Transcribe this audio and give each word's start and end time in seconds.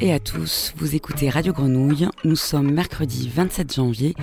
Et 0.00 0.12
à 0.12 0.18
tous, 0.18 0.72
vous 0.76 0.94
écoutez 0.94 1.30
Radio 1.30 1.52
Grenouille, 1.52 2.08
nous 2.24 2.36
sommes 2.36 2.72
mercredi 2.72 3.30
27 3.32 3.74
janvier, 3.74 4.14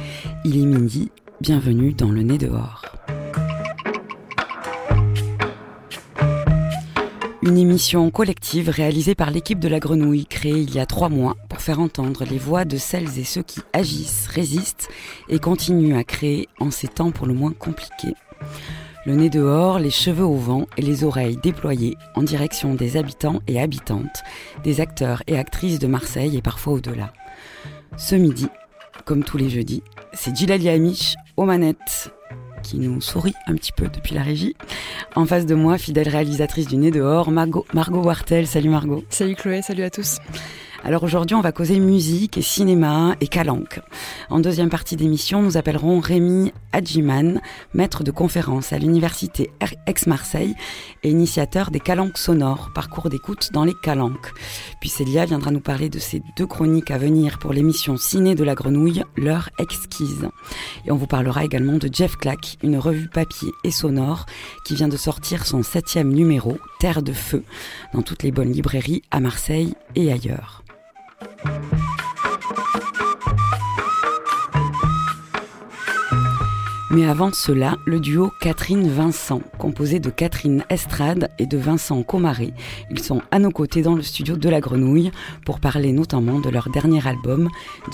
il 0.44 0.58
est 0.58 0.66
midi, 0.66 1.12
bienvenue 1.40 1.94
dans 1.94 2.10
le 2.10 2.22
nez 2.22 2.38
dehors. 2.38 2.86
Une 7.42 7.58
émission 7.58 8.10
collective 8.12 8.70
réalisée 8.70 9.16
par 9.16 9.32
l'équipe 9.32 9.60
de 9.60 9.68
la 9.68 9.80
Grenouille, 9.80 10.26
créée 10.26 10.60
il 10.62 10.74
y 10.74 10.80
a 10.80 10.86
trois 10.86 11.10
mois 11.10 11.36
pour 11.50 11.62
faire 11.62 11.80
entendre 11.80 12.24
les 12.24 12.38
voix 12.38 12.66
de 12.66 12.78
celles 12.78 13.18
et 13.18 13.24
ceux 13.24 13.44
qui 13.44 13.62
agissent, 13.74 14.28
résistent 14.28 14.90
et 15.30 15.40
continuent 15.40 15.98
à 15.98 16.04
créer 16.04 16.48
en 16.60 16.72
ces 16.72 16.88
temps 16.88 17.12
pour 17.12 17.28
le 17.28 17.34
moins 17.34 17.54
compliqués 17.54 18.16
le 19.06 19.16
nez 19.16 19.30
dehors, 19.30 19.80
les 19.80 19.90
cheveux 19.90 20.26
au 20.26 20.36
vent 20.36 20.68
et 20.78 20.82
les 20.82 21.04
oreilles 21.04 21.38
déployées 21.42 21.98
en 22.16 22.24
direction 22.24 22.76
des 22.76 22.98
habitants 22.98 23.42
et 23.48 23.60
habitantes, 23.60 24.24
des 24.64 24.80
acteurs 24.80 25.24
et 25.28 25.38
actrices 25.38 25.80
de 25.80 25.88
Marseille 25.88 26.38
et 26.38 26.42
parfois 26.42 26.74
au-delà. 26.74 27.12
Ce 27.98 28.16
midi, 28.16 28.48
comme 29.06 29.24
tous 29.24 29.38
les 29.38 29.50
jeudis, 29.50 29.84
c'est 30.14 30.36
Gilali 30.36 30.70
Amish 30.70 31.16
aux 31.38 31.46
manettes 31.46 32.12
qui 32.62 32.78
nous 32.78 33.02
sourit 33.02 33.34
un 33.48 33.56
petit 33.56 33.72
peu 33.72 33.88
depuis 33.88 34.14
la 34.14 34.22
régie. 34.22 34.56
En 35.16 35.26
face 35.26 35.48
de 35.48 35.56
moi, 35.56 35.80
fidèle 35.80 36.10
réalisatrice 36.10 36.68
du 36.68 36.78
Nez 36.78 36.92
dehors, 36.92 37.32
Margot, 37.32 37.66
Margot 37.74 38.04
Wartel. 38.04 38.46
Salut 38.46 38.70
Margot. 38.70 39.04
Salut 39.10 39.36
Chloé, 39.36 39.64
salut 39.64 39.84
à 39.84 39.90
tous. 39.90 40.20
Alors 40.84 41.04
aujourd'hui, 41.04 41.36
on 41.36 41.42
va 41.42 41.52
causer 41.52 41.80
musique 41.80 42.40
et 42.40 42.42
cinéma 42.42 43.16
et 43.22 43.28
calanque. 43.28 43.80
En 44.32 44.40
deuxième 44.40 44.72
partie 44.72 44.96
d'émission, 44.96 45.44
nous 45.44 45.56
appellerons 45.56 46.00
Rémi 46.00 46.52
Adjiman, 46.74 47.40
maître 47.76 48.04
de 48.04 48.10
conférence 48.10 48.74
à 48.74 48.80
l'université 48.80 49.52
Aix-Marseille 49.86 50.56
et 51.04 51.10
initiateur 51.12 51.70
des 51.70 51.80
calanques 51.80 52.18
sonores, 52.18 52.72
parcours 52.74 53.10
d'écoute 53.10 53.50
dans 53.54 53.64
les 53.64 53.76
calanques. 53.84 54.32
Puis 54.80 54.90
Célia 54.90 55.26
viendra 55.26 55.52
nous 55.52 55.60
parler 55.60 55.88
de 55.88 56.00
ces 56.00 56.24
deux 56.36 56.48
chroniques 56.48 56.90
à 56.90 56.98
venir 56.98 57.38
pour 57.38 57.54
l'émission 57.54 57.96
Ciné 57.96 58.34
de 58.34 58.44
la 58.44 58.56
Grenouille, 58.56 59.04
l'heure 59.18 59.50
exquise. 59.60 60.30
Et 60.86 60.92
on 60.92 60.98
vous 60.98 61.08
parlera 61.08 61.46
également 61.46 61.78
de 61.78 61.90
Jeff 61.94 62.16
Clack, 62.16 62.58
une 62.64 62.78
revue 62.78 63.08
papier 63.08 63.52
et 63.64 63.72
sonore 63.72 64.26
qui 64.66 64.74
vient 64.74 64.88
de 64.88 64.98
sortir 64.98 65.46
son 65.46 65.62
septième 65.62 66.12
numéro, 66.12 66.58
Terre 66.80 67.04
de 67.04 67.14
Feu, 67.14 67.44
dans 67.94 68.02
toutes 68.02 68.24
les 68.24 68.32
bonnes 68.32 68.52
librairies 68.52 69.04
à 69.12 69.20
Marseille 69.20 69.76
et 69.94 70.12
ailleurs. 70.12 70.64
Mais 76.94 77.08
avant 77.08 77.32
cela, 77.32 77.78
le 77.86 78.02
duo 78.02 78.34
Catherine-Vincent, 78.42 79.42
composé 79.58 80.02
de 80.02 80.10
Catherine 80.10 80.66
Estrade 80.70 81.32
et 81.40 81.46
de 81.46 81.58
Vincent 81.58 82.04
Comaré. 82.04 82.54
Ils 82.90 83.02
sont 83.02 83.22
à 83.32 83.40
nos 83.40 83.50
côtés 83.50 83.82
dans 83.82 83.96
le 83.96 84.02
studio 84.02 84.36
de 84.36 84.50
La 84.50 84.60
Grenouille 84.60 85.12
pour 85.46 85.62
parler 85.62 85.94
notamment 85.94 86.42
de 86.42 86.50
leur 86.50 86.70
dernier 86.70 87.08
album, 87.08 87.48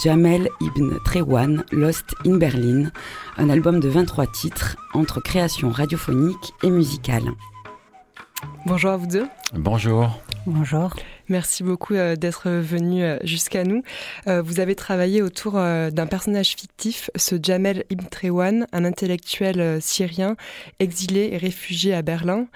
Jamel 0.03 0.49
Ibn 0.61 0.97
Trewan, 1.05 1.63
Lost 1.71 2.15
in 2.25 2.37
Berlin, 2.37 2.91
un 3.37 3.51
album 3.51 3.79
de 3.79 3.87
23 3.87 4.25
titres 4.25 4.77
entre 4.95 5.21
création 5.21 5.69
radiophonique 5.69 6.53
et 6.63 6.71
musicale. 6.71 7.33
Bonjour 8.65 8.89
à 8.89 8.97
vous 8.97 9.05
deux. 9.07 9.27
Bonjour. 9.53 10.09
Bonjour. 10.49 10.95
Merci 11.27 11.61
beaucoup 11.61 11.95
euh, 11.95 12.15
d'être 12.15 12.49
venu 12.49 13.03
euh, 13.03 13.17
jusqu'à 13.25 13.65
nous. 13.65 13.83
Euh, 14.27 14.41
vous 14.41 14.61
avez 14.61 14.75
travaillé 14.75 15.21
autour 15.21 15.55
d'un 15.55 16.07
personnage 16.07 16.55
fictif, 16.55 17.09
ce 17.17 17.35
Jamel 17.35 17.83
Ibn 17.89 18.05
Trewan, 18.05 18.65
un 18.71 18.85
intellectuel 18.85 19.81
syrien 19.81 20.37
exilé 20.79 21.31
et 21.33 21.37
réfugié 21.37 21.93
à 21.93 22.01
Berlin. 22.01 22.47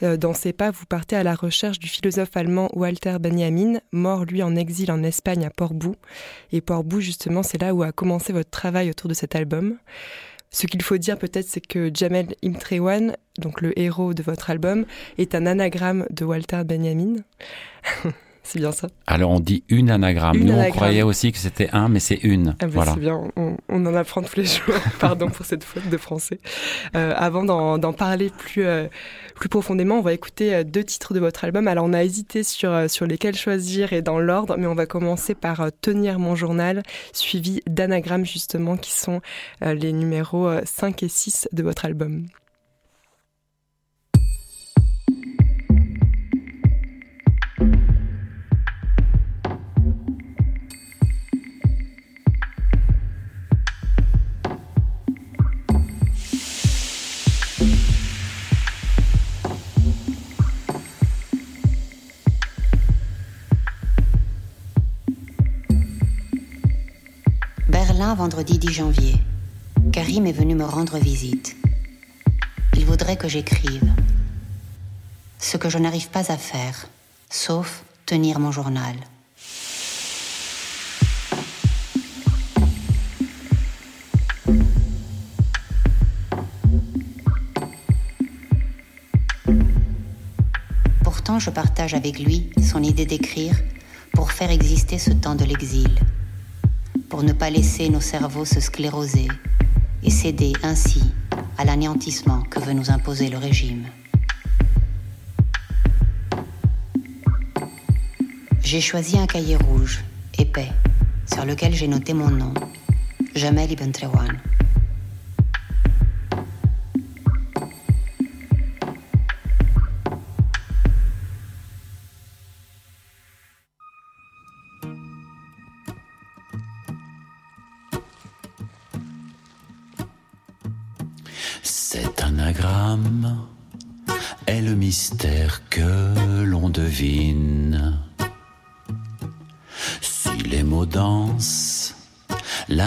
Dans 0.00 0.32
ses 0.32 0.52
pas, 0.52 0.70
vous 0.70 0.86
partez 0.86 1.16
à 1.16 1.24
la 1.24 1.34
recherche 1.34 1.80
du 1.80 1.88
philosophe 1.88 2.36
allemand 2.36 2.68
Walter 2.72 3.16
Benjamin, 3.20 3.80
mort 3.90 4.24
lui 4.24 4.44
en 4.44 4.54
exil 4.54 4.92
en 4.92 5.02
Espagne 5.02 5.44
à 5.44 5.50
Port-Bou. 5.50 5.96
Et 6.52 6.60
Port-Bou, 6.60 7.00
justement, 7.00 7.42
c'est 7.42 7.60
là 7.60 7.74
où 7.74 7.82
a 7.82 7.90
commencé 7.90 8.32
votre 8.32 8.50
travail 8.50 8.90
autour 8.90 9.08
de 9.08 9.14
cet 9.14 9.34
album. 9.34 9.76
Ce 10.52 10.66
qu'il 10.66 10.82
faut 10.82 10.98
dire 10.98 11.18
peut-être, 11.18 11.48
c'est 11.48 11.64
que 11.64 11.90
Jamel 11.94 12.34
Imtrewan, 12.44 13.16
donc 13.38 13.60
le 13.60 13.78
héros 13.78 14.14
de 14.14 14.22
votre 14.22 14.50
album, 14.50 14.84
est 15.16 15.34
un 15.34 15.46
anagramme 15.46 16.06
de 16.10 16.24
Walter 16.24 16.62
Benjamin. 16.64 17.16
c'est 18.50 18.58
bien 18.58 18.72
ça 18.72 18.88
Alors 19.06 19.30
on 19.30 19.38
dit 19.38 19.62
une 19.68 19.90
anagramme. 19.90 20.38
Nous 20.38 20.52
on 20.52 20.70
croyait 20.70 21.02
aussi 21.02 21.30
que 21.30 21.38
c'était 21.38 21.70
un, 21.72 21.88
mais 21.88 22.00
c'est 22.00 22.16
une. 22.16 22.56
Ah 22.58 22.66
bah, 22.66 22.72
voilà. 22.72 22.94
C'est 22.94 23.00
bien, 23.00 23.30
on, 23.36 23.86
en 23.86 23.94
apprend 23.94 24.22
tous 24.22 24.36
les 24.36 24.44
jours. 24.44 24.74
Pardon 24.98 25.28
pour 25.28 25.46
cette 25.46 25.62
faute 25.62 25.88
de 25.88 25.96
français. 25.96 26.40
Euh, 26.96 27.14
avant 27.16 27.44
d'en 27.44 27.92
parler 27.92 28.30
plus 28.30 28.64
euh, 28.64 28.88
plus 29.36 29.48
profondément, 29.48 29.98
on 29.98 30.02
va 30.02 30.12
écouter 30.12 30.52
euh, 30.52 30.64
deux 30.64 30.82
titres 30.82 31.14
de 31.14 31.20
votre 31.20 31.44
album. 31.44 31.68
Alors 31.68 31.84
on 31.84 31.92
a 31.92 32.02
hésité 32.02 32.42
sur, 32.42 32.90
sur 32.90 33.06
lesquels 33.06 33.36
choisir 33.36 33.92
et 33.92 34.02
dans 34.02 34.18
l'ordre, 34.18 34.56
mais 34.58 34.66
on 34.66 34.74
va 34.74 34.86
commencer 34.86 35.36
par 35.36 35.68
Tenir 35.80 36.18
mon 36.18 36.34
journal, 36.34 36.82
suivi 37.12 37.60
d'anagrammes 37.68 38.26
justement 38.26 38.76
qui 38.76 38.92
sont 38.92 39.20
les 39.60 39.92
numéros 39.92 40.50
5 40.64 41.04
et 41.04 41.08
6 41.08 41.48
de 41.52 41.62
votre 41.62 41.84
album. 41.84 42.26
Vendredi 68.14 68.58
10 68.58 68.72
janvier. 68.72 69.14
Karim 69.92 70.26
est 70.26 70.32
venu 70.32 70.54
me 70.54 70.64
rendre 70.64 70.98
visite. 70.98 71.56
Il 72.76 72.84
voudrait 72.84 73.16
que 73.16 73.28
j'écrive. 73.28 73.92
Ce 75.38 75.56
que 75.56 75.68
je 75.68 75.78
n'arrive 75.78 76.08
pas 76.10 76.30
à 76.32 76.36
faire, 76.36 76.86
sauf 77.30 77.84
tenir 78.06 78.38
mon 78.40 78.50
journal. 78.50 78.94
Pourtant, 91.04 91.38
je 91.38 91.50
partage 91.50 91.94
avec 91.94 92.18
lui 92.18 92.50
son 92.62 92.82
idée 92.82 93.06
d'écrire 93.06 93.56
pour 94.12 94.32
faire 94.32 94.50
exister 94.50 94.98
ce 94.98 95.10
temps 95.10 95.36
de 95.36 95.44
l'exil 95.44 95.88
pour 97.10 97.24
ne 97.24 97.32
pas 97.32 97.50
laisser 97.50 97.90
nos 97.90 98.00
cerveaux 98.00 98.44
se 98.44 98.60
scléroser 98.60 99.26
et 100.04 100.10
céder 100.10 100.52
ainsi 100.62 101.02
à 101.58 101.64
l'anéantissement 101.64 102.42
que 102.42 102.60
veut 102.60 102.72
nous 102.72 102.90
imposer 102.90 103.28
le 103.28 103.36
régime. 103.36 103.86
J'ai 108.62 108.80
choisi 108.80 109.18
un 109.18 109.26
cahier 109.26 109.56
rouge, 109.56 110.04
épais, 110.38 110.70
sur 111.26 111.44
lequel 111.44 111.74
j'ai 111.74 111.88
noté 111.88 112.14
mon 112.14 112.30
nom, 112.30 112.54
Jamel 113.34 113.72
Ibn 113.72 113.90
Trewan. 113.90 114.40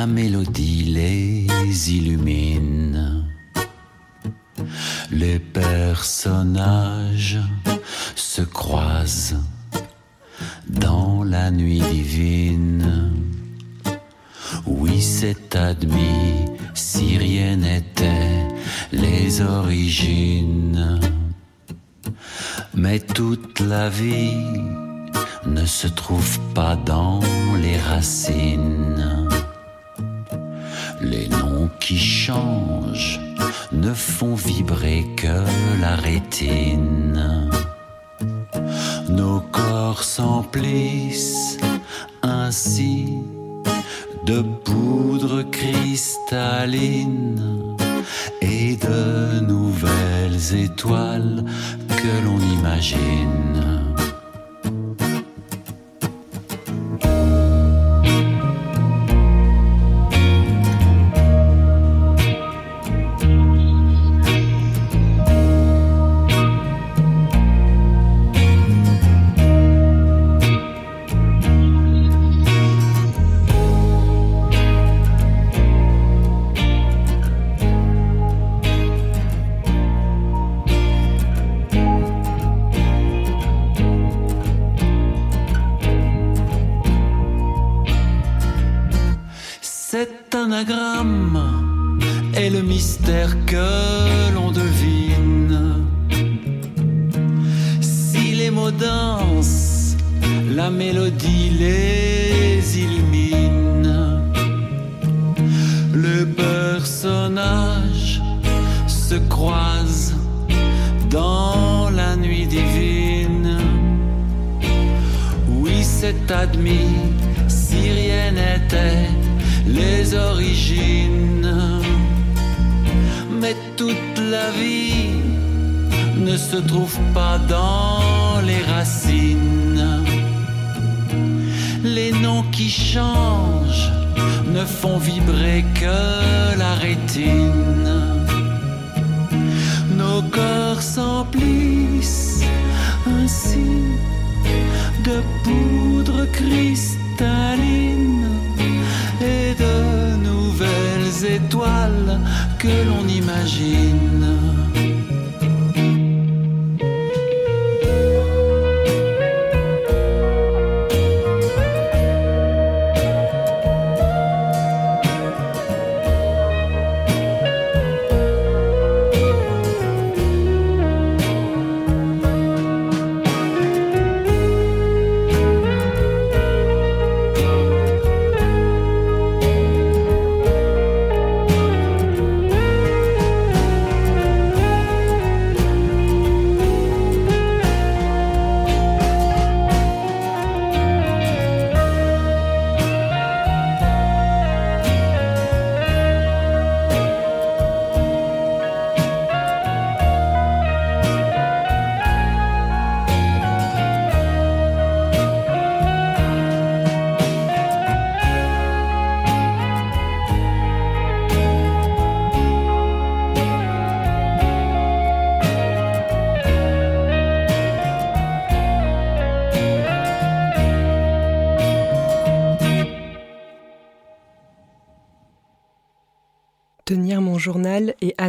Mélodie 0.07 0.85
les 0.85 1.91
illumine. 1.91 3.25
Les 5.11 5.39
personnages 5.39 7.39
se 8.15 8.41
croisent 8.41 9.37
dans 10.67 11.23
la 11.23 11.51
nuit 11.51 11.81
divine. 11.81 13.11
Oui, 14.65 15.01
c'est 15.01 15.55
admis, 15.55 16.45
si 16.73 17.17
rien 17.17 17.57
n'était 17.57 18.47
les 18.91 19.41
origines. 19.41 20.99
Mais 22.73 22.99
toute 22.99 23.59
la 23.59 23.89
vie 23.89 24.37
ne 25.45 25.65
se 25.65 25.87
trouve 25.87 26.39
pas 26.53 26.75
dans 26.75 27.12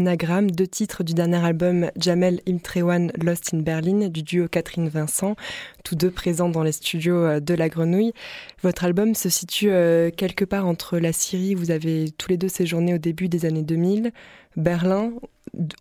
Deux 0.04 0.66
titres 0.66 1.02
du 1.02 1.14
dernier 1.14 1.42
album 1.42 1.90
Jamel 1.96 2.40
Imtrewan 2.46 3.10
Lost 3.22 3.54
in 3.54 3.60
Berlin 3.60 4.08
du 4.08 4.22
duo 4.22 4.48
Catherine 4.48 4.90
Vincent, 4.90 5.34
tous 5.82 5.94
deux 5.94 6.10
présents 6.10 6.50
dans 6.50 6.62
les 6.62 6.72
studios 6.72 7.16
euh, 7.16 7.40
de 7.40 7.54
La 7.54 7.70
Grenouille. 7.70 8.12
Votre 8.62 8.84
album 8.84 9.14
se 9.14 9.30
situe 9.30 9.70
euh, 9.70 10.10
quelque 10.10 10.44
part 10.44 10.66
entre 10.66 10.98
la 10.98 11.14
Syrie, 11.14 11.54
vous 11.54 11.70
avez 11.70 12.10
tous 12.18 12.28
les 12.28 12.36
deux 12.36 12.48
séjourné 12.48 12.92
au 12.92 12.98
début 12.98 13.28
des 13.28 13.46
années 13.46 13.62
2000, 13.62 14.12
Berlin, 14.58 15.14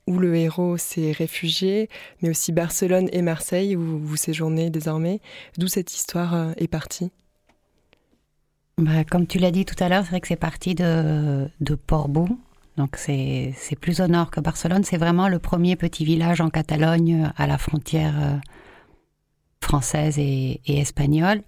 où 0.07 0.17
le 0.17 0.37
héros 0.37 0.77
s'est 0.77 1.11
réfugié, 1.11 1.89
mais 2.21 2.29
aussi 2.29 2.53
Barcelone 2.53 3.09
et 3.11 3.21
Marseille, 3.21 3.75
où 3.75 3.99
vous 3.99 4.15
séjournez 4.15 4.69
désormais. 4.69 5.19
D'où 5.57 5.67
cette 5.67 5.93
histoire 5.93 6.33
euh, 6.33 6.51
est 6.55 6.69
partie? 6.69 7.11
Bah, 8.77 9.03
Comme 9.03 9.27
tu 9.27 9.37
l'as 9.37 9.51
dit 9.51 9.65
tout 9.65 9.83
à 9.83 9.89
l'heure, 9.89 10.03
c'est 10.03 10.11
vrai 10.11 10.21
que 10.21 10.29
c'est 10.29 10.37
parti 10.37 10.75
de, 10.75 11.45
de 11.59 11.75
Portbou, 11.75 12.39
donc 12.77 12.95
c'est 12.97 13.53
plus 13.79 14.01
au 14.01 14.07
nord 14.07 14.31
que 14.31 14.39
Barcelone. 14.39 14.83
C'est 14.83 14.97
vraiment 14.97 15.27
le 15.27 15.39
premier 15.39 15.75
petit 15.75 16.05
village 16.05 16.41
en 16.41 16.49
Catalogne 16.49 17.31
à 17.37 17.45
la 17.45 17.57
frontière 17.57 18.15
euh, 18.19 18.37
française 19.61 20.17
et, 20.17 20.59
espagnole. 20.65 21.43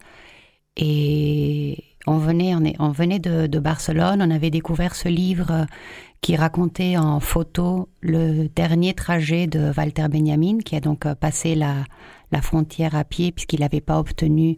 Et 0.78 1.84
on 2.06 2.18
venait, 2.18 2.54
on, 2.80 2.90
venait 2.90 3.20
de, 3.20 3.60
Barcelone, 3.60 4.22
on 4.22 4.30
avait 4.30 4.52
découvert 4.52 4.94
ce 4.94 5.10
livre 5.10 5.52
euh, 5.52 5.66
qui 6.22 6.36
racontait 6.36 6.98
en 6.98 7.20
photo 7.20 7.90
le 8.02 8.48
dernier 8.50 8.94
trajet 8.94 9.48
de 9.48 9.72
Walter 9.76 10.08
Benjamin, 10.10 10.60
qui 10.60 10.76
a 10.76 10.80
donc 10.80 11.06
euh, 11.06 11.16
passé 11.16 11.56
la, 11.56 11.86
frontière 12.42 12.96
à 12.96 13.06
pied 13.06 13.32
puisqu'il 13.32 13.62
n'avait 13.62 13.80
pas 13.80 13.98
obtenu 13.98 14.58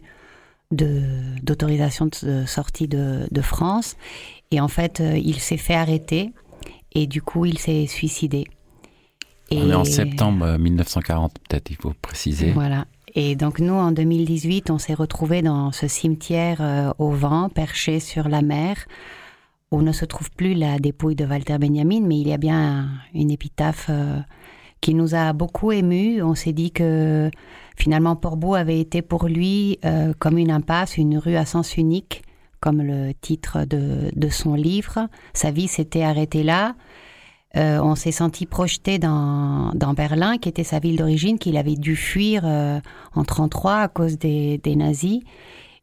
d'autorisation 0.72 2.06
de, 2.22 2.44
sortie 2.44 2.88
de, 2.88 3.28
de, 3.30 3.40
France. 3.40 3.96
Et 4.50 4.60
en 4.60 4.66
fait, 4.66 5.00
il 5.00 5.38
s'est 5.38 5.56
fait 5.56 5.76
arrêter 5.76 6.32
et 6.98 7.06
du 7.06 7.22
coup, 7.22 7.44
il 7.44 7.58
s'est 7.58 7.86
suicidé. 7.86 8.48
Et 9.50 9.62
on 9.62 9.70
est 9.70 9.74
en 9.74 9.84
septembre 9.84 10.58
1940, 10.58 11.30
euh, 11.30 11.40
peut-être, 11.48 11.70
il 11.70 11.76
faut 11.76 11.94
préciser. 12.02 12.50
Voilà. 12.50 12.86
Et 13.14 13.36
donc 13.36 13.60
nous, 13.60 13.72
en 13.72 13.92
2018, 13.92 14.70
on 14.70 14.78
s'est 14.78 14.94
retrouvés 14.94 15.40
dans 15.40 15.70
ce 15.72 15.86
cimetière 15.86 16.58
euh, 16.60 16.92
au 16.98 17.10
vent, 17.10 17.48
perché 17.48 18.00
sur 18.00 18.28
la 18.28 18.42
mer, 18.42 18.76
où 19.70 19.80
ne 19.80 19.92
se 19.92 20.04
trouve 20.04 20.30
plus 20.32 20.54
la 20.54 20.78
dépouille 20.78 21.14
de 21.14 21.24
Walter 21.24 21.56
Benjamin, 21.58 22.00
mais 22.00 22.18
il 22.18 22.28
y 22.28 22.32
a 22.32 22.36
bien 22.36 22.88
une 23.14 23.30
épitaphe 23.30 23.86
euh, 23.90 24.18
qui 24.80 24.92
nous 24.92 25.14
a 25.14 25.32
beaucoup 25.32 25.70
émus. 25.70 26.20
On 26.20 26.34
s'est 26.34 26.52
dit 26.52 26.72
que 26.72 27.30
finalement 27.76 28.16
Portbou 28.16 28.56
avait 28.56 28.80
été 28.80 29.02
pour 29.02 29.28
lui 29.28 29.78
comme 30.18 30.36
une 30.36 30.50
impasse, 30.50 30.96
une 30.96 31.16
rue 31.16 31.36
à 31.36 31.44
sens 31.44 31.76
unique, 31.76 32.22
comme 32.60 32.82
le 32.82 33.12
titre 33.14 33.64
de, 33.64 34.10
de 34.14 34.28
son 34.28 34.54
livre. 34.54 35.08
Sa 35.34 35.50
vie 35.50 35.68
s'était 35.68 36.02
arrêtée 36.02 36.42
là. 36.42 36.74
Euh, 37.56 37.80
on 37.80 37.94
s'est 37.94 38.12
senti 38.12 38.44
projeté 38.44 38.98
dans, 38.98 39.72
dans, 39.74 39.94
Berlin, 39.94 40.36
qui 40.36 40.48
était 40.48 40.64
sa 40.64 40.80
ville 40.80 40.96
d'origine, 40.96 41.38
qu'il 41.38 41.56
avait 41.56 41.76
dû 41.76 41.96
fuir 41.96 42.42
euh, 42.44 42.78
en 43.14 43.24
33 43.24 43.76
à 43.76 43.88
cause 43.88 44.18
des, 44.18 44.58
des, 44.58 44.76
nazis. 44.76 45.22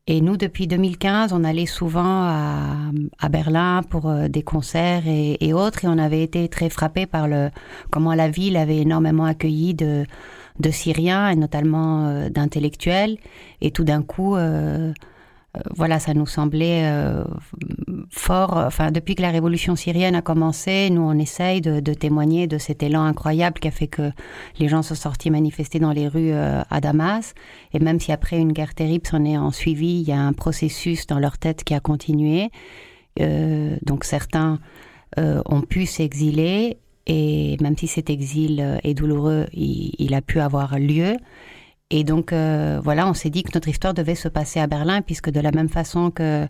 Et 0.06 0.22
nous, 0.22 0.38
depuis 0.38 0.68
2015, 0.68 1.34
on 1.34 1.44
allait 1.44 1.66
souvent 1.66 2.04
à, 2.24 2.92
à 3.18 3.30
Berlin 3.30 3.82
pour 3.90 4.08
euh, 4.08 4.28
des 4.28 4.44
concerts 4.44 5.08
et, 5.08 5.54
autres, 5.54 5.86
et 5.86 5.88
on 5.88 5.98
avait 5.98 6.22
été 6.22 6.48
très 6.50 6.70
frappés 6.70 7.08
par 7.08 7.28
le 7.28 7.50
comment 7.90 8.14
la 8.14 8.30
ville 8.30 8.58
avait 8.58 8.78
énormément 8.78 9.26
accueilli 9.26 9.74
de 9.74 10.06
de 10.58 10.72
Syriens 10.72 11.28
et 11.28 11.36
notamment 11.36 12.30
d'intellectuels. 12.30 13.18
Et 13.60 13.72
tout 13.72 13.84
d'un 13.84 14.02
coup, 14.02 14.38
voilà, 15.76 16.00
ça 16.00 16.14
nous 16.14 16.26
semblait 16.26 16.92
fort. 18.10 18.54
Enfin, 18.58 18.92
depuis 18.92 19.16
que 19.16 19.22
la 19.22 19.32
révolution 19.32 19.76
syrienne 19.76 20.16
a 20.16 20.22
commencé, 20.22 20.90
nous 20.90 21.02
on 21.02 21.18
essaye 21.18 21.62
de, 21.62 21.94
témoigner 21.94 22.48
de 22.48 22.58
cet 22.58 22.84
élan 22.84 23.04
incroyable 23.04 23.60
qui 23.60 23.68
a 23.68 23.72
fait 23.72 23.88
que 23.88 24.12
les 24.60 24.68
gens 24.68 24.82
sont 24.82 24.96
sortis 24.96 25.32
manifester 25.32 25.80
dans 25.80 25.92
les 25.92 26.08
rues 26.08 26.34
à 26.34 26.82
Damas. 26.82 27.34
Et 27.74 27.80
même 27.80 28.00
si 28.00 28.12
après 28.12 28.38
une 28.38 28.54
guerre 28.54 28.74
terrible 28.74 29.08
s'en 29.08 29.24
est 29.26 29.38
en 29.38 29.52
suivi, 29.52 30.02
il 30.02 30.08
y 30.08 30.12
a 30.12 30.20
un 30.20 30.34
processus 30.34 31.08
dans 31.08 31.20
leur 31.20 31.38
tête 31.38 31.64
qui 31.64 31.74
a 31.74 31.80
continué. 31.80 32.50
donc 33.20 34.04
certains 34.04 34.60
euh, 35.18 35.42
ont 35.46 35.62
pu 35.62 35.86
s'exiler 35.86 36.78
et 37.08 37.56
même 37.62 37.78
si 37.78 37.88
cet 37.88 38.10
exil 38.10 38.60
euh, 38.60 38.78
est 38.84 38.94
douloureux, 38.94 39.46
il, 39.54 40.14
a 40.14 40.22
pu 40.22 40.42
avoir 40.42 40.78
lieu. 40.78 41.16
Et 41.92 42.04
donc 42.04 42.34
euh, 42.34 42.80
voilà, 42.84 43.08
on 43.08 43.14
s'est 43.14 43.30
dit 43.30 43.44
que 43.44 43.52
notre 43.54 43.68
histoire 43.68 43.94
devait 43.94 44.16
se 44.16 44.28
passer 44.28 44.60
à 44.60 44.68
Berlin 44.68 45.02
puisque 45.02 45.30
de 45.30 45.40
la 45.40 45.52
même 45.52 45.70
façon 45.70 46.12
que 46.12 46.46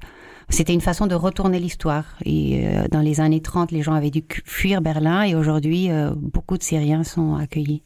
c'était 0.49 0.73
une 0.73 0.81
façon 0.81 1.07
de 1.07 1.15
retourner 1.15 1.59
l'histoire. 1.59 2.05
Et 2.23 2.65
dans 2.91 3.01
les 3.01 3.19
années 3.19 3.41
30, 3.41 3.71
les 3.71 3.81
gens 3.81 3.93
avaient 3.93 4.11
dû 4.11 4.23
fuir 4.45 4.81
Berlin 4.81 5.23
et 5.23 5.33
aujourd'hui, 5.33 5.89
beaucoup 6.15 6.55
de 6.57 6.63
Syriens 6.63 7.03
sont 7.03 7.35
accueillis. 7.35 7.81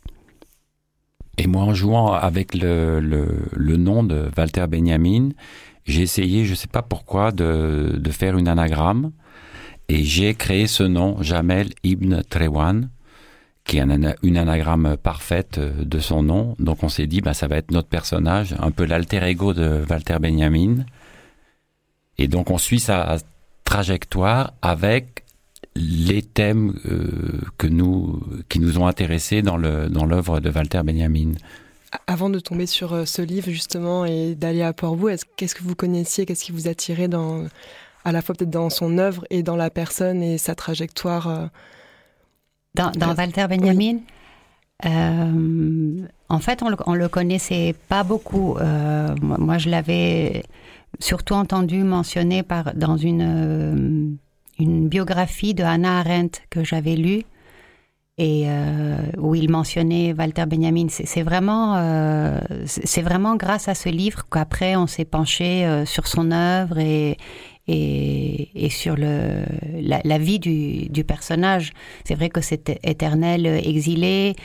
Et 1.38 1.48
moi, 1.48 1.63
en 1.63 1.74
jouant 1.74 2.12
avec 2.12 2.53
le, 2.53 3.00
le, 3.00 3.77
nom 3.77 4.03
de 4.03 4.29
Walter 4.38 4.65
Benjamin, 4.68 5.29
j'ai 5.86 6.01
essayé, 6.01 6.44
je 6.44 6.51
ne 6.51 6.56
sais 6.56 6.68
pas 6.68 6.82
pourquoi, 6.82 7.32
de, 7.32 7.96
de 7.98 8.12
faire 8.12 8.38
une 8.38 8.50
anagramme 8.50 9.13
et 9.89 10.03
j'ai 10.03 10.36
créé 10.36 10.68
ce 10.68 10.84
nom, 10.84 11.22
Jamel 11.22 11.70
Ibn 11.84 12.22
Trewan, 12.29 12.89
qui 13.69 13.77
est 13.77 13.85
une 14.23 14.38
anagramme 14.38 14.97
parfaite 14.97 15.59
euh, 15.59 15.71
de 15.85 15.99
son 15.99 16.23
nom. 16.23 16.55
Donc 16.57 16.81
on 16.81 16.89
s'est 16.89 17.05
dit, 17.05 17.21
bah, 17.21 17.35
ça 17.35 17.45
va 17.45 17.57
être 17.57 17.69
notre 17.69 17.88
personnage, 17.88 18.55
un 18.59 18.71
peu 18.71 18.83
l'alter 18.83 19.23
ego 19.23 19.53
de 19.53 19.85
Walter 19.88 20.17
Benjamin. 20.19 20.85
Et 22.17 22.27
donc 22.27 22.49
on 22.49 22.57
suit 22.57 22.79
sa 22.79 23.17
trajectoire 23.65 24.53
avec 24.63 25.23
les 25.75 26.23
thèmes 26.23 26.79
euh, 26.88 27.41
que 27.59 27.67
nous, 27.67 28.23
qui 28.49 28.59
nous 28.59 28.79
ont 28.79 28.88
intéressés 28.88 29.43
dans 29.43 29.55
l'œuvre 29.55 30.39
de 30.39 30.49
Walter 30.49 30.81
Benjamin. 30.83 31.33
Avant 32.07 32.31
de 32.31 32.39
tomber 32.39 32.65
sur 32.65 32.93
euh, 32.93 33.05
ce 33.05 33.21
livre 33.21 33.51
justement 33.51 34.03
et 34.03 34.33
d'aller 34.33 34.63
à 34.63 34.73
Port-Bou, 34.73 35.09
qu'est-ce 35.38 35.53
que 35.53 35.63
vous 35.63 35.75
connaissiez, 35.75 36.25
qu'est-ce 36.25 36.43
qui 36.43 36.51
vous 36.51 36.67
attirait 36.67 37.07
dans 37.07 37.45
à 38.03 38.11
la 38.11 38.23
fois 38.23 38.33
peut-être 38.33 38.49
dans 38.49 38.71
son 38.71 38.97
œuvre 38.97 39.25
et 39.29 39.43
dans 39.43 39.55
la 39.55 39.69
personne 39.69 40.23
et 40.23 40.39
sa 40.39 40.55
trajectoire. 40.55 41.51
Euh. 42.79 42.91
Dans, 42.98 43.15
Walter 43.15 43.45
Benjamin 43.50 43.98
euh, 44.86 46.07
En 46.29 46.39
fait, 46.39 46.63
on 46.63 46.69
le, 46.69 46.98
le 46.98 47.09
connaissait 47.09 47.75
pas 47.88 48.03
beaucoup. 48.03 48.57
Euh, 48.57 49.15
moi, 49.21 49.57
je 49.57 49.69
l'avais 49.69 50.43
surtout 51.00 51.33
entendu 51.33 51.83
mentionner 51.83 52.43
par, 52.43 52.74
dans 52.75 52.98
une, 52.98 54.17
une 54.57 54.88
biographie 54.88 55.53
de 55.53 55.63
Hannah 55.63 56.00
Arendt 56.00 56.41
que 56.50 56.63
j'avais 56.63 56.95
lue 56.95 57.24
et 58.21 58.48
où 59.17 59.33
il 59.33 59.50
mentionnait 59.50 60.13
Walter 60.13 60.45
Benjamin. 60.45 60.88
C'est 60.89 61.21
vraiment, 61.21 61.81
c'est 62.65 63.01
vraiment 63.01 63.38
grâce 63.38 63.69
à 63.69 63.75
ce 63.75 63.88
livre 63.88 64.24
qu'après 64.29 64.75
on 64.75 64.88
s'est 64.88 65.05
penché 65.05 65.83
sur 65.86 66.05
son 66.05 66.33
œuvre 66.33 66.79
et, 66.79 67.17
et, 67.69 68.69
sur 68.69 68.95
le, 68.95 69.43
la, 69.81 70.17
vie 70.17 70.39
du, 70.39 70.89
du 70.89 71.03
personnage. 71.03 71.71
C'est 72.03 72.15
vrai 72.15 72.29
que 72.29 72.41
cet 72.41 72.69
éternel 72.83 73.45
exilé, 73.45 74.35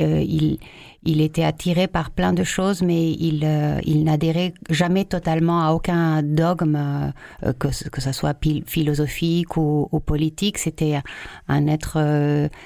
euh, 0.00 0.22
il, 0.26 0.58
il 1.02 1.20
était 1.20 1.44
attiré 1.44 1.88
par 1.88 2.10
plein 2.10 2.32
de 2.32 2.44
choses, 2.44 2.82
mais 2.82 3.12
il, 3.12 3.42
euh, 3.44 3.80
il 3.84 4.04
n'adhérait 4.04 4.54
jamais 4.70 5.04
totalement 5.04 5.62
à 5.62 5.72
aucun 5.72 6.22
dogme, 6.22 6.76
euh, 6.76 7.52
que, 7.58 7.68
que 7.88 8.00
ce 8.00 8.12
soit 8.12 8.36
philosophique 8.66 9.56
ou, 9.56 9.88
ou 9.92 10.00
politique. 10.00 10.58
C'était 10.58 11.00
un 11.48 11.66
être 11.66 11.98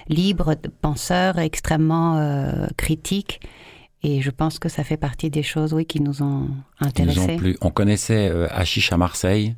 libre, 0.08 0.54
penseur, 0.80 1.38
extrêmement 1.38 2.68
critique. 2.76 3.40
Et 4.02 4.20
je 4.20 4.30
pense 4.30 4.58
que 4.58 4.68
ça 4.68 4.84
fait 4.84 4.98
partie 4.98 5.30
des 5.30 5.42
choses, 5.42 5.72
oui, 5.72 5.86
qui 5.86 6.00
nous 6.00 6.22
ont 6.22 6.48
intéressés. 6.78 7.38
On 7.62 7.70
connaissait 7.70 8.30
Hachiche 8.50 8.92
à 8.92 8.98
Marseille, 8.98 9.54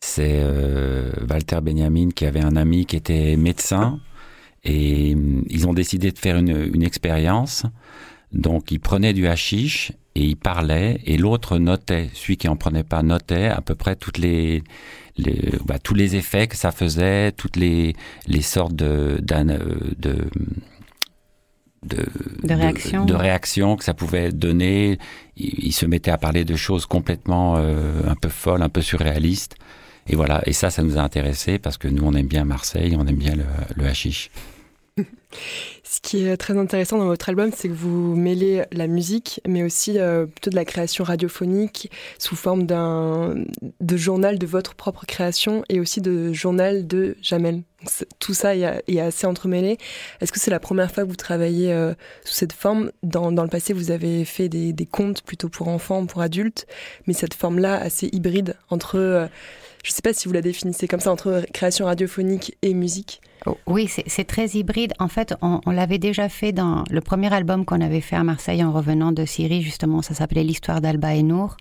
c'est 0.00 0.40
euh, 0.40 1.10
Walter 1.28 1.58
Benjamin 1.62 2.10
qui 2.10 2.26
avait 2.26 2.44
un 2.44 2.56
ami 2.56 2.86
qui 2.86 2.96
était 2.96 3.36
médecin 3.36 4.00
et 4.64 5.14
mm, 5.14 5.44
ils 5.48 5.66
ont 5.66 5.74
décidé 5.74 6.12
de 6.12 6.18
faire 6.18 6.36
une, 6.36 6.70
une 6.74 6.82
expérience. 6.82 7.64
Donc 8.32 8.70
ils 8.70 8.80
prenaient 8.80 9.12
du 9.12 9.26
hashish 9.26 9.92
et 10.14 10.24
ils 10.24 10.36
parlaient 10.36 11.00
et 11.04 11.16
l'autre 11.16 11.58
notait. 11.58 12.10
Celui 12.14 12.36
qui 12.36 12.48
en 12.48 12.56
prenait 12.56 12.84
pas 12.84 13.02
notait 13.02 13.46
à 13.46 13.60
peu 13.60 13.74
près 13.74 13.96
toutes 13.96 14.18
les, 14.18 14.62
les 15.16 15.52
bah, 15.64 15.78
tous 15.78 15.94
les 15.94 16.16
effets 16.16 16.46
que 16.46 16.56
ça 16.56 16.72
faisait, 16.72 17.32
toutes 17.32 17.56
les, 17.56 17.94
les 18.26 18.42
sortes 18.42 18.74
de, 18.74 19.18
de 19.20 20.16
de, 21.82 22.04
de, 22.42 22.54
réaction. 22.54 23.04
de, 23.04 23.14
réaction 23.14 23.76
que 23.76 23.84
ça 23.84 23.94
pouvait 23.94 24.32
donner. 24.32 24.98
Il, 25.36 25.72
se 25.72 25.86
mettait 25.86 26.10
à 26.10 26.18
parler 26.18 26.44
de 26.44 26.56
choses 26.56 26.86
complètement 26.86 27.56
euh, 27.58 28.08
un 28.08 28.16
peu 28.16 28.28
folles, 28.28 28.62
un 28.62 28.68
peu 28.68 28.82
surréalistes. 28.82 29.56
Et 30.08 30.16
voilà, 30.16 30.42
et 30.46 30.52
ça, 30.52 30.70
ça 30.70 30.82
nous 30.82 30.98
a 30.98 31.00
intéressé 31.00 31.58
parce 31.58 31.78
que 31.78 31.88
nous, 31.88 32.04
on 32.04 32.14
aime 32.14 32.26
bien 32.26 32.44
Marseille, 32.44 32.96
on 32.98 33.06
aime 33.06 33.16
bien 33.16 33.34
le, 33.34 33.44
le 33.76 33.86
hashish. 33.86 34.30
Ce 35.82 36.00
qui 36.00 36.24
est 36.24 36.36
très 36.36 36.56
intéressant 36.56 36.98
dans 36.98 37.06
votre 37.06 37.28
album, 37.28 37.50
c'est 37.54 37.68
que 37.68 37.74
vous 37.74 38.16
mêlez 38.16 38.64
la 38.72 38.86
musique, 38.86 39.40
mais 39.46 39.62
aussi 39.62 39.98
euh, 39.98 40.26
plutôt 40.26 40.50
de 40.50 40.56
la 40.56 40.64
création 40.64 41.04
radiophonique 41.04 41.90
sous 42.18 42.36
forme 42.36 42.66
d'un 42.66 43.34
de 43.80 43.96
journal 43.96 44.38
de 44.38 44.46
votre 44.46 44.74
propre 44.74 45.06
création 45.06 45.64
et 45.68 45.80
aussi 45.80 46.00
de 46.00 46.32
journal 46.32 46.86
de 46.86 47.16
Jamel. 47.22 47.62
Tout 48.18 48.34
ça 48.34 48.56
est, 48.56 48.98
assez 48.98 49.26
entremêlé. 49.26 49.78
Est-ce 50.20 50.32
que 50.32 50.40
c'est 50.40 50.50
la 50.50 50.60
première 50.60 50.90
fois 50.90 51.04
que 51.04 51.08
vous 51.08 51.16
travaillez 51.16 51.72
euh, 51.72 51.94
sous 52.24 52.34
cette 52.34 52.52
forme? 52.52 52.90
Dans, 53.02 53.30
le 53.30 53.48
passé, 53.48 53.72
vous 53.72 53.90
avez 53.90 54.24
fait 54.24 54.48
des, 54.48 54.72
des, 54.72 54.86
contes 54.86 55.22
plutôt 55.22 55.48
pour 55.48 55.68
enfants, 55.68 56.06
pour 56.06 56.22
adultes, 56.22 56.66
mais 57.06 57.12
cette 57.12 57.34
forme-là 57.34 57.76
assez 57.76 58.08
hybride 58.12 58.56
entre 58.70 58.98
euh, 58.98 59.26
je 59.86 59.92
ne 59.92 59.94
sais 59.94 60.02
pas 60.02 60.12
si 60.12 60.26
vous 60.26 60.34
la 60.34 60.42
définissez 60.42 60.88
comme 60.88 60.98
ça 60.98 61.12
entre 61.12 61.46
création 61.52 61.86
radiophonique 61.86 62.58
et 62.62 62.74
musique. 62.74 63.20
Oh, 63.46 63.56
oui, 63.68 63.88
c'est 63.88 64.24
très 64.24 64.48
hybride. 64.48 64.94
En 64.98 65.06
fait, 65.06 65.34
on, 65.42 65.60
l'avait 65.70 65.98
déjà 65.98 66.28
fait 66.28 66.50
dans 66.50 66.82
le 66.90 67.00
premier 67.00 67.32
album 67.32 67.64
qu'on 67.64 67.80
avait 67.80 68.00
fait 68.00 68.16
à 68.16 68.24
Marseille 68.24 68.64
en 68.64 68.72
revenant 68.72 69.12
de 69.12 69.24
Syrie, 69.24 69.62
justement, 69.62 70.02
ça 70.02 70.12
s'appelait 70.12 70.42
L'histoire 70.42 70.80
d'Alba 70.80 71.14
et 71.14 71.22
Nour. 71.22 71.56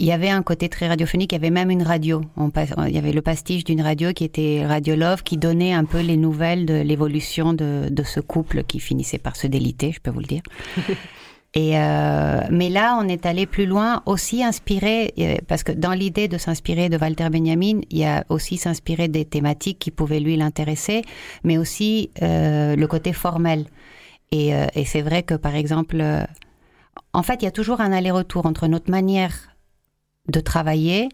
Il 0.00 0.06
y 0.06 0.12
avait 0.12 0.30
un 0.30 0.42
côté 0.42 0.70
très 0.70 0.88
radiophonique, 0.88 1.32
il 1.32 1.34
y 1.34 1.38
avait 1.38 1.50
même 1.50 1.70
une 1.70 1.82
radio. 1.82 2.22
il 2.38 2.94
y 2.94 2.96
avait 2.96 3.12
le 3.12 3.20
pastiche 3.20 3.64
d'une 3.64 3.82
radio 3.82 4.14
qui 4.14 4.24
était 4.24 4.64
Radio 4.66 4.96
Love, 4.96 5.22
qui 5.22 5.36
donnait 5.36 5.74
un 5.74 5.84
peu 5.84 6.00
les 6.00 6.16
nouvelles 6.16 6.64
de 6.64 6.80
l'évolution 6.80 7.52
de, 7.52 7.86
de, 7.90 8.02
ce 8.02 8.18
couple 8.18 8.64
qui 8.64 8.80
finissait 8.80 9.18
par 9.18 9.36
se 9.36 9.46
déliter, 9.46 9.92
je 9.92 10.00
peux 10.00 10.10
vous 10.10 10.20
le 10.20 10.26
dire. 10.26 10.42
Et 11.54 11.78
euh, 11.78 12.40
mais 12.50 12.70
là, 12.70 12.98
on 12.98 13.08
est 13.08 13.26
allé 13.26 13.44
plus 13.44 13.66
loin, 13.66 14.02
aussi 14.06 14.42
inspiré, 14.42 15.12
euh, 15.18 15.34
parce 15.46 15.64
que 15.64 15.72
dans 15.72 15.92
l'idée 15.92 16.28
de 16.28 16.38
s'inspirer 16.38 16.88
de 16.88 16.96
Walter 16.96 17.28
Benjamin, 17.28 17.80
il 17.90 17.98
y 17.98 18.06
a 18.06 18.24
aussi 18.30 18.56
s'inspirer 18.56 19.08
des 19.08 19.26
thématiques 19.26 19.78
qui 19.78 19.90
pouvaient 19.90 20.20
lui 20.20 20.34
l'intéresser, 20.38 21.02
mais 21.44 21.58
aussi 21.58 22.08
euh, 22.22 22.74
le 22.74 22.86
côté 22.86 23.12
formel. 23.12 23.66
Et, 24.32 24.54
euh, 24.54 24.64
et 24.74 24.86
c'est 24.86 25.02
vrai 25.02 25.24
que, 25.24 25.34
par 25.34 25.56
exemple, 25.56 26.02
en 27.12 27.22
fait, 27.22 27.42
il 27.42 27.44
y 27.44 27.48
a 27.48 27.52
toujours 27.52 27.82
un 27.82 27.92
aller-retour 27.92 28.46
entre 28.46 28.66
notre 28.66 28.90
manière 28.90 29.49
de 30.30 30.40
travailler 30.40 31.08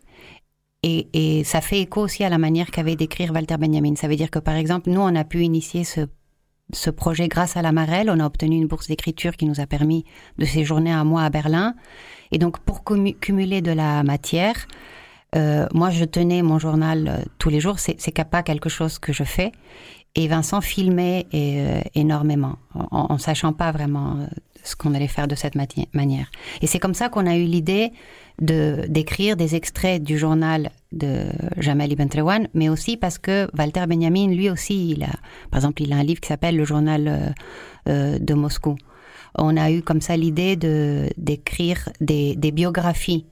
et, 0.82 1.42
ça 1.44 1.60
fait 1.60 1.80
écho 1.80 2.02
aussi 2.02 2.22
à 2.22 2.28
la 2.28 2.38
manière 2.38 2.70
qu'avait 2.70 2.94
d'écrire 2.94 3.32
Walter 3.32 3.56
Benjamin. 3.56 3.96
Ça 3.96 4.06
veut 4.06 4.16
dire 4.16 4.30
que, 4.30 4.38
par 4.38 4.54
exemple, 4.54 4.90
nous, 4.90 5.00
on 5.00 5.14
a 5.16 5.24
pu 5.24 5.42
initier 5.42 5.84
ce 5.84 6.06
ce 6.72 6.90
projet 6.90 7.28
grâce 7.28 7.56
à 7.56 7.62
la 7.62 7.70
Marelle. 7.70 8.10
On 8.10 8.18
a 8.18 8.26
obtenu 8.26 8.56
une 8.56 8.66
bourse 8.66 8.88
d'écriture 8.88 9.36
qui 9.36 9.46
nous 9.46 9.60
a 9.60 9.66
permis 9.66 10.04
de 10.38 10.44
séjourner 10.44 10.90
un 10.90 11.04
mois 11.04 11.22
à 11.22 11.30
Berlin. 11.30 11.74
Et 12.32 12.38
donc, 12.38 12.58
pour 12.58 12.82
cumuler 12.84 13.62
de 13.62 13.70
la 13.70 14.02
matière, 14.02 14.66
euh, 15.36 15.66
moi, 15.72 15.90
je 15.90 16.04
tenais 16.04 16.42
mon 16.42 16.58
journal 16.58 17.08
euh, 17.08 17.24
tous 17.38 17.50
les 17.50 17.60
jours. 17.60 17.78
C'est 17.78 18.24
pas 18.24 18.42
quelque 18.42 18.68
chose 18.68 18.98
que 18.98 19.12
je 19.12 19.22
fais. 19.22 19.52
Et 20.16 20.26
Vincent 20.26 20.60
filmait 20.60 21.26
euh, 21.34 21.80
énormément, 21.94 22.56
en, 22.74 23.12
en, 23.12 23.18
sachant 23.18 23.52
pas 23.52 23.70
vraiment 23.70 24.26
ce 24.66 24.76
qu'on 24.76 24.94
allait 24.94 25.08
faire 25.08 25.28
de 25.28 25.34
cette 25.34 25.54
manière. 25.54 26.30
Et 26.60 26.66
c'est 26.66 26.78
comme 26.78 26.94
ça 26.94 27.08
qu'on 27.08 27.26
a 27.26 27.36
eu 27.36 27.44
l'idée 27.44 27.92
de 28.40 28.84
d'écrire 28.88 29.36
des 29.36 29.54
extraits 29.54 30.02
du 30.02 30.18
journal 30.18 30.70
de 30.92 31.26
Jamel 31.56 31.92
Ibn 31.92 32.08
Trewan, 32.08 32.48
mais 32.54 32.68
aussi 32.68 32.96
parce 32.96 33.18
que 33.18 33.48
Walter 33.56 33.84
Benjamin, 33.88 34.28
lui 34.28 34.50
aussi, 34.50 34.90
il 34.90 35.04
a, 35.04 35.12
par 35.50 35.58
exemple, 35.58 35.82
il 35.82 35.92
a 35.92 35.96
un 35.96 36.02
livre 36.02 36.20
qui 36.20 36.28
s'appelle 36.28 36.56
Le 36.56 36.64
journal 36.64 37.08
euh, 37.08 37.30
euh, 37.88 38.18
de 38.18 38.34
Moscou. 38.34 38.76
On 39.36 39.56
a 39.56 39.70
eu 39.70 39.82
comme 39.82 40.00
ça 40.00 40.16
l'idée 40.16 40.56
de 40.56 41.08
d'écrire 41.16 41.88
des, 42.00 42.36
des 42.36 42.52
biographies 42.52 43.26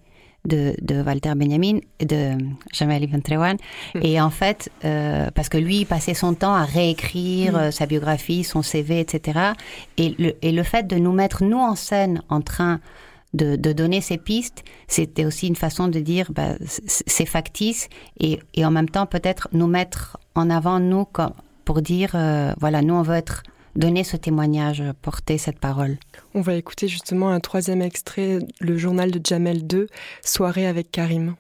de, 0.45 0.75
de 0.83 1.03
Walter 1.03 1.33
Benjamin, 1.37 1.79
de 2.01 2.37
Jamel 2.73 3.05
Ibn 3.05 3.21
Trewan. 3.21 3.57
Hmm. 3.95 4.01
Et 4.03 4.21
en 4.21 4.31
fait, 4.31 4.71
euh, 4.85 5.31
parce 5.35 5.49
que 5.49 5.59
lui, 5.59 5.81
il 5.81 5.87
passait 5.87 6.15
son 6.15 6.35
temps 6.35 6.55
à 6.55 6.65
réécrire 6.65 7.53
hmm. 7.53 7.57
euh, 7.57 7.71
sa 7.71 7.87
biographie, 7.87 8.45
son 8.45 8.63
CV, 8.63 9.01
etc. 9.01 9.53
Et 9.97 10.15
le, 10.19 10.35
et 10.43 10.53
le 10.53 10.63
fait 10.63 10.87
de 10.87 10.97
nous 10.97 11.13
mettre, 11.13 11.45
nous, 11.45 11.59
en 11.59 11.75
scène, 11.75 12.23
en 12.29 12.41
train 12.41 12.81
de, 13.33 13.57
de 13.57 13.73
donner 13.73 14.01
ces 14.01 14.17
pistes, 14.17 14.65
c'était 14.87 15.25
aussi 15.25 15.49
une 15.49 15.57
façon 15.57 15.89
de 15.89 15.99
dire, 15.99 16.31
bah, 16.33 16.55
c'est 16.87 17.27
factice, 17.27 17.89
et, 18.21 18.39
et 18.55 18.65
en 18.65 18.71
même 18.71 18.89
temps, 18.89 19.07
peut-être 19.07 19.49
nous 19.53 19.67
mettre 19.67 20.19
en 20.35 20.51
avant, 20.51 20.79
nous, 20.79 21.05
comme, 21.05 21.33
pour 21.65 21.83
dire, 21.83 22.13
euh, 22.15 22.53
voilà, 22.61 22.83
nous, 22.83 22.95
on 22.95 23.03
veut 23.03 23.17
être 23.17 23.43
donner 23.77 24.05
ce 24.05 24.17
témoignage, 24.17 24.83
porter 25.03 25.39
cette 25.39 25.59
parole. 25.59 25.97
On 26.35 26.41
va 26.41 26.55
écouter 26.55 26.89
justement 26.89 27.31
un 27.31 27.41
troisième 27.41 27.83
extrait, 27.83 28.39
le 28.61 28.77
journal 28.77 29.11
de 29.11 29.21
Jamel 29.23 29.65
II, 29.71 29.87
Soirée 30.23 30.67
avec 30.67 30.91
Karim. 30.91 31.37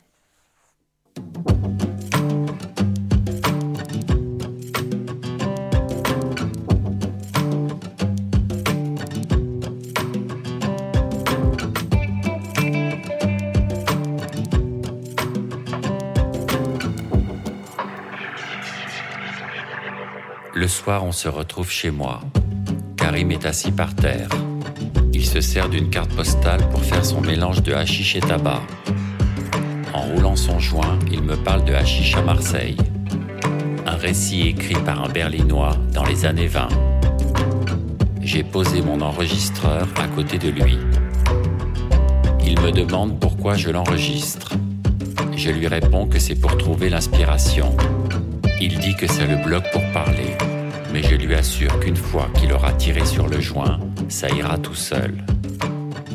Le 20.64 20.68
soir, 20.68 21.04
on 21.04 21.12
se 21.12 21.28
retrouve 21.28 21.70
chez 21.70 21.90
moi. 21.90 22.22
Karim 22.96 23.30
est 23.32 23.44
assis 23.44 23.70
par 23.70 23.94
terre. 23.94 24.30
Il 25.12 25.26
se 25.26 25.42
sert 25.42 25.68
d'une 25.68 25.90
carte 25.90 26.14
postale 26.14 26.66
pour 26.70 26.82
faire 26.82 27.04
son 27.04 27.20
mélange 27.20 27.62
de 27.62 27.74
hashish 27.74 28.16
et 28.16 28.20
tabac. 28.20 28.62
En 29.92 30.00
roulant 30.00 30.36
son 30.36 30.58
joint, 30.58 30.98
il 31.12 31.22
me 31.22 31.36
parle 31.36 31.66
de 31.66 31.74
hashish 31.74 32.16
à 32.16 32.22
Marseille. 32.22 32.78
Un 33.84 33.96
récit 33.96 34.48
écrit 34.48 34.82
par 34.86 35.04
un 35.04 35.10
berlinois 35.10 35.76
dans 35.92 36.06
les 36.06 36.24
années 36.24 36.46
20. 36.46 36.68
J'ai 38.22 38.42
posé 38.42 38.80
mon 38.80 39.02
enregistreur 39.02 39.86
à 40.00 40.08
côté 40.08 40.38
de 40.38 40.48
lui. 40.48 40.78
Il 42.42 42.58
me 42.62 42.72
demande 42.72 43.20
pourquoi 43.20 43.54
je 43.56 43.68
l'enregistre. 43.68 44.54
Je 45.36 45.50
lui 45.50 45.66
réponds 45.66 46.06
que 46.06 46.18
c'est 46.18 46.40
pour 46.40 46.56
trouver 46.56 46.88
l'inspiration. 46.88 47.76
Il 48.62 48.78
dit 48.78 48.96
que 48.96 49.06
c'est 49.06 49.26
le 49.26 49.44
bloc 49.44 49.62
pour 49.70 49.82
parler 49.92 50.38
je 51.08 51.16
lui 51.16 51.34
assure 51.34 51.78
qu'une 51.80 51.96
fois 51.96 52.28
qu'il 52.34 52.52
aura 52.52 52.72
tiré 52.72 53.04
sur 53.04 53.26
le 53.28 53.40
joint, 53.40 53.78
ça 54.08 54.28
ira 54.30 54.58
tout 54.58 54.74
seul. 54.74 55.24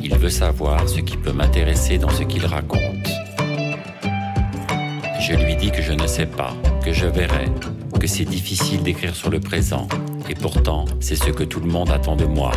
Il 0.02 0.16
veut 0.16 0.30
savoir 0.30 0.88
ce 0.88 1.00
qui 1.00 1.16
peut 1.16 1.32
m'intéresser 1.32 1.98
dans 1.98 2.08
ce 2.10 2.22
qu'il 2.22 2.44
raconte. 2.46 3.08
Je 5.20 5.34
lui 5.34 5.56
dis 5.56 5.70
que 5.70 5.82
je 5.82 5.92
ne 5.92 6.06
sais 6.06 6.26
pas, 6.26 6.56
que 6.84 6.92
je 6.92 7.06
verrai, 7.06 7.46
que 8.00 8.06
c'est 8.06 8.24
difficile 8.24 8.82
d'écrire 8.82 9.14
sur 9.14 9.30
le 9.30 9.38
présent, 9.38 9.86
et 10.28 10.34
pourtant 10.34 10.86
c'est 11.00 11.16
ce 11.16 11.30
que 11.30 11.44
tout 11.44 11.60
le 11.60 11.68
monde 11.68 11.90
attend 11.90 12.16
de 12.16 12.24
moi. 12.24 12.52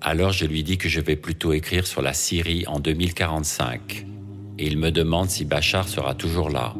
Alors 0.00 0.32
je 0.32 0.44
lui 0.44 0.62
dis 0.62 0.78
que 0.78 0.88
je 0.88 1.00
vais 1.00 1.16
plutôt 1.16 1.52
écrire 1.52 1.86
sur 1.86 2.00
la 2.00 2.12
Syrie 2.12 2.64
en 2.68 2.78
2045 2.78 4.06
et 4.58 4.66
il 4.66 4.78
me 4.78 4.90
demande 4.90 5.28
si 5.28 5.44
Bachar 5.44 5.88
sera 5.88 6.14
toujours 6.14 6.50
là. 6.50 6.74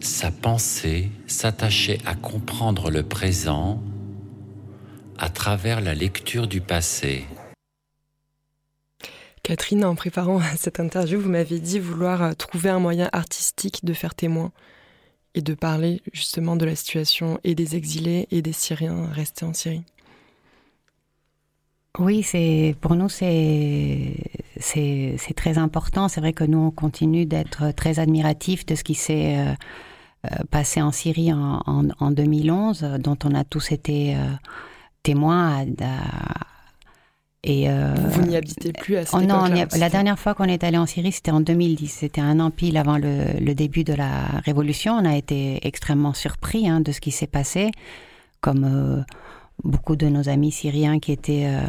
Sa 0.00 0.30
pensée 0.30 1.10
s'attachait 1.26 1.98
à 2.06 2.14
comprendre 2.14 2.90
le 2.90 3.02
présent 3.02 3.82
à 5.18 5.28
travers 5.28 5.80
la 5.80 5.94
lecture 5.94 6.46
du 6.46 6.60
passé. 6.60 7.24
Catherine, 9.46 9.84
en 9.84 9.94
préparant 9.94 10.40
cette 10.56 10.80
interview, 10.80 11.20
vous 11.20 11.28
m'avez 11.28 11.60
dit 11.60 11.78
vouloir 11.78 12.20
euh, 12.20 12.32
trouver 12.32 12.68
un 12.68 12.80
moyen 12.80 13.08
artistique 13.12 13.84
de 13.84 13.92
faire 13.92 14.16
témoin 14.16 14.50
et 15.36 15.40
de 15.40 15.54
parler 15.54 16.02
justement 16.12 16.56
de 16.56 16.64
la 16.64 16.74
situation 16.74 17.38
et 17.44 17.54
des 17.54 17.76
exilés 17.76 18.26
et 18.32 18.42
des 18.42 18.52
Syriens 18.52 19.06
restés 19.06 19.44
en 19.44 19.52
Syrie. 19.52 19.84
Oui, 22.00 22.24
c'est 22.24 22.74
pour 22.80 22.96
nous 22.96 23.08
c'est 23.08 24.16
c'est 24.58 25.36
très 25.36 25.58
important. 25.58 26.08
C'est 26.08 26.20
vrai 26.20 26.32
que 26.32 26.42
nous 26.42 26.58
on 26.58 26.70
continue 26.72 27.24
d'être 27.24 27.70
très 27.70 28.00
admiratifs 28.00 28.66
de 28.66 28.74
ce 28.74 28.82
qui 28.82 28.96
s'est 28.96 29.36
euh, 29.36 29.52
euh, 30.24 30.44
passé 30.50 30.82
en 30.82 30.90
Syrie 30.90 31.32
en, 31.32 31.62
en, 31.66 32.10
2011, 32.10 32.96
dont 32.98 33.18
on 33.22 33.32
a 33.32 33.44
tous 33.44 33.70
été 33.70 34.16
témoins 35.04 35.64
et 37.46 37.70
euh, 37.70 37.94
vous 38.10 38.22
n'y 38.22 38.36
habitez 38.36 38.72
plus 38.72 38.96
à 38.96 39.04
cette 39.04 39.14
oh 39.14 39.20
Non, 39.20 39.44
la 39.46 39.88
dernière 39.88 40.18
fois 40.18 40.34
qu'on 40.34 40.44
est 40.44 40.64
allé 40.64 40.76
en 40.76 40.86
Syrie, 40.86 41.12
c'était 41.12 41.30
en 41.30 41.40
2010. 41.40 41.86
C'était 41.86 42.20
un 42.20 42.40
an 42.40 42.50
pile 42.50 42.76
avant 42.76 42.98
le, 42.98 43.54
début 43.54 43.84
de 43.84 43.94
la 43.94 44.26
révolution. 44.44 44.94
On 44.94 45.04
a 45.04 45.16
été 45.16 45.64
extrêmement 45.64 46.12
surpris 46.12 46.68
hein, 46.68 46.80
de 46.80 46.90
ce 46.90 47.00
qui 47.00 47.12
s'est 47.12 47.28
passé, 47.28 47.70
comme 48.40 48.64
euh, 48.64 49.00
beaucoup 49.62 49.94
de 49.94 50.08
nos 50.08 50.28
amis 50.28 50.50
syriens 50.50 50.98
qui 50.98 51.12
étaient 51.12 51.46
euh, 51.46 51.60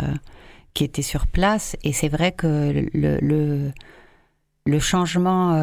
qui 0.74 0.84
étaient 0.84 1.04
sur 1.04 1.28
place. 1.28 1.76
Et 1.84 1.94
c'est 1.94 2.10
vrai 2.10 2.32
que 2.32 2.88
le, 2.94 3.20
le 3.22 3.72
le 4.66 4.80
changement, 4.80 5.58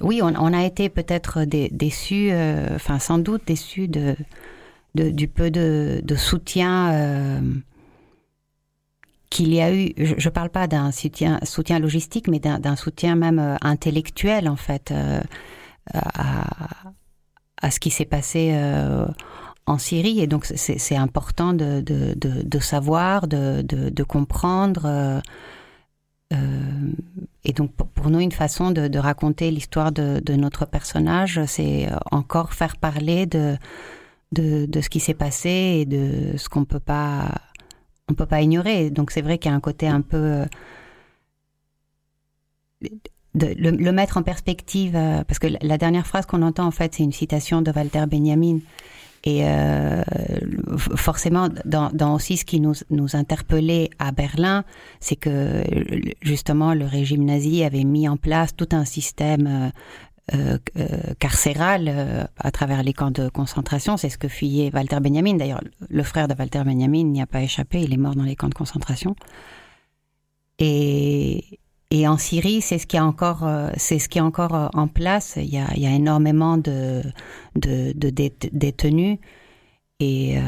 oui, 0.00 0.22
on, 0.22 0.52
a 0.54 0.64
été 0.64 0.88
peut-être 0.88 1.44
déçus, 1.44 2.30
enfin 2.74 2.98
sans 2.98 3.18
doute 3.18 3.42
déçus 3.46 3.88
de, 3.88 4.16
de, 4.94 5.10
du 5.10 5.28
peu 5.28 5.50
de, 5.50 6.00
de 6.02 6.14
soutien 6.14 7.42
qu'il 9.30 9.52
y 9.52 9.60
a 9.60 9.74
eu, 9.74 9.92
je 9.96 10.14
ne 10.14 10.32
parle 10.32 10.50
pas 10.50 10.66
d'un 10.66 10.90
soutien, 10.92 11.40
logistique, 11.80 12.28
mais 12.28 12.38
d'un 12.38 12.76
soutien 12.76 13.16
même 13.16 13.38
euh, 13.38 13.56
intellectuel, 13.60 14.48
en 14.48 14.56
fait, 14.56 14.90
euh, 14.90 15.20
à, 15.94 17.70
ce 17.70 17.80
qui 17.80 17.90
s'est 17.90 18.04
passé 18.04 18.50
euh, 18.52 19.06
en 19.66 19.78
Syrie. 19.78 20.20
Et 20.20 20.26
donc, 20.26 20.44
c'est 20.44 20.96
important 20.96 21.52
de, 21.52 21.82
savoir, 22.60 23.26
de, 23.26 24.02
comprendre. 24.04 25.20
et 26.30 27.52
donc, 27.52 27.72
pour 27.72 28.10
nous, 28.10 28.20
une 28.20 28.32
façon 28.32 28.70
de, 28.70 28.98
raconter 28.98 29.50
l'histoire 29.50 29.90
de, 29.90 30.34
notre 30.34 30.66
personnage, 30.66 31.40
c'est 31.46 31.88
encore 32.12 32.52
faire 32.52 32.76
parler 32.76 33.26
de, 33.26 33.58
de 34.32 34.80
ce 34.80 34.88
qui 34.88 35.00
s'est 35.00 35.14
passé 35.14 35.80
et 35.80 35.86
de 35.86 36.36
ce 36.36 36.48
qu'on 36.48 36.60
ne 36.60 36.66
peut 36.66 36.78
pas 36.78 37.32
on 38.08 38.14
peut 38.14 38.26
pas 38.26 38.42
ignorer. 38.42 38.90
Donc 38.90 39.10
c'est 39.10 39.22
vrai 39.22 39.38
qu'il 39.38 39.50
y 39.50 39.54
a 39.54 39.56
un 39.56 39.60
côté 39.60 39.88
un 39.88 40.00
peu 40.00 40.16
euh, 40.16 40.44
de 43.34 43.54
le, 43.58 43.92
mettre 43.92 44.16
en 44.16 44.22
perspective, 44.22 44.96
euh, 44.96 45.24
parce 45.24 45.38
que 45.38 45.48
la 45.60 45.78
dernière 45.78 46.06
phrase 46.06 46.26
qu'on 46.26 46.42
entend 46.42 46.66
en 46.66 46.70
fait, 46.70 46.94
c'est 46.94 47.02
une 47.02 47.12
citation 47.12 47.62
de 47.62 47.70
Walter 47.70 48.04
Benjamin. 48.06 48.58
Et 49.24 49.44
euh, 49.44 50.04
forcément, 50.76 51.48
dans, 51.64 52.14
aussi 52.14 52.36
ce 52.36 52.44
qui 52.44 52.60
nous, 52.60 52.74
nous 52.90 53.16
interpellait 53.16 53.90
à 53.98 54.12
Berlin, 54.12 54.62
c'est 55.00 55.16
que 55.16 55.64
justement 56.22 56.74
le 56.74 56.84
régime 56.84 57.24
nazi 57.24 57.64
avait 57.64 57.82
mis 57.82 58.08
en 58.08 58.16
place 58.16 58.54
tout 58.54 58.68
un 58.70 58.84
système 58.84 59.72
euh, 60.34 60.58
euh, 60.76 61.14
carcéral 61.20 61.86
euh, 61.88 62.24
à 62.38 62.50
travers 62.50 62.82
les 62.82 62.92
camps 62.92 63.12
de 63.12 63.28
concentration. 63.28 63.96
C'est 63.96 64.08
ce 64.08 64.18
que 64.18 64.26
fuyait 64.26 64.72
Walter 64.74 64.98
Benjamin. 65.00 65.34
D'ailleurs, 65.34 65.62
le 65.88 66.02
frère 66.02 66.26
de 66.26 66.34
Walter 66.36 66.64
Benjamin 66.64 67.04
n'y 67.04 67.22
a 67.22 67.26
pas 67.26 67.42
échappé. 67.42 67.82
Il 67.82 67.94
est 67.94 67.96
mort 67.96 68.16
dans 68.16 68.24
les 68.24 68.34
camps 68.34 68.48
de 68.48 68.54
concentration. 68.54 69.14
Et, 70.58 71.60
et 71.92 72.08
en 72.08 72.18
Syrie, 72.18 72.60
c'est 72.60 72.78
ce 72.78 72.88
qui 72.88 72.96
est 72.96 73.00
encore, 73.00 73.48
c'est 73.76 74.00
ce 74.00 74.08
qui 74.08 74.18
est 74.18 74.22
encore 74.22 74.70
en 74.74 74.88
place. 74.88 75.34
Il 75.36 75.52
y 75.54 75.58
a, 75.58 75.68
il 75.76 75.82
y 75.82 75.86
a 75.86 75.92
énormément 75.92 76.56
de, 76.56 77.02
de, 77.54 77.92
de 77.92 78.10
détenus. 78.10 79.18
Et 80.00 80.38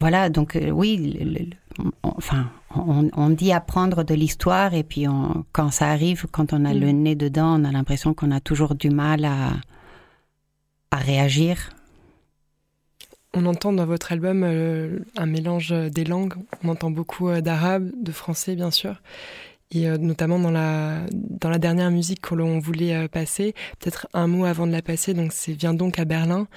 voilà, 0.00 0.30
donc 0.30 0.58
oui, 0.72 1.50
enfin, 2.02 2.50
on, 2.74 3.30
dit 3.30 3.52
apprendre 3.52 4.04
de 4.04 4.14
l'histoire 4.14 4.74
et 4.74 4.82
puis 4.82 5.06
quand 5.52 5.70
ça 5.70 5.88
arrive, 5.88 6.26
quand 6.30 6.52
on 6.52 6.64
a 6.64 6.74
le 6.74 6.92
mm. 6.92 7.02
nez 7.02 7.14
dedans, 7.14 7.60
on 7.60 7.64
a 7.64 7.72
l'impression 7.72 8.14
qu'on 8.14 8.30
a 8.30 8.40
toujours 8.40 8.74
du 8.74 8.90
mal 8.90 9.24
à, 9.24 9.52
à 10.90 10.96
réagir. 10.96 11.70
On 13.32 13.46
entend 13.46 13.72
dans 13.72 13.86
votre 13.86 14.10
album 14.10 14.42
euh, 14.42 14.98
un 15.16 15.26
mélange 15.26 15.70
des 15.70 16.04
langues. 16.04 16.34
On 16.64 16.68
entend 16.68 16.90
beaucoup 16.90 17.28
euh, 17.28 17.40
d'arabe, 17.40 17.90
de 17.96 18.10
français 18.10 18.56
bien 18.56 18.72
sûr, 18.72 19.00
et 19.70 19.88
euh, 19.88 19.98
notamment 19.98 20.40
dans 20.40 20.50
la 20.50 21.06
dans 21.12 21.48
la 21.48 21.58
dernière 21.58 21.92
musique 21.92 22.20
que 22.22 22.34
l'on 22.34 22.58
voulait 22.58 23.06
passer. 23.08 23.54
Peut-être 23.78 24.08
un 24.14 24.26
mot 24.26 24.46
avant 24.46 24.66
de 24.66 24.72
la 24.72 24.82
passer. 24.82 25.14
Donc 25.14 25.32
c'est 25.32 25.52
vient 25.52 25.74
donc 25.74 26.00
à 26.00 26.04
Berlin. 26.04 26.48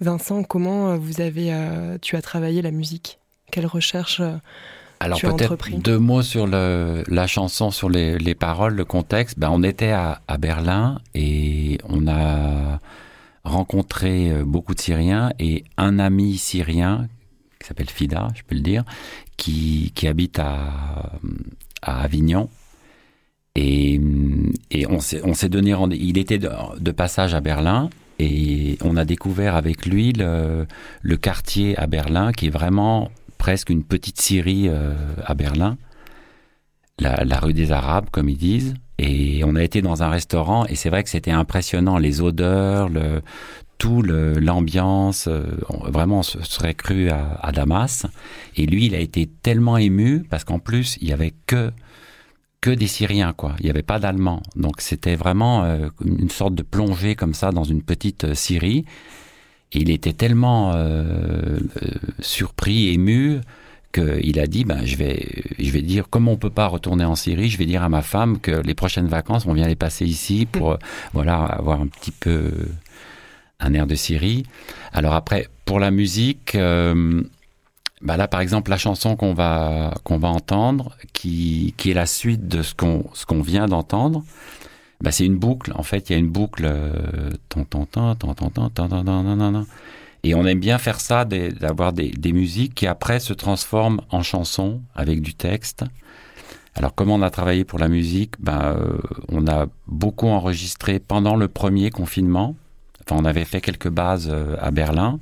Vincent, 0.00 0.44
comment 0.44 0.96
vous 0.96 1.20
avez 1.20 1.52
tu 2.00 2.14
as 2.14 2.22
travaillé 2.22 2.62
la 2.62 2.70
musique? 2.70 3.19
Quelle 3.50 3.66
recherche 3.66 4.22
alors 5.02 5.18
tu 5.18 5.26
as 5.26 5.32
peut-être 5.32 5.80
deux 5.80 5.98
mots 5.98 6.20
sur 6.20 6.46
le, 6.46 7.04
la 7.08 7.26
chanson, 7.26 7.70
sur 7.70 7.88
les, 7.88 8.18
les 8.18 8.34
paroles, 8.34 8.74
le 8.74 8.84
contexte. 8.84 9.38
Ben, 9.38 9.48
on 9.50 9.62
était 9.62 9.92
à, 9.92 10.20
à 10.28 10.36
Berlin 10.36 11.00
et 11.14 11.78
on 11.88 12.06
a 12.06 12.80
rencontré 13.44 14.30
euh, 14.30 14.44
beaucoup 14.44 14.74
de 14.74 14.80
Syriens 14.80 15.32
et 15.38 15.64
un 15.78 15.98
ami 15.98 16.36
syrien 16.36 17.08
qui 17.58 17.66
s'appelle 17.66 17.88
Fida, 17.88 18.28
je 18.34 18.42
peux 18.46 18.54
le 18.54 18.60
dire, 18.60 18.84
qui, 19.38 19.92
qui 19.94 20.06
habite 20.06 20.38
à, 20.38 21.12
à 21.80 22.02
Avignon. 22.02 22.50
Et, 23.54 24.00
et 24.70 24.86
on 24.86 25.00
s'est 25.00 25.22
on 25.24 25.34
s'est 25.34 25.48
donné 25.48 25.74
rendez 25.74 25.96
Il 25.96 26.18
était 26.18 26.38
de, 26.38 26.50
de 26.78 26.90
passage 26.92 27.34
à 27.34 27.40
Berlin 27.40 27.90
et 28.18 28.78
on 28.82 28.96
a 28.96 29.04
découvert 29.04 29.56
avec 29.56 29.86
lui 29.86 30.12
le, 30.12 30.66
le 31.02 31.16
quartier 31.16 31.76
à 31.78 31.86
Berlin 31.86 32.32
qui 32.32 32.46
est 32.46 32.50
vraiment 32.50 33.10
presque 33.40 33.70
une 33.70 33.82
petite 33.84 34.20
Syrie 34.20 34.68
euh, 34.68 34.94
à 35.24 35.34
Berlin, 35.34 35.78
la, 36.98 37.40
rue 37.40 37.54
des 37.54 37.72
Arabes, 37.72 38.10
comme 38.12 38.28
ils 38.28 38.36
disent. 38.36 38.74
Et 38.98 39.42
on 39.44 39.56
a 39.56 39.62
été 39.62 39.80
dans 39.80 40.02
un 40.02 40.10
restaurant 40.10 40.66
et 40.66 40.74
c'est 40.76 40.90
vrai 40.90 41.02
que 41.02 41.08
c'était 41.08 41.30
impressionnant, 41.30 41.96
les 41.96 42.20
odeurs, 42.20 42.90
le, 42.90 43.22
tout 43.78 44.02
l'ambiance. 44.02 45.26
euh, 45.26 45.46
vraiment, 45.86 46.18
on 46.18 46.22
se 46.22 46.42
serait 46.42 46.74
cru 46.74 47.08
à, 47.08 47.50
Damas. 47.52 48.04
Et 48.56 48.66
lui, 48.66 48.84
il 48.86 48.94
a 48.94 48.98
été 48.98 49.26
tellement 49.26 49.78
ému 49.78 50.22
parce 50.28 50.44
qu'en 50.44 50.58
plus, 50.58 50.98
il 51.00 51.08
y 51.08 51.12
avait 51.12 51.32
que 51.46 51.72
que 52.60 52.68
des 52.68 52.88
Syriens, 52.88 53.32
quoi. 53.32 53.56
Il 53.60 53.64
n'y 53.64 53.70
avait 53.70 53.82
pas 53.82 53.98
d'Allemands. 53.98 54.42
Donc 54.54 54.82
c'était 54.82 55.16
vraiment 55.16 55.64
euh, 55.64 55.88
une 56.04 56.28
sorte 56.28 56.54
de 56.54 56.62
plongée 56.62 57.14
comme 57.14 57.32
ça 57.32 57.52
dans 57.52 57.64
une 57.64 57.82
petite 57.82 58.34
Syrie. 58.34 58.84
Et 59.72 59.78
il 59.80 59.90
était 59.90 60.12
tellement 60.12 60.72
euh, 60.74 60.74
euh, 60.76 61.58
surpris, 62.20 62.88
ému, 62.88 63.40
qu'il 63.92 64.38
a 64.38 64.46
dit, 64.46 64.64
ben, 64.64 64.84
je 64.84 64.96
vais, 64.96 65.44
je 65.58 65.70
vais 65.70 65.82
dire, 65.82 66.08
comme 66.08 66.28
on 66.28 66.36
peut 66.36 66.50
pas 66.50 66.66
retourner 66.66 67.04
en 67.04 67.16
Syrie, 67.16 67.48
je 67.48 67.58
vais 67.58 67.66
dire 67.66 67.82
à 67.82 67.88
ma 67.88 68.02
femme 68.02 68.38
que 68.38 68.50
les 68.50 68.74
prochaines 68.74 69.08
vacances, 69.08 69.46
on 69.46 69.52
vient 69.52 69.66
les 69.66 69.76
passer 69.76 70.06
ici 70.06 70.46
pour, 70.46 70.72
euh, 70.72 70.76
voilà, 71.12 71.38
avoir 71.38 71.80
un 71.80 71.86
petit 71.86 72.12
peu 72.12 72.52
un 73.58 73.74
air 73.74 73.86
de 73.86 73.94
Syrie. 73.94 74.44
Alors 74.92 75.14
après, 75.14 75.48
pour 75.64 75.80
la 75.80 75.90
musique, 75.90 76.54
euh, 76.54 77.22
bah 78.02 78.16
là, 78.16 78.28
par 78.28 78.40
exemple, 78.40 78.70
la 78.70 78.78
chanson 78.78 79.14
qu'on 79.16 79.34
va 79.34 79.94
qu'on 80.04 80.18
va 80.18 80.28
entendre, 80.28 80.96
qui 81.12 81.74
qui 81.76 81.90
est 81.90 81.94
la 81.94 82.06
suite 82.06 82.48
de 82.48 82.62
ce 82.62 82.74
qu'on 82.74 83.04
ce 83.12 83.26
qu'on 83.26 83.42
vient 83.42 83.66
d'entendre, 83.66 84.24
bah 85.00 85.12
c'est 85.12 85.24
une 85.24 85.36
boucle. 85.36 85.72
En 85.74 85.82
fait, 85.82 86.10
il 86.10 86.12
y 86.12 86.16
a 86.16 86.18
une 86.18 86.28
boucle. 86.28 86.70
Et 90.22 90.34
on 90.34 90.44
aime 90.44 90.60
bien 90.60 90.78
faire 90.78 91.00
ça, 91.00 91.24
d'avoir 91.24 91.92
des, 91.92 92.32
musiques 92.32 92.74
qui 92.74 92.86
après 92.86 93.20
se 93.20 93.32
transforment 93.32 94.02
en 94.10 94.22
chansons 94.22 94.82
avec 94.94 95.22
du 95.22 95.34
texte. 95.34 95.84
Alors 96.74 96.94
comment 96.94 97.14
on 97.14 97.22
a 97.22 97.30
travaillé 97.30 97.64
pour 97.64 97.78
la 97.78 97.88
musique 97.88 98.34
ben, 98.38 98.76
euh, 98.76 98.98
On 99.28 99.48
a 99.48 99.66
beaucoup 99.88 100.28
enregistré 100.28 101.00
pendant 101.00 101.34
le 101.34 101.48
premier 101.48 101.90
confinement. 101.90 102.54
Enfin, 103.02 103.20
on 103.20 103.24
avait 103.24 103.44
fait 103.44 103.60
quelques 103.60 103.88
bases 103.88 104.32
à 104.60 104.70
Berlin. 104.70 105.18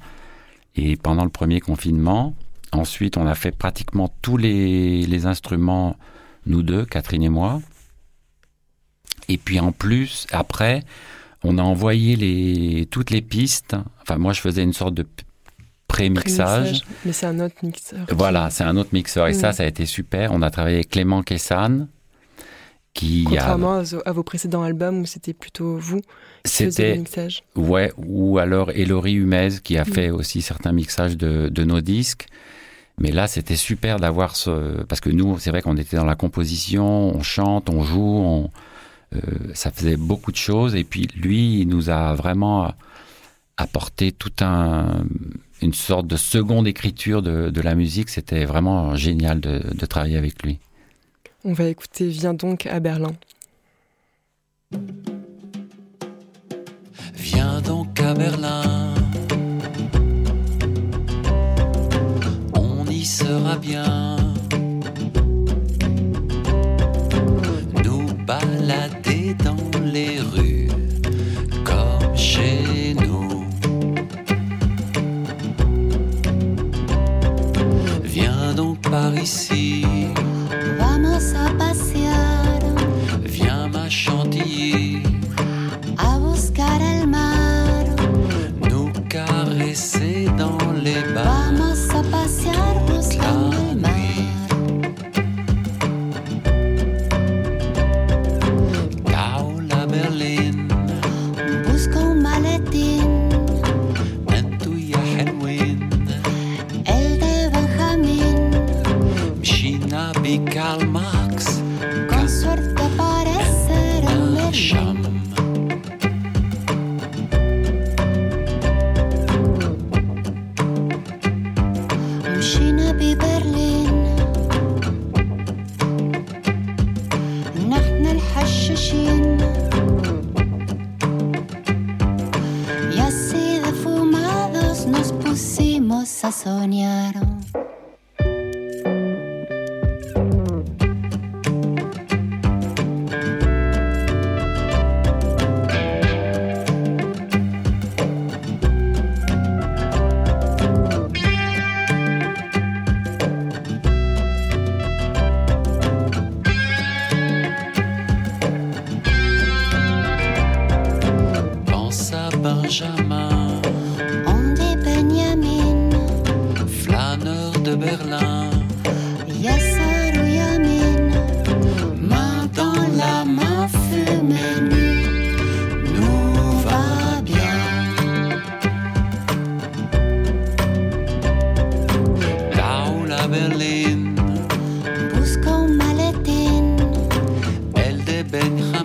Et 0.74 0.96
pendant 0.96 1.24
le 1.24 1.30
premier 1.30 1.60
confinement, 1.60 2.34
ensuite 2.72 3.16
on 3.16 3.26
a 3.26 3.34
fait 3.34 3.52
pratiquement 3.52 4.12
tous 4.20 4.36
les, 4.36 5.06
les 5.06 5.26
instruments, 5.26 5.96
nous 6.46 6.62
deux, 6.62 6.84
Catherine 6.84 7.22
et 7.22 7.28
moi. 7.28 7.60
Et 9.28 9.36
puis 9.38 9.60
en 9.60 9.72
plus, 9.72 10.26
après, 10.32 10.82
on 11.44 11.58
a 11.58 11.62
envoyé 11.62 12.16
les, 12.16 12.86
toutes 12.90 13.10
les 13.10 13.20
pistes. 13.22 13.76
Enfin, 14.02 14.16
moi, 14.18 14.32
je 14.32 14.40
faisais 14.40 14.62
une 14.62 14.72
sorte 14.72 14.94
de 14.94 15.06
pré-mixage. 15.86 16.64
Pré-mixage, 16.80 16.82
Mais 17.04 17.12
c'est 17.12 17.26
un 17.26 17.40
autre 17.40 17.54
mixeur. 17.62 18.06
Voilà, 18.10 18.50
c'est 18.50 18.64
un 18.64 18.76
autre 18.76 18.90
mixeur. 18.92 19.26
Et 19.28 19.34
ça, 19.34 19.48
Mhm. 19.48 19.52
ça 19.54 19.62
a 19.62 19.66
été 19.66 19.86
super. 19.86 20.32
On 20.32 20.42
a 20.42 20.50
travaillé 20.50 20.76
avec 20.76 20.90
Clément 20.90 21.22
Kessan, 21.22 21.88
qui. 22.94 23.24
Contrairement 23.24 23.78
à, 23.80 23.84
à 24.06 24.12
vos 24.12 24.22
précédents 24.22 24.62
albums 24.62 25.00
où 25.00 25.06
c'était 25.06 25.32
plutôt 25.34 25.76
vous 25.78 26.00
qui 26.44 26.64
faisiez 26.64 26.92
le 26.94 27.00
mixage. 27.00 27.42
ouais, 27.56 27.92
ou 27.96 28.38
alors 28.38 28.70
Elori 28.70 29.14
Humez, 29.14 29.50
qui 29.62 29.76
a 29.78 29.84
Mhm. 29.84 29.92
fait 29.92 30.10
aussi 30.10 30.42
certains 30.42 30.72
mixages 30.72 31.16
de, 31.16 31.48
de 31.48 31.64
nos 31.64 31.80
disques. 31.80 32.26
Mais 33.00 33.12
là, 33.12 33.28
c'était 33.28 33.54
super 33.54 34.00
d'avoir 34.00 34.34
ce... 34.34 34.82
Parce 34.84 35.00
que 35.00 35.08
nous, 35.10 35.38
c'est 35.38 35.50
vrai 35.50 35.62
qu'on 35.62 35.76
était 35.76 35.96
dans 35.96 36.04
la 36.04 36.16
composition, 36.16 36.84
on 37.14 37.22
chante, 37.22 37.70
on 37.70 37.84
joue, 37.84 38.00
on... 38.02 38.50
euh, 39.14 39.20
ça 39.54 39.70
faisait 39.70 39.96
beaucoup 39.96 40.32
de 40.32 40.36
choses. 40.36 40.74
Et 40.74 40.84
puis, 40.84 41.08
lui, 41.16 41.60
il 41.60 41.68
nous 41.68 41.90
a 41.90 42.14
vraiment 42.14 42.74
apporté 43.56 44.12
tout 44.12 44.32
un... 44.40 45.04
une 45.62 45.74
sorte 45.74 46.06
de 46.06 46.16
seconde 46.16 46.68
écriture 46.68 47.22
de, 47.22 47.50
de 47.50 47.60
la 47.60 47.74
musique. 47.74 48.08
C'était 48.08 48.44
vraiment 48.44 48.94
génial 48.94 49.40
de, 49.40 49.62
de 49.74 49.86
travailler 49.86 50.16
avec 50.16 50.42
lui. 50.42 50.58
On 51.44 51.52
va 51.52 51.64
écouter 51.64 52.08
Viens 52.08 52.34
donc 52.34 52.66
à 52.66 52.80
Berlin. 52.80 53.12
Viens 57.14 57.60
donc 57.62 57.98
à 58.00 58.14
Berlin. 58.14 58.94
On 62.54 62.84
y 62.86 63.04
sera 63.04 63.56
bien. 63.56 64.16
Nous 67.84 68.06
balader 68.26 68.97
les 69.92 70.20
rues 70.20 70.68
comme 71.64 72.16
chez 72.16 72.94
nous. 72.94 73.44
Viens 78.04 78.54
donc 78.54 78.80
par 78.90 79.14
ici. 79.16 79.57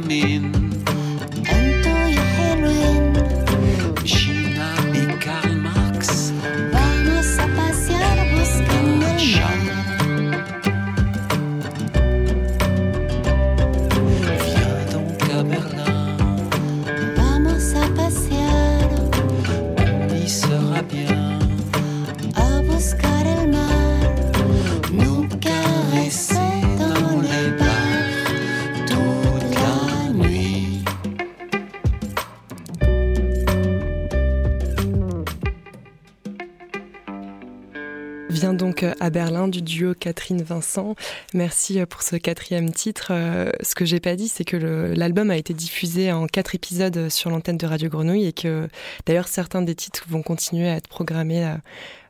coming 0.04 1.03
du 39.54 39.62
duo 39.62 39.94
Catherine-Vincent. 39.94 40.96
Merci 41.34 41.80
pour 41.86 42.02
ce 42.02 42.16
quatrième 42.16 42.72
titre. 42.72 43.12
Ce 43.62 43.76
que 43.76 43.86
j'ai 43.86 44.00
pas 44.00 44.16
dit, 44.16 44.28
c'est 44.28 44.46
que 44.46 44.58
l'album 44.58 45.30
a 45.30 45.38
été 45.38 45.54
diffusé 45.54 46.12
en 46.12 46.26
quatre 46.26 46.56
épisodes 46.56 47.10
sur 47.10 47.30
l'antenne 47.30 47.58
de 47.58 47.68
Radio 47.68 47.90
Grenouille 47.90 48.26
et 48.26 48.34
que 48.34 48.68
d'ailleurs 49.06 49.28
certains 49.28 49.62
des 49.62 49.76
titres 49.76 50.06
vont 50.10 50.24
continuer 50.24 50.70
à 50.70 50.76
être 50.76 50.88
programmés 50.88 51.46
euh, 51.46 51.56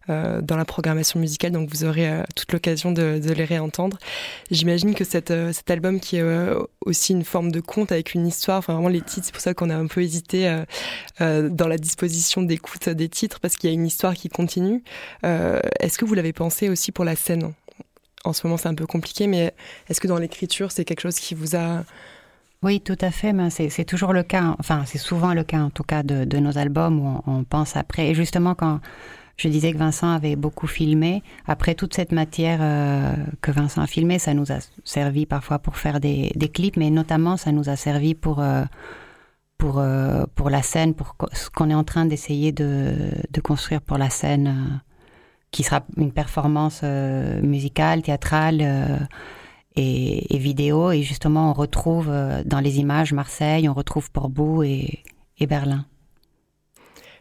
dans 0.07 0.57
la 0.57 0.65
programmation 0.65 1.19
musicale, 1.19 1.51
donc 1.51 1.69
vous 1.69 1.83
aurez 1.85 2.09
euh, 2.09 2.23
toute 2.35 2.51
l'occasion 2.51 2.91
de, 2.91 3.19
les 3.23 3.45
réentendre. 3.45 3.97
J'imagine 4.51 4.93
que 4.93 5.03
euh, 5.31 5.53
cet 5.53 5.71
album 5.71 5.99
qui 5.99 6.17
est 6.17 6.53
aussi 6.85 7.13
une 7.13 7.23
forme 7.23 7.51
de 7.51 7.61
conte 7.61 7.91
avec 7.91 8.13
une 8.13 8.27
histoire, 8.27 8.57
enfin 8.57 8.73
vraiment 8.73 8.89
les 8.89 9.01
titres, 9.01 9.27
c'est 9.27 9.31
pour 9.31 9.41
ça 9.41 9.53
qu'on 9.53 9.69
a 9.69 9.75
un 9.75 9.87
peu 9.87 10.01
hésité 10.01 10.63
dans 11.19 11.67
la 11.67 11.77
disposition 11.77 12.41
d'écoute 12.41 12.89
des 12.89 13.09
titres, 13.09 13.39
parce 13.39 13.55
qu'il 13.55 13.69
y 13.69 13.73
a 13.73 13.75
une 13.75 13.85
histoire 13.85 14.13
qui 14.13 14.29
continue. 14.29 14.83
Est-ce 15.23 15.97
que 15.97 16.05
vous 16.05 16.13
l'avez 16.13 16.33
pensé 16.33 16.69
aussi 16.69 16.91
pour 16.91 17.05
la 17.05 17.15
scène? 17.15 17.53
En 18.25 18.33
ce 18.33 18.45
moment 18.45 18.57
c'est 18.57 18.69
un 18.69 18.75
peu 18.75 18.85
compliqué, 18.85 19.27
mais 19.27 19.53
est-ce 19.89 19.99
que 19.99 20.07
dans 20.07 20.17
l'écriture 20.17 20.71
c'est 20.71 20.85
quelque 20.85 21.01
chose 21.01 21.15
qui 21.15 21.35
vous 21.35 21.55
a... 21.55 21.83
Oui, 22.63 22.79
tout 22.79 22.97
à 23.01 23.11
fait. 23.11 23.33
C'est 23.49 23.83
toujours 23.83 24.13
le 24.13 24.23
cas. 24.23 24.55
Enfin, 24.57 24.83
c'est 24.85 24.97
souvent 24.97 25.33
le 25.33 25.43
cas, 25.43 25.59
en 25.59 25.69
tout 25.69 25.83
cas, 25.83 26.01
de, 26.01 26.37
nos 26.37 26.57
albums 26.57 26.97
où 26.99 27.21
on, 27.27 27.43
pense 27.43 27.75
après. 27.75 28.07
Et 28.09 28.15
justement, 28.15 28.55
quand 28.55 28.79
je 29.37 29.47
disais 29.47 29.71
que 29.73 29.77
Vincent 29.77 30.09
avait 30.09 30.35
beaucoup 30.35 30.67
filmé. 30.67 31.23
Après 31.47 31.73
toute 31.75 31.93
cette 31.93 32.11
matière 32.11 32.59
euh, 32.61 33.13
que 33.41 33.51
Vincent 33.51 33.81
a 33.81 33.87
filmé, 33.87 34.19
ça 34.19 34.33
nous 34.33 34.51
a 34.51 34.59
servi 34.83 35.25
parfois 35.25 35.59
pour 35.59 35.77
faire 35.77 35.99
des, 35.99 36.31
clips, 36.53 36.77
mais 36.77 36.89
notamment 36.89 37.37
ça 37.37 37.51
nous 37.51 37.69
a 37.69 37.75
servi 37.75 38.13
pour 38.13 38.39
euh, 38.39 38.63
pour 39.57 39.79
euh, 39.79 40.25
pour 40.35 40.49
la 40.49 40.61
scène, 40.61 40.93
pour 40.93 41.15
ce 41.33 41.49
qu'on 41.49 41.69
est 41.69 41.75
en 41.75 41.83
train 41.83 42.05
d'essayer 42.05 42.51
de, 42.51 42.95
de, 43.31 43.41
construire 43.41 43.81
pour 43.81 43.97
la 43.97 44.09
scène, 44.09 44.81
qui 45.51 45.63
sera 45.63 45.83
une 45.97 46.11
performance 46.11 46.83
musicale, 46.83 48.01
théâtrale. 48.01 49.07
Et, 49.75 50.35
et, 50.35 50.37
vidéo, 50.37 50.91
et 50.91 51.01
justement 51.01 51.49
on 51.49 51.53
retrouve 51.53 52.11
dans 52.45 52.59
les 52.59 52.77
images 52.77 53.11
Marseille, 53.11 53.67
on 53.67 53.73
retrouve 53.73 54.11
Portbou 54.11 54.61
et, 54.61 54.99
et 55.39 55.47
Berlin. 55.47 55.87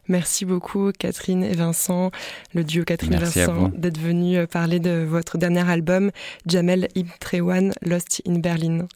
Merci 0.09 0.45
beaucoup 0.45 0.91
Catherine 0.99 1.45
et 1.45 1.55
Vincent, 1.55 2.11
le 2.55 2.65
duo 2.65 2.85
Catherine 2.85 3.15
et 3.15 3.19
Vincent, 3.19 3.71
d'être 3.77 3.99
venus 3.99 4.39
euh, 4.39 4.47
parler 4.47 4.81
de 4.81 5.05
votre 5.09 5.39
dernier 5.39 5.69
album, 5.69 6.11
Jamel 6.47 6.89
Ibn 6.95 7.11
Trewan, 7.21 7.73
Lost 7.83 8.23
in 8.27 8.39
Berlin. 8.39 8.87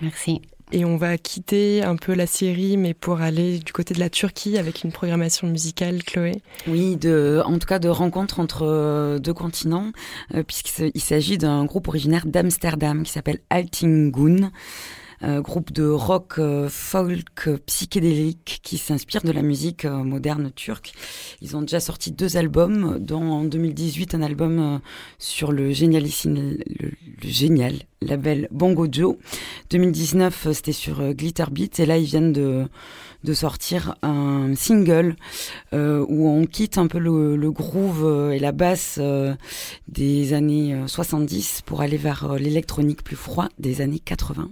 Merci. 0.00 0.42
Et 0.72 0.84
on 0.84 0.96
va 0.96 1.16
quitter 1.16 1.84
un 1.84 1.94
peu 1.94 2.12
la 2.12 2.26
série, 2.26 2.76
mais 2.76 2.92
pour 2.92 3.20
aller 3.20 3.60
du 3.60 3.72
côté 3.72 3.94
de 3.94 4.00
la 4.00 4.10
Turquie 4.10 4.58
avec 4.58 4.82
une 4.82 4.90
programmation 4.90 5.46
musicale, 5.46 6.02
Chloé. 6.02 6.42
Oui, 6.66 6.96
de, 6.96 7.40
en 7.44 7.58
tout 7.58 7.68
cas 7.68 7.78
de 7.78 7.88
rencontres 7.88 8.40
entre 8.40 8.62
euh, 8.66 9.20
deux 9.20 9.34
continents, 9.34 9.92
euh, 10.34 10.42
puisqu'il 10.42 11.00
s'agit 11.00 11.38
d'un 11.38 11.64
groupe 11.66 11.86
originaire 11.86 12.26
d'Amsterdam 12.26 13.04
qui 13.04 13.12
s'appelle 13.12 13.38
Altingun. 13.48 14.50
Euh, 15.22 15.40
groupe 15.40 15.72
de 15.72 15.88
rock 15.88 16.34
euh, 16.38 16.68
folk 16.68 17.48
psychédélique 17.64 18.60
qui 18.62 18.76
s'inspire 18.76 19.22
de 19.22 19.32
la 19.32 19.40
musique 19.40 19.86
euh, 19.86 20.04
moderne 20.04 20.50
turque. 20.54 20.92
Ils 21.40 21.56
ont 21.56 21.62
déjà 21.62 21.80
sorti 21.80 22.12
deux 22.12 22.36
albums, 22.36 22.98
dont 22.98 23.22
en 23.22 23.44
2018 23.44 24.14
un 24.14 24.22
album 24.22 24.80
sur 25.18 25.52
le 25.52 25.70
génialissime, 25.70 26.58
le, 26.80 26.90
génial 27.22 27.76
label 28.02 28.48
Bongo 28.50 28.86
Joe. 28.90 29.16
2019 29.70 30.48
c'était 30.52 30.72
sur 30.72 31.14
Glitter 31.14 31.46
Beat 31.50 31.80
et 31.80 31.86
là 31.86 31.96
ils 31.96 32.04
viennent 32.04 32.32
de 32.32 32.66
de 33.24 33.34
sortir 33.34 33.96
un 34.02 34.54
single 34.54 35.16
où 35.72 36.28
on 36.28 36.46
quitte 36.46 36.78
un 36.78 36.86
peu 36.86 36.98
le 36.98 37.50
groove 37.50 38.32
et 38.32 38.38
la 38.38 38.52
basse 38.52 39.00
des 39.88 40.32
années 40.32 40.84
70 40.86 41.62
pour 41.64 41.80
aller 41.80 41.96
vers 41.96 42.34
l'électronique 42.34 43.02
plus 43.02 43.16
froid 43.16 43.48
des 43.58 43.80
années 43.80 43.98
80. 43.98 44.48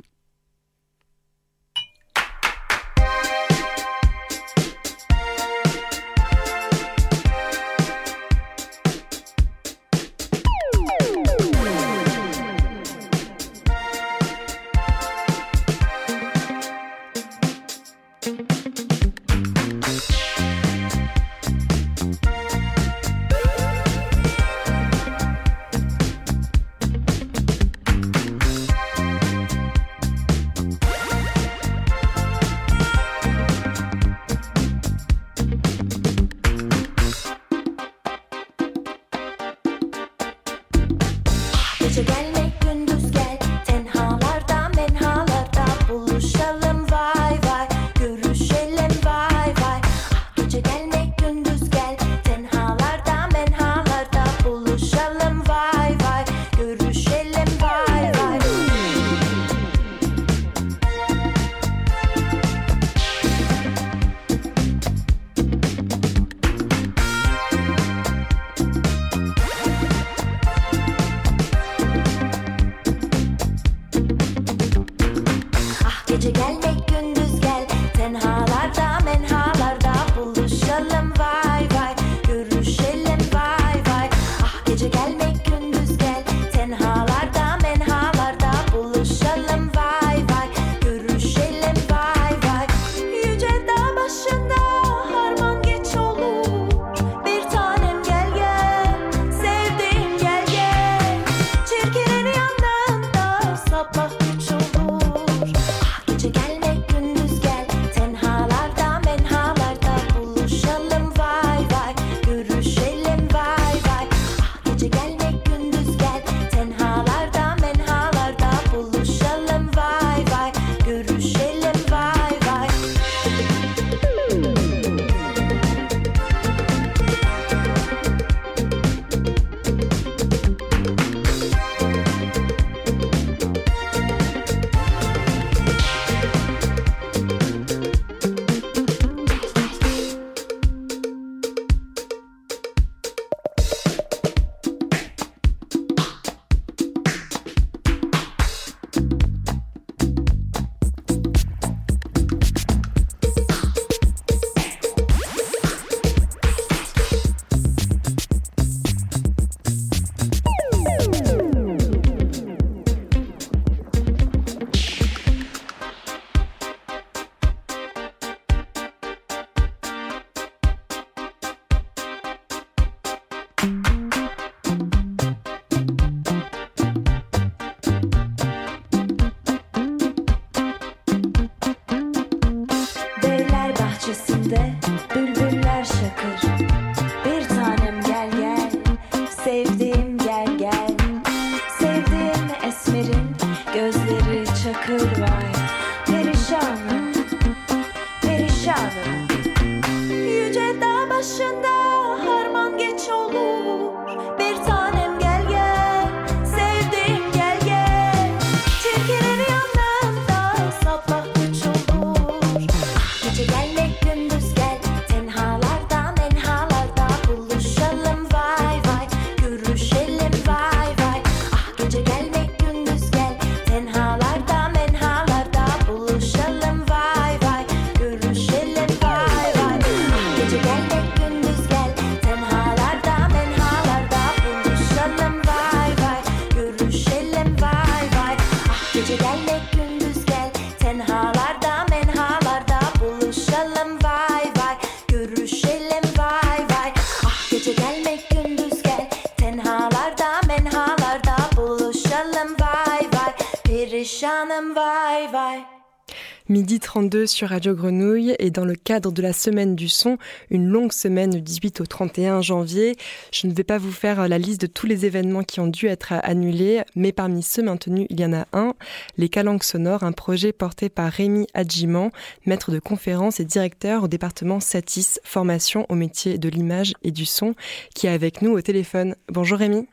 Midi 257.24 257.26
32 257.26 257.26
sur 257.26 257.48
Radio 257.48 257.74
Grenouille 257.74 258.34
et 258.38 258.50
dans 258.50 258.64
le 258.64 258.74
cadre 258.74 259.10
de 259.10 259.22
la 259.22 259.32
semaine 259.32 259.74
du 259.76 259.88
son, 259.88 260.18
une 260.50 260.68
longue 260.68 260.92
semaine 260.92 261.30
du 261.30 261.40
18 261.40 261.80
au 261.80 261.86
31 261.86 262.42
janvier. 262.42 262.96
Je 263.32 263.46
ne 263.46 263.54
vais 263.54 263.64
pas 263.64 263.78
vous 263.78 263.92
faire 263.92 264.28
la 264.28 264.38
liste 264.38 264.60
de 264.60 264.66
tous 264.66 264.86
les 264.86 265.06
événements 265.06 265.42
qui 265.42 265.60
ont 265.60 265.66
dû 265.66 265.86
être 265.86 266.12
annulés, 266.12 266.82
mais 266.96 267.12
parmi 267.12 267.42
ceux 267.42 267.62
maintenus, 267.62 268.06
il 268.10 268.20
y 268.20 268.24
en 268.26 268.34
a 268.34 268.46
un, 268.52 268.74
les 269.16 269.28
Calanques 269.28 269.64
sonores, 269.64 270.02
un 270.02 270.12
projet 270.12 270.52
porté 270.52 270.88
par 270.88 271.10
Rémi 271.10 271.46
Adjiman, 271.54 272.10
maître 272.44 272.70
de 272.70 272.78
conférence 272.78 273.40
et 273.40 273.44
directeur 273.44 274.04
au 274.04 274.08
département 274.08 274.60
Satis, 274.60 275.18
formation 275.24 275.86
au 275.88 275.94
métier 275.94 276.36
de 276.36 276.48
l'image 276.48 276.92
et 277.02 277.10
du 277.10 277.24
son, 277.24 277.54
qui 277.94 278.06
est 278.06 278.10
avec 278.10 278.42
nous 278.42 278.52
au 278.52 278.60
téléphone. 278.60 279.16
Bonjour 279.28 279.58
Rémi. 279.58 279.86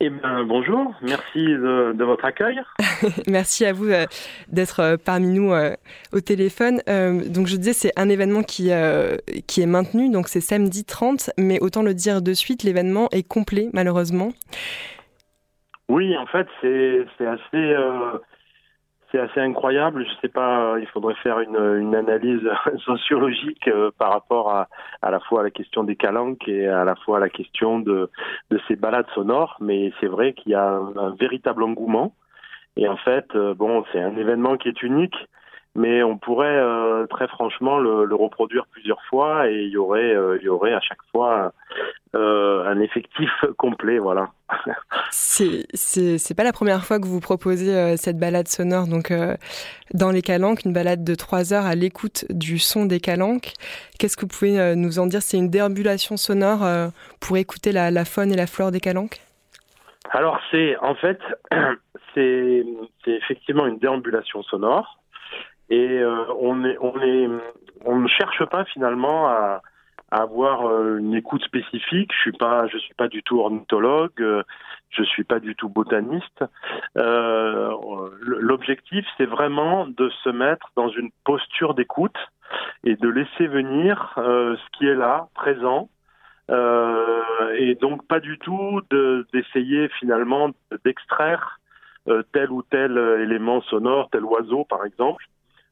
Eh 0.00 0.10
bien, 0.10 0.44
bonjour, 0.44 0.94
merci 1.02 1.44
de, 1.44 2.04
votre 2.04 2.24
accueil. 2.24 2.60
merci 3.26 3.66
à 3.66 3.72
vous 3.72 3.90
euh, 3.90 4.06
d'être 4.46 4.78
euh, 4.78 4.96
parmi 4.96 5.26
nous 5.26 5.52
euh, 5.52 5.74
au 6.12 6.20
téléphone. 6.20 6.76
donc, 6.86 7.48
je 7.48 7.56
disais, 7.56 7.72
c'est 7.72 7.92
un 7.96 8.08
événement 8.08 8.44
qui, 8.44 8.70
qui 9.48 9.60
est 9.60 9.66
maintenu, 9.66 10.08
donc 10.10 10.28
c'est 10.28 10.40
samedi 10.40 10.84
30, 10.84 11.30
mais 11.36 11.58
autant 11.60 11.82
le 11.82 11.94
dire 11.94 12.22
de 12.22 12.32
suite, 12.32 12.62
l'événement 12.62 13.08
est 13.10 13.26
complet, 13.26 13.70
malheureusement. 13.72 14.30
Oui, 15.88 16.16
en 16.16 16.26
fait, 16.26 16.46
c'est 16.62 17.26
assez 17.26 17.74
c'est 19.10 19.18
assez 19.18 19.40
incroyable. 19.40 20.04
Je 20.06 20.20
sais 20.20 20.28
pas, 20.28 20.76
il 20.78 20.86
faudrait 20.88 21.14
faire 21.16 21.40
une, 21.40 21.56
une 21.56 21.94
analyse 21.94 22.42
sociologique 22.84 23.68
euh, 23.68 23.90
par 23.98 24.12
rapport 24.12 24.50
à, 24.50 24.68
à 25.02 25.10
la 25.10 25.20
fois 25.20 25.40
à 25.40 25.44
la 25.44 25.50
question 25.50 25.84
des 25.84 25.96
calanques 25.96 26.46
et 26.48 26.66
à 26.66 26.84
la 26.84 26.94
fois 26.94 27.16
à 27.18 27.20
la 27.20 27.30
question 27.30 27.78
de, 27.78 28.10
de 28.50 28.60
ces 28.68 28.76
balades 28.76 29.08
sonores. 29.14 29.56
Mais 29.60 29.92
c'est 30.00 30.06
vrai 30.06 30.34
qu'il 30.34 30.52
y 30.52 30.54
a 30.54 30.68
un, 30.68 31.14
véritable 31.18 31.62
engouement. 31.62 32.14
Et 32.76 32.86
en 32.88 32.96
fait, 32.96 33.26
euh, 33.34 33.54
bon, 33.54 33.84
c'est 33.92 34.00
un 34.00 34.16
événement 34.16 34.56
qui 34.56 34.68
est 34.68 34.82
unique 34.82 35.16
mais 35.78 36.02
on 36.02 36.18
pourrait 36.18 36.58
euh, 36.58 37.06
très 37.06 37.28
franchement 37.28 37.78
le, 37.78 38.04
le, 38.04 38.14
reproduire 38.14 38.66
plusieurs 38.66 39.00
fois 39.04 39.48
et 39.48 39.62
il 39.62 39.70
y 39.70 39.76
aurait, 39.76 40.14
euh, 40.14 40.36
il 40.40 40.44
y 40.44 40.48
aurait 40.48 40.74
à 40.74 40.80
chaque 40.80 41.02
fois 41.12 41.52
euh, 42.16 42.66
un 42.66 42.80
effectif 42.80 43.30
complet, 43.56 43.98
voilà. 43.98 44.30
c'est 45.10 45.66
c'est 45.74 46.36
pas 46.36 46.42
la 46.42 46.52
première 46.52 46.84
fois 46.84 46.98
que 46.98 47.06
vous 47.06 47.20
proposez 47.20 47.96
cette 47.96 48.18
balade 48.18 48.48
sonore 48.48 48.86
donc 48.86 49.12
dans 49.94 50.10
les 50.10 50.22
Calanques, 50.22 50.64
une 50.64 50.72
balade 50.72 51.04
de 51.04 51.14
trois 51.14 51.52
heures 51.52 51.66
à 51.66 51.74
l'écoute 51.74 52.24
du 52.30 52.58
son 52.58 52.86
des 52.86 52.98
Calanques. 52.98 53.52
Qu'est-ce 53.98 54.16
que 54.16 54.22
vous 54.22 54.28
pouvez 54.28 54.74
nous 54.74 54.98
en 54.98 55.06
dire? 55.06 55.20
C'est 55.20 55.36
une 55.36 55.50
déambulation 55.50 56.16
sonore 56.16 56.66
pour 57.20 57.36
écouter 57.36 57.72
la, 57.72 57.90
la, 57.90 58.06
faune 58.06 58.32
et 58.32 58.36
la 58.36 58.46
flore 58.46 58.70
des 58.70 58.80
Calanques? 58.80 59.20
Alors 60.10 60.40
c'est 60.50 60.78
en 60.78 60.94
fait 60.94 61.20
c'est 62.14 62.64
effectivement 63.06 63.66
une 63.66 63.78
déambulation 63.78 64.42
sonore 64.42 64.98
et 65.70 65.98
euh, 65.98 66.24
on 66.40 66.64
est 66.64 66.76
on 66.80 67.00
est 67.00 67.28
on 67.84 67.98
ne 67.98 68.08
cherche 68.08 68.44
pas 68.46 68.64
finalement 68.64 69.28
à, 69.28 69.62
à 70.10 70.22
avoir 70.22 70.66
euh, 70.66 70.98
une 70.98 71.14
écoute 71.14 71.42
spécifique. 71.42 72.10
Je 72.14 72.20
suis 72.20 72.32
pas 72.32 72.66
je 72.68 72.78
suis 72.78 72.94
pas 72.94 73.08
du 73.08 73.22
tout 73.22 73.40
ornithologue, 73.40 74.20
euh, 74.20 74.42
je 74.90 75.02
suis 75.02 75.24
pas 75.24 75.40
du 75.40 75.54
tout 75.54 75.68
botaniste. 75.68 76.44
Euh, 76.96 77.70
L'objectif 78.20 79.04
c'est 79.16 79.26
vraiment 79.26 79.86
de 79.86 80.08
se 80.24 80.30
mettre 80.30 80.70
dans 80.76 80.88
une 80.88 81.10
posture 81.24 81.74
d'écoute 81.74 82.16
et 82.84 82.96
de 82.96 83.08
laisser 83.08 83.46
venir 83.46 84.14
euh, 84.16 84.56
ce 84.56 84.78
qui 84.78 84.86
est 84.86 84.94
là, 84.94 85.28
présent. 85.34 85.90
Euh, 86.50 87.22
et 87.58 87.74
donc 87.74 88.06
pas 88.06 88.20
du 88.20 88.38
tout 88.38 88.80
d'essayer 89.34 89.88
finalement 90.00 90.48
d'extraire 90.82 91.60
tel 92.32 92.50
ou 92.50 92.62
tel 92.62 92.96
élément 93.20 93.60
sonore, 93.60 94.08
tel 94.10 94.24
oiseau 94.24 94.64
par 94.64 94.86
exemple, 94.86 95.22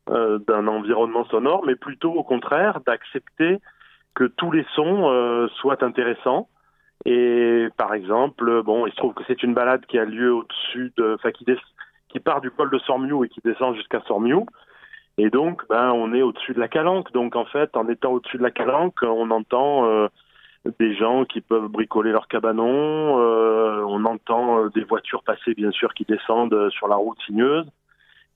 euh, 0.08 0.38
d'un 0.46 0.68
environnement 0.68 1.24
sonore, 1.24 1.64
mais 1.66 1.74
plutôt 1.74 2.12
au 2.12 2.22
contraire 2.22 2.80
d'accepter 2.86 3.58
que 4.14 4.24
tous 4.24 4.52
les 4.52 4.64
sons 4.74 5.10
euh, 5.10 5.48
soient 5.60 5.82
intéressants. 5.82 6.48
Et 7.04 7.66
par 7.76 7.92
exemple, 7.92 8.62
bon, 8.62 8.86
il 8.86 8.92
se 8.92 8.96
trouve 8.96 9.14
que 9.14 9.24
c'est 9.26 9.42
une 9.42 9.52
balade 9.52 9.84
qui 9.86 9.98
a 9.98 10.04
lieu 10.04 10.32
au-dessus 10.32 10.92
de, 10.96 11.14
enfin 11.14 11.32
qui, 11.32 11.44
qui 12.08 12.20
part 12.20 12.40
du 12.40 12.52
col 12.52 12.70
de 12.70 12.78
Sormiou 12.78 13.24
et 13.24 13.28
qui 13.28 13.40
descend 13.44 13.74
jusqu'à 13.74 14.00
Sormiou. 14.02 14.46
Et 15.18 15.28
donc, 15.28 15.62
ben, 15.68 15.90
on 15.90 16.14
est 16.14 16.22
au-dessus 16.22 16.54
de 16.54 16.60
la 16.60 16.68
calanque. 16.68 17.12
Donc, 17.12 17.34
en 17.34 17.44
fait, 17.44 17.76
en 17.76 17.88
étant 17.88 18.12
au-dessus 18.12 18.38
de 18.38 18.42
la 18.44 18.52
calanque, 18.52 19.02
on 19.02 19.30
entend 19.32 19.86
euh, 19.86 20.06
des 20.78 20.94
gens 20.94 21.24
qui 21.24 21.40
peuvent 21.40 21.68
bricoler 21.68 22.12
leur 22.12 22.28
cabanon. 22.28 23.18
Euh, 23.18 23.82
on 23.88 24.04
entend 24.04 24.66
des 24.68 24.84
voitures 24.84 25.24
passer, 25.24 25.54
bien 25.54 25.72
sûr, 25.72 25.94
qui 25.94 26.04
descendent 26.04 26.70
sur 26.70 26.86
la 26.86 26.96
route 26.96 27.18
sinueuse. 27.26 27.66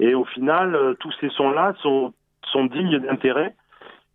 Et 0.01 0.15
au 0.15 0.25
final, 0.25 0.75
euh, 0.75 0.95
tous 0.99 1.13
ces 1.21 1.29
sons-là 1.31 1.75
sont, 1.83 2.13
sont 2.51 2.65
dignes 2.65 2.99
d'intérêt, 2.99 3.55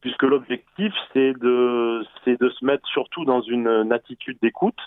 puisque 0.02 0.24
l'objectif, 0.24 0.94
c'est 1.14 1.34
de, 1.34 2.04
c'est 2.24 2.40
de 2.40 2.50
se 2.50 2.66
mettre 2.66 2.88
surtout 2.88 3.24
dans 3.24 3.42
une, 3.42 3.92
attitude 3.92 4.38
d'écoute 4.42 4.80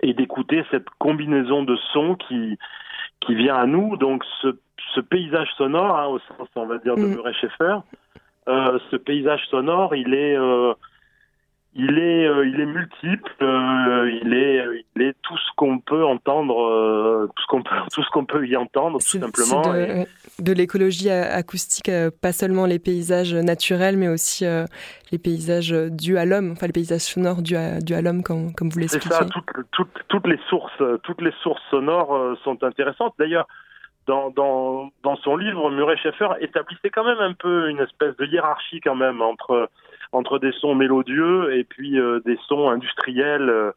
et 0.00 0.14
d'écouter 0.14 0.64
cette 0.70 0.88
combinaison 0.98 1.62
de 1.62 1.76
sons 1.92 2.16
qui, 2.16 2.58
qui 3.20 3.34
vient 3.34 3.56
à 3.56 3.66
nous. 3.66 3.96
Donc, 3.96 4.24
ce, 4.40 4.58
ce 4.94 5.00
paysage 5.00 5.48
sonore, 5.56 5.98
hein, 5.98 6.06
au 6.06 6.18
sens, 6.20 6.48
on 6.56 6.66
va 6.66 6.78
dire, 6.78 6.96
de 6.96 7.02
mm. 7.02 7.14
Murray 7.14 7.34
Schaeffer, 7.34 7.76
euh, 8.48 8.78
ce 8.90 8.96
paysage 8.96 9.46
sonore, 9.50 9.94
il 9.94 10.14
est, 10.14 10.36
euh, 10.36 10.74
il 11.74 11.98
est, 11.98 12.26
euh, 12.26 12.46
il 12.46 12.60
est 12.60 12.66
multiple. 12.66 13.32
Euh, 13.40 14.10
il 14.22 14.34
est, 14.34 14.62
il 14.94 15.02
est 15.02 15.14
tout 15.22 15.38
ce 15.38 15.50
qu'on 15.56 15.78
peut 15.78 16.04
entendre, 16.04 16.62
euh, 16.62 17.26
tout 17.34 17.42
ce 17.42 17.46
qu'on 17.46 17.62
peut, 17.62 17.74
tout 17.92 18.02
ce 18.02 18.10
qu'on 18.10 18.26
peut 18.26 18.46
y 18.46 18.56
entendre, 18.56 18.98
tout 18.98 19.18
simplement. 19.18 19.62
De, 19.62 20.04
de 20.38 20.52
l'écologie 20.52 21.10
acoustique, 21.10 21.90
pas 22.20 22.32
seulement 22.32 22.66
les 22.66 22.78
paysages 22.78 23.34
naturels, 23.34 23.96
mais 23.96 24.08
aussi 24.08 24.44
les 25.12 25.18
paysages 25.18 25.74
dus 25.90 26.18
à 26.18 26.26
l'homme, 26.26 26.52
enfin 26.52 26.66
les 26.66 26.72
paysages 26.72 27.00
sonores 27.00 27.40
dus 27.40 27.56
à, 27.56 27.80
dus 27.80 27.94
à 27.94 28.02
l'homme, 28.02 28.22
comme, 28.22 28.54
comme 28.54 28.68
vous 28.68 28.78
l'expliquez. 28.78 29.08
C'est 29.08 29.14
ça. 29.14 29.24
Toutes, 29.24 29.66
toutes, 29.70 30.04
toutes 30.08 30.26
les 30.26 30.40
sources, 30.48 30.82
toutes 31.02 31.22
les 31.22 31.32
sources 31.42 31.62
sonores 31.70 32.36
sont 32.44 32.62
intéressantes. 32.62 33.14
D'ailleurs. 33.18 33.46
Dans, 34.08 34.30
dans, 34.30 34.90
dans 35.04 35.14
son 35.18 35.36
livre, 35.36 35.70
Murray 35.70 35.96
Schaeffer 35.96 36.30
établissait 36.40 36.90
quand 36.90 37.04
même 37.04 37.20
un 37.20 37.34
peu 37.34 37.70
une 37.70 37.78
espèce 37.78 38.16
de 38.16 38.26
hiérarchie 38.26 38.80
quand 38.80 38.96
même 38.96 39.22
entre 39.22 39.70
entre 40.12 40.38
des 40.38 40.52
sons 40.52 40.74
mélodieux 40.74 41.54
et 41.54 41.64
puis 41.64 41.98
euh, 41.98 42.20
des 42.24 42.38
sons 42.46 42.68
industriels 42.68 43.48
euh, 43.48 43.72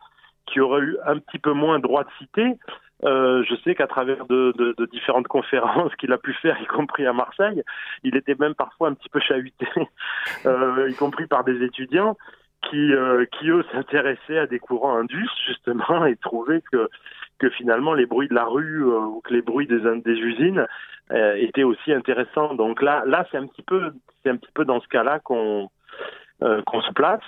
qui 0.46 0.60
auraient 0.60 0.82
eu 0.82 0.98
un 1.06 1.18
petit 1.18 1.40
peu 1.40 1.54
moins 1.54 1.80
droit 1.80 2.04
de 2.04 2.10
citer. 2.20 2.58
Euh, 3.04 3.44
je 3.44 3.56
sais 3.64 3.76
qu'à 3.76 3.88
travers 3.88 4.26
de, 4.26 4.54
de, 4.58 4.74
de, 4.78 4.86
différentes 4.86 5.28
conférences 5.38 5.94
qu'il 5.96 6.12
a 6.14 6.18
pu 6.18 6.34
faire, 6.34 6.60
y 6.62 6.66
compris 6.66 7.06
à 7.06 7.14
Marseille, 7.14 7.62
il 8.04 8.16
était 8.16 8.36
même 8.40 8.56
parfois 8.56 8.90
un 8.90 8.94
petit 8.94 9.10
peu 9.10 9.20
chahuté, 9.20 9.68
euh, 10.46 10.90
y 10.90 10.96
compris 10.96 11.28
par 11.28 11.44
des 11.44 11.64
étudiants 11.64 12.18
qui, 12.70 12.94
euh, 12.94 13.26
qui 13.26 13.50
eux 13.50 13.64
s'intéressaient 13.72 14.40
à 14.40 14.48
des 14.48 14.60
courants 14.60 14.98
indus 14.98 15.30
justement 15.46 16.06
et 16.06 16.16
trouvaient 16.16 16.64
que 16.72 16.90
que 17.38 17.50
finalement 17.50 17.94
les 17.94 18.06
bruits 18.06 18.30
de 18.30 18.34
la 18.34 18.46
rue 18.46 18.82
ou 18.82 19.20
que 19.20 19.34
les 19.34 19.42
bruits 19.42 19.68
des, 19.68 19.82
des 20.06 20.14
usines 20.14 20.66
étaient 21.12 21.64
aussi 21.64 21.92
intéressants. 21.92 22.56
Donc 22.56 22.82
là, 22.82 23.04
là 23.06 23.28
c'est 23.30 23.38
un 23.38 23.46
petit 23.46 23.62
peu, 23.62 23.92
un 24.26 24.38
petit 24.38 24.52
peu 24.54 24.64
dans 24.64 24.80
ce 24.80 24.88
cas-là 24.88 25.20
qu'on 25.20 25.70
euh, 26.44 26.62
qu'on 26.64 26.82
se 26.82 26.92
place. 26.92 27.24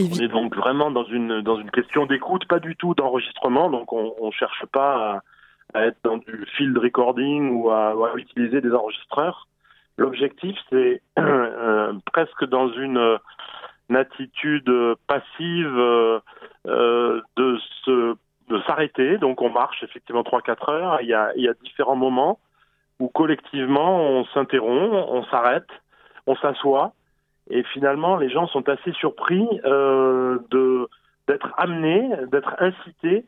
On 0.00 0.04
est 0.04 0.28
donc 0.28 0.56
vraiment 0.56 0.90
dans 0.90 1.04
une 1.04 1.42
dans 1.42 1.58
une 1.58 1.70
question 1.70 2.06
d'écoute, 2.06 2.46
pas 2.46 2.60
du 2.60 2.76
tout 2.76 2.94
d'enregistrement. 2.94 3.68
Donc 3.68 3.92
on, 3.92 4.14
on 4.18 4.30
cherche 4.30 4.64
pas 4.72 5.22
à, 5.74 5.86
être 5.86 5.98
dans 6.02 6.16
du 6.16 6.46
field 6.56 6.78
recording 6.78 7.50
ou 7.50 7.70
à, 7.70 7.94
utiliser 8.16 8.60
des 8.60 8.72
enregistreurs. 8.72 9.48
L'objectif 9.98 10.56
c'est 10.70 11.02
euh, 11.18 11.92
presque 12.10 12.44
dans 12.46 12.72
une, 12.72 13.18
attitude 13.94 14.70
passive 15.06 15.76
euh, 15.76 17.20
de 17.36 17.58
se 17.84 18.16
de 18.48 18.62
s'arrêter. 18.66 19.18
Donc 19.18 19.42
on 19.42 19.50
marche 19.50 19.82
effectivement 19.82 20.22
3-4 20.22 20.70
heures. 20.70 20.98
Il 21.02 21.08
y 21.08 21.14
a 21.14 21.32
il 21.36 21.42
y 21.42 21.48
a 21.48 21.54
différents 21.64 21.96
moments 21.96 22.38
où 22.98 23.08
collectivement 23.08 24.00
on 24.00 24.24
s'interrompt, 24.26 25.06
on 25.08 25.24
s'arrête, 25.24 25.68
on 26.26 26.36
s'assoit 26.36 26.94
et 27.50 27.62
finalement, 27.72 28.16
les 28.16 28.30
gens 28.30 28.46
sont 28.48 28.68
assez 28.68 28.92
surpris 28.92 29.46
euh, 29.64 30.38
de 30.50 30.88
d'être 31.28 31.52
amenés, 31.56 32.08
d'être 32.30 32.54
incités 32.60 33.24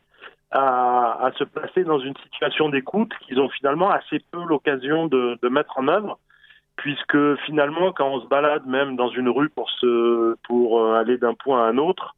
à, 0.51 1.25
à, 1.25 1.31
se 1.33 1.43
placer 1.43 1.83
dans 1.83 1.99
une 1.99 2.15
situation 2.23 2.69
d'écoute 2.69 3.11
qu'ils 3.21 3.41
ont 3.41 3.49
finalement 3.49 3.89
assez 3.89 4.19
peu 4.31 4.41
l'occasion 4.45 5.07
de, 5.07 5.37
de, 5.41 5.49
mettre 5.49 5.77
en 5.77 5.89
œuvre, 5.89 6.17
puisque 6.77 7.35
finalement, 7.45 7.91
quand 7.91 8.07
on 8.07 8.21
se 8.21 8.27
balade 8.27 8.65
même 8.65 8.95
dans 8.95 9.09
une 9.09 9.27
rue 9.27 9.49
pour 9.49 9.69
se 9.69 10.35
pour 10.47 10.79
euh, 10.79 10.95
aller 10.95 11.17
d'un 11.17 11.33
point 11.33 11.65
à 11.65 11.69
un 11.69 11.77
autre, 11.77 12.15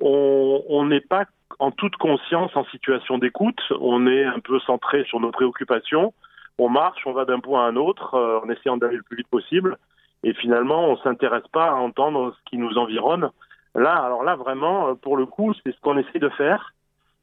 on 0.00 0.86
n'est 0.86 1.02
pas 1.02 1.26
en 1.58 1.70
toute 1.70 1.96
conscience 1.96 2.56
en 2.56 2.64
situation 2.66 3.18
d'écoute. 3.18 3.60
On 3.80 4.06
est 4.06 4.24
un 4.24 4.40
peu 4.40 4.58
centré 4.60 5.04
sur 5.04 5.20
nos 5.20 5.30
préoccupations. 5.30 6.14
On 6.58 6.68
marche, 6.68 7.06
on 7.06 7.12
va 7.12 7.24
d'un 7.24 7.40
point 7.40 7.64
à 7.64 7.68
un 7.68 7.76
autre 7.76 8.14
euh, 8.14 8.40
en 8.40 8.48
essayant 8.50 8.76
d'aller 8.76 8.96
le 8.96 9.02
plus 9.02 9.16
vite 9.18 9.28
possible 9.28 9.76
et 10.22 10.34
finalement 10.34 10.86
on 10.86 10.96
s'intéresse 10.98 11.46
pas 11.52 11.68
à 11.68 11.74
entendre 11.74 12.34
ce 12.34 12.50
qui 12.50 12.58
nous 12.58 12.76
environne. 12.78 13.30
Là, 13.74 13.92
alors 13.92 14.24
là 14.24 14.36
vraiment, 14.36 14.88
euh, 14.88 14.94
pour 14.94 15.16
le 15.16 15.26
coup, 15.26 15.54
c'est 15.54 15.72
ce 15.72 15.80
qu'on 15.80 15.98
essaie 15.98 16.18
de 16.18 16.28
faire. 16.30 16.74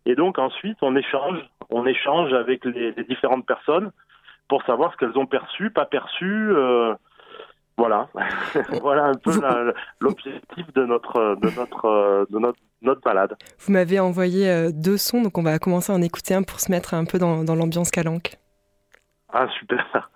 Et 0.05 0.15
donc 0.15 0.39
ensuite, 0.39 0.77
on 0.81 0.95
échange, 0.95 1.39
on 1.69 1.85
échange 1.85 2.33
avec 2.33 2.63
les, 2.65 2.93
différentes 3.03 3.45
personnes 3.45 3.91
pour 4.47 4.63
savoir 4.63 4.93
ce 4.93 4.97
qu'elles 4.97 5.17
ont 5.17 5.25
perçu, 5.25 5.69
pas 5.71 5.85
perçu. 5.85 6.51
Euh, 6.51 6.95
voilà, 7.77 8.07
voilà 8.81 9.05
un 9.05 9.13
peu 9.13 9.31
l'objectif 9.99 10.73
de 10.73 10.85
notre 10.85 11.35
de 11.35 11.55
notre 11.55 12.25
de 12.31 12.39
notre 12.39 12.59
notre 12.81 13.01
balade. 13.01 13.35
Vous 13.59 13.73
m'avez 13.73 13.99
envoyé 13.99 14.49
euh, 14.49 14.71
deux 14.71 14.97
sons, 14.97 15.21
donc 15.21 15.37
on 15.37 15.43
va 15.43 15.59
commencer 15.59 15.91
à 15.91 15.95
en 15.95 16.01
écouter 16.01 16.33
un 16.33 16.43
pour 16.43 16.59
se 16.59 16.71
mettre 16.71 16.93
un 16.93 17.05
peu 17.05 17.19
dans, 17.19 17.43
dans 17.43 17.55
l'ambiance 17.55 17.91
calanque. 17.91 18.37
Ah 19.33 19.47
super. 19.59 20.09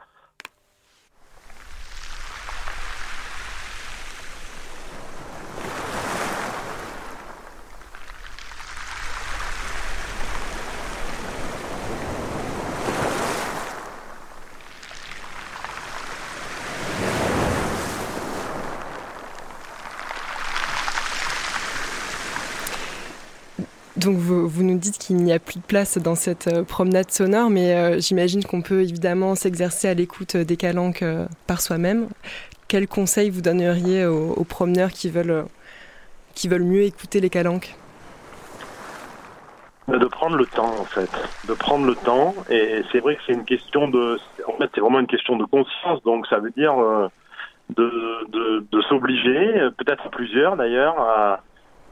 Donc 24.01 24.17
vous, 24.17 24.47
vous, 24.47 24.63
nous 24.63 24.79
dites 24.79 24.90
qu'il 25.01 25.17
n'y 25.17 25.33
a 25.33 25.39
plus 25.39 25.57
de 25.57 25.63
place 25.63 25.97
dans 25.97 26.13
cette 26.13 26.47
euh, 26.47 26.63
promenade 26.63 27.09
sonore, 27.09 27.49
mais 27.49 27.75
euh, 27.75 27.99
j'imagine 27.99 28.43
qu'on 28.43 28.61
peut 28.61 28.81
évidemment 28.81 29.33
s'exercer 29.33 29.87
à 29.87 29.95
l'écoute 29.95 30.37
des 30.37 30.57
calanques 30.57 31.01
euh, 31.01 31.25
par 31.47 31.59
soi-même. 31.59 32.07
Quels 32.67 32.87
conseils 32.87 33.31
vous 33.31 33.41
donneriez 33.41 34.05
aux, 34.05 34.43
promeneurs 34.45 34.91
qui 34.91 35.09
veulent, 35.09 35.45
qui 36.35 36.47
veulent 36.47 36.63
mieux 36.63 36.83
écouter 36.83 37.19
les 37.19 37.29
calanques? 37.29 37.75
De 39.87 40.05
prendre 40.05 40.37
le 40.37 40.45
temps 40.45 40.73
en 40.79 40.85
fait, 40.85 41.09
de 41.49 41.53
prendre 41.53 41.85
le 41.85 41.95
temps 41.95 42.33
et 42.49 42.83
c'est 42.91 42.99
vrai 42.99 43.15
que 43.15 43.21
c'est 43.27 43.33
une 43.33 43.43
question 43.43 43.89
de, 43.89 44.17
en 44.47 44.53
fait 44.53 44.69
c'est 44.73 44.79
vraiment 44.79 44.99
une 44.99 45.07
question 45.07 45.35
de 45.35 45.43
conscience 45.43 46.01
donc 46.03 46.27
ça 46.27 46.37
veut 46.37 46.51
dire 46.51 46.73
de, 47.75 47.91
de, 48.29 48.65
de 48.71 48.81
s'obliger, 48.83 49.67
peut-être 49.77 50.09
plusieurs 50.09 50.55
d'ailleurs, 50.55 50.97
à, 50.97 51.41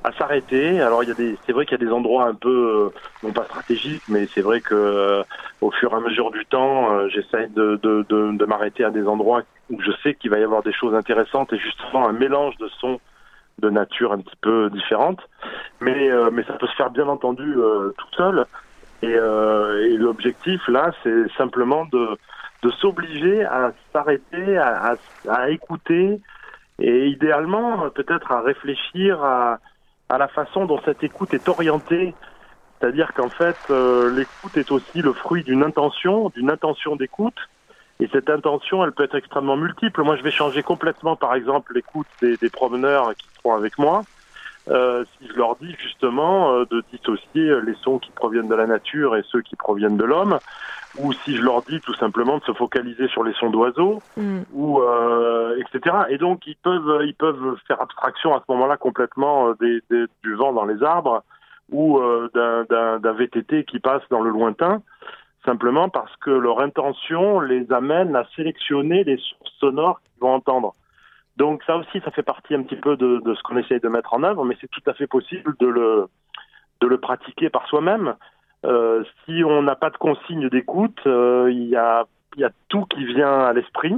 à 0.04 0.12
s'arrêter. 0.14 0.82
Alors 0.82 1.04
il 1.04 1.10
y 1.10 1.12
a 1.12 1.16
des, 1.16 1.38
c'est 1.46 1.52
vrai 1.54 1.66
qu'il 1.66 1.80
y 1.80 1.84
a 1.84 1.86
des 1.86 1.92
endroits 1.92 2.26
un 2.26 2.36
peu 2.36 2.92
euh, 2.94 3.00
non 3.24 3.34
pas 3.34 3.46
stratégiques, 3.46 4.04
mais 4.08 4.28
c'est 4.34 4.42
vrai 4.42 4.62
que 4.62 4.74
euh, 4.76 5.24
au 5.62 5.72
fur 5.72 5.92
et 5.92 5.96
à 5.96 6.00
mesure 6.00 6.32
du 6.32 6.46
temps, 6.46 6.94
euh, 6.94 7.08
j'essaye 7.10 7.50
de, 7.50 7.78
de, 7.84 8.06
de, 8.08 8.38
de 8.38 8.46
m'arrêter 8.46 8.84
à 8.84 8.92
des 8.92 9.06
endroits 9.08 9.42
où 9.70 9.82
je 9.82 9.92
sais 10.04 10.14
qu'il 10.16 10.32
va 10.32 10.40
y 10.40 10.44
avoir 10.44 10.64
des 10.64 10.74
choses 10.74 10.96
intéressantes 10.96 11.52
et 11.54 11.58
justement 11.58 12.08
un 12.08 12.14
mélange 12.14 12.56
de 12.58 12.68
sons 12.80 13.00
de 13.60 13.70
nature 13.70 14.14
un 14.14 14.20
petit 14.20 14.38
peu 14.42 14.70
différente. 14.70 15.20
Mais 15.82 16.10
mais 16.32 16.44
ça 16.44 16.54
peut 16.54 16.68
se 16.68 16.76
faire 16.76 16.90
bien 16.92 17.08
entendu 17.08 17.54
tout 17.54 18.16
seul. 18.16 18.46
Et, 19.04 19.12
et 19.12 19.98
l'objectif 19.98 20.66
là, 20.70 20.92
c'est 21.04 21.30
simplement 21.38 21.86
de 21.92 22.18
de 22.64 22.70
s'obliger 22.72 23.46
à 23.46 23.72
s'arrêter, 23.94 24.58
à, 24.58 24.96
à 25.30 25.50
écouter 25.50 26.20
et 26.80 27.08
idéalement 27.08 27.90
peut-être 27.90 28.32
à 28.32 28.42
réfléchir 28.42 29.24
à 29.24 29.60
à 30.10 30.18
la 30.18 30.28
façon 30.28 30.66
dont 30.66 30.80
cette 30.84 31.04
écoute 31.04 31.34
est 31.34 31.48
orientée. 31.48 32.14
C'est-à-dire 32.80 33.14
qu'en 33.14 33.30
fait, 33.30 33.58
euh, 33.70 34.10
l'écoute 34.12 34.58
est 34.58 34.72
aussi 34.72 35.02
le 35.02 35.14
fruit 35.14 35.44
d'une 35.44 35.64
intention, 35.64 36.30
d'une 36.30 36.50
intention 36.50 36.96
d'écoute. 36.96 37.38
Et 38.00 38.08
cette 38.12 38.30
intention, 38.30 38.84
elle 38.84 38.94
peut 38.94 39.04
être 39.04 39.16
extrêmement 39.16 39.58
multiple. 39.58 40.02
Moi, 40.04 40.16
je 40.16 40.24
vais 40.24 40.32
changer 40.32 40.64
complètement, 40.64 41.18
par 41.18 41.36
exemple, 41.36 41.74
l'écoute 41.74 42.08
des, 42.22 42.38
des, 42.38 42.50
promeneurs 42.50 43.14
qui 43.16 43.28
seront 43.36 43.56
avec 43.56 43.78
moi. 43.78 44.04
Euh, 44.68 45.04
si 45.18 45.28
je 45.28 45.34
leur 45.34 45.56
dis 45.56 45.74
justement 45.80 46.54
euh, 46.54 46.66
de 46.70 46.84
dissocier 46.92 47.62
les 47.66 47.74
sons 47.82 47.98
qui 47.98 48.12
proviennent 48.12 48.50
de 48.50 48.56
la 48.56 48.68
nature 48.68 49.16
et 49.16 49.24
ceux 49.32 49.42
qui 49.42 49.56
proviennent 49.56 49.98
de 49.98 50.04
l'homme, 50.04 50.38
ou 50.98 51.14
si 51.14 51.36
je 51.36 51.42
leur 51.42 51.62
dis 51.64 51.80
tout 51.82 51.94
simplement 51.96 52.38
de 52.40 52.44
se 52.44 52.54
focaliser 52.54 53.08
sur 53.08 53.24
les 53.24 53.34
sons 53.34 53.50
d'oiseaux, 53.50 54.02
mm. 54.18 54.40
ou 54.54 54.82
euh, 54.82 55.58
etc. 55.60 55.96
Et 56.10 56.18
donc 56.18 56.46
ils 56.48 56.56
peuvent 56.56 57.02
ils 57.06 57.16
peuvent 57.16 57.56
faire 57.68 57.82
abstraction 57.82 58.36
à 58.36 58.40
ce 58.40 58.52
moment-là 58.52 58.78
complètement 58.78 59.50
euh, 59.50 59.54
des, 59.60 59.82
des, 59.90 60.06
du 60.24 60.36
vent 60.36 60.54
dans 60.54 60.66
les 60.66 60.82
arbres 60.84 61.24
ou 61.72 62.00
euh, 62.00 62.30
d'un 62.34 63.12
VTT 63.14 63.64
qui 63.64 63.80
passe 63.80 64.02
dans 64.10 64.22
le 64.22 64.32
lointain, 64.32 64.82
simplement 65.46 65.88
parce 65.88 66.16
que 66.18 66.32
leur 66.32 66.62
intention 66.62 67.40
les 67.40 67.72
amène 67.72 68.16
à 68.16 68.26
sélectionner 68.36 69.04
les 69.04 69.18
sources 69.18 69.54
sonores 69.60 70.02
qu'ils 70.02 70.22
vont 70.22 70.34
entendre. 70.34 70.74
Donc 71.40 71.64
ça 71.64 71.78
aussi, 71.78 72.02
ça 72.04 72.12
fait 72.12 72.22
partie 72.22 72.54
un 72.54 72.64
petit 72.64 72.76
peu 72.76 72.98
de, 72.98 73.22
de 73.24 73.34
ce 73.34 73.42
qu'on 73.44 73.58
essaye 73.58 73.80
de 73.80 73.88
mettre 73.88 74.14
en 74.14 74.24
œuvre, 74.24 74.44
mais 74.44 74.58
c'est 74.60 74.70
tout 74.70 74.84
à 74.88 74.94
fait 74.94 75.08
possible 75.08 75.56
de 75.60 75.68
le 75.68 76.08
de 76.82 76.88
le 76.88 76.98
pratiquer 76.98 77.50
par 77.50 77.66
soi-même. 77.68 78.16
Euh, 78.66 79.04
si 79.24 79.44
on 79.46 79.62
n'a 79.62 79.76
pas 79.76 79.90
de 79.90 79.98
consigne 79.98 80.50
d'écoute, 80.50 81.00
euh, 81.08 81.50
il 81.50 81.68
y, 81.70 81.78
a, 81.78 82.06
y 82.38 82.44
a 82.44 82.52
tout 82.68 82.86
qui 82.86 83.06
vient 83.06 83.40
à 83.40 83.54
l'esprit. 83.54 83.96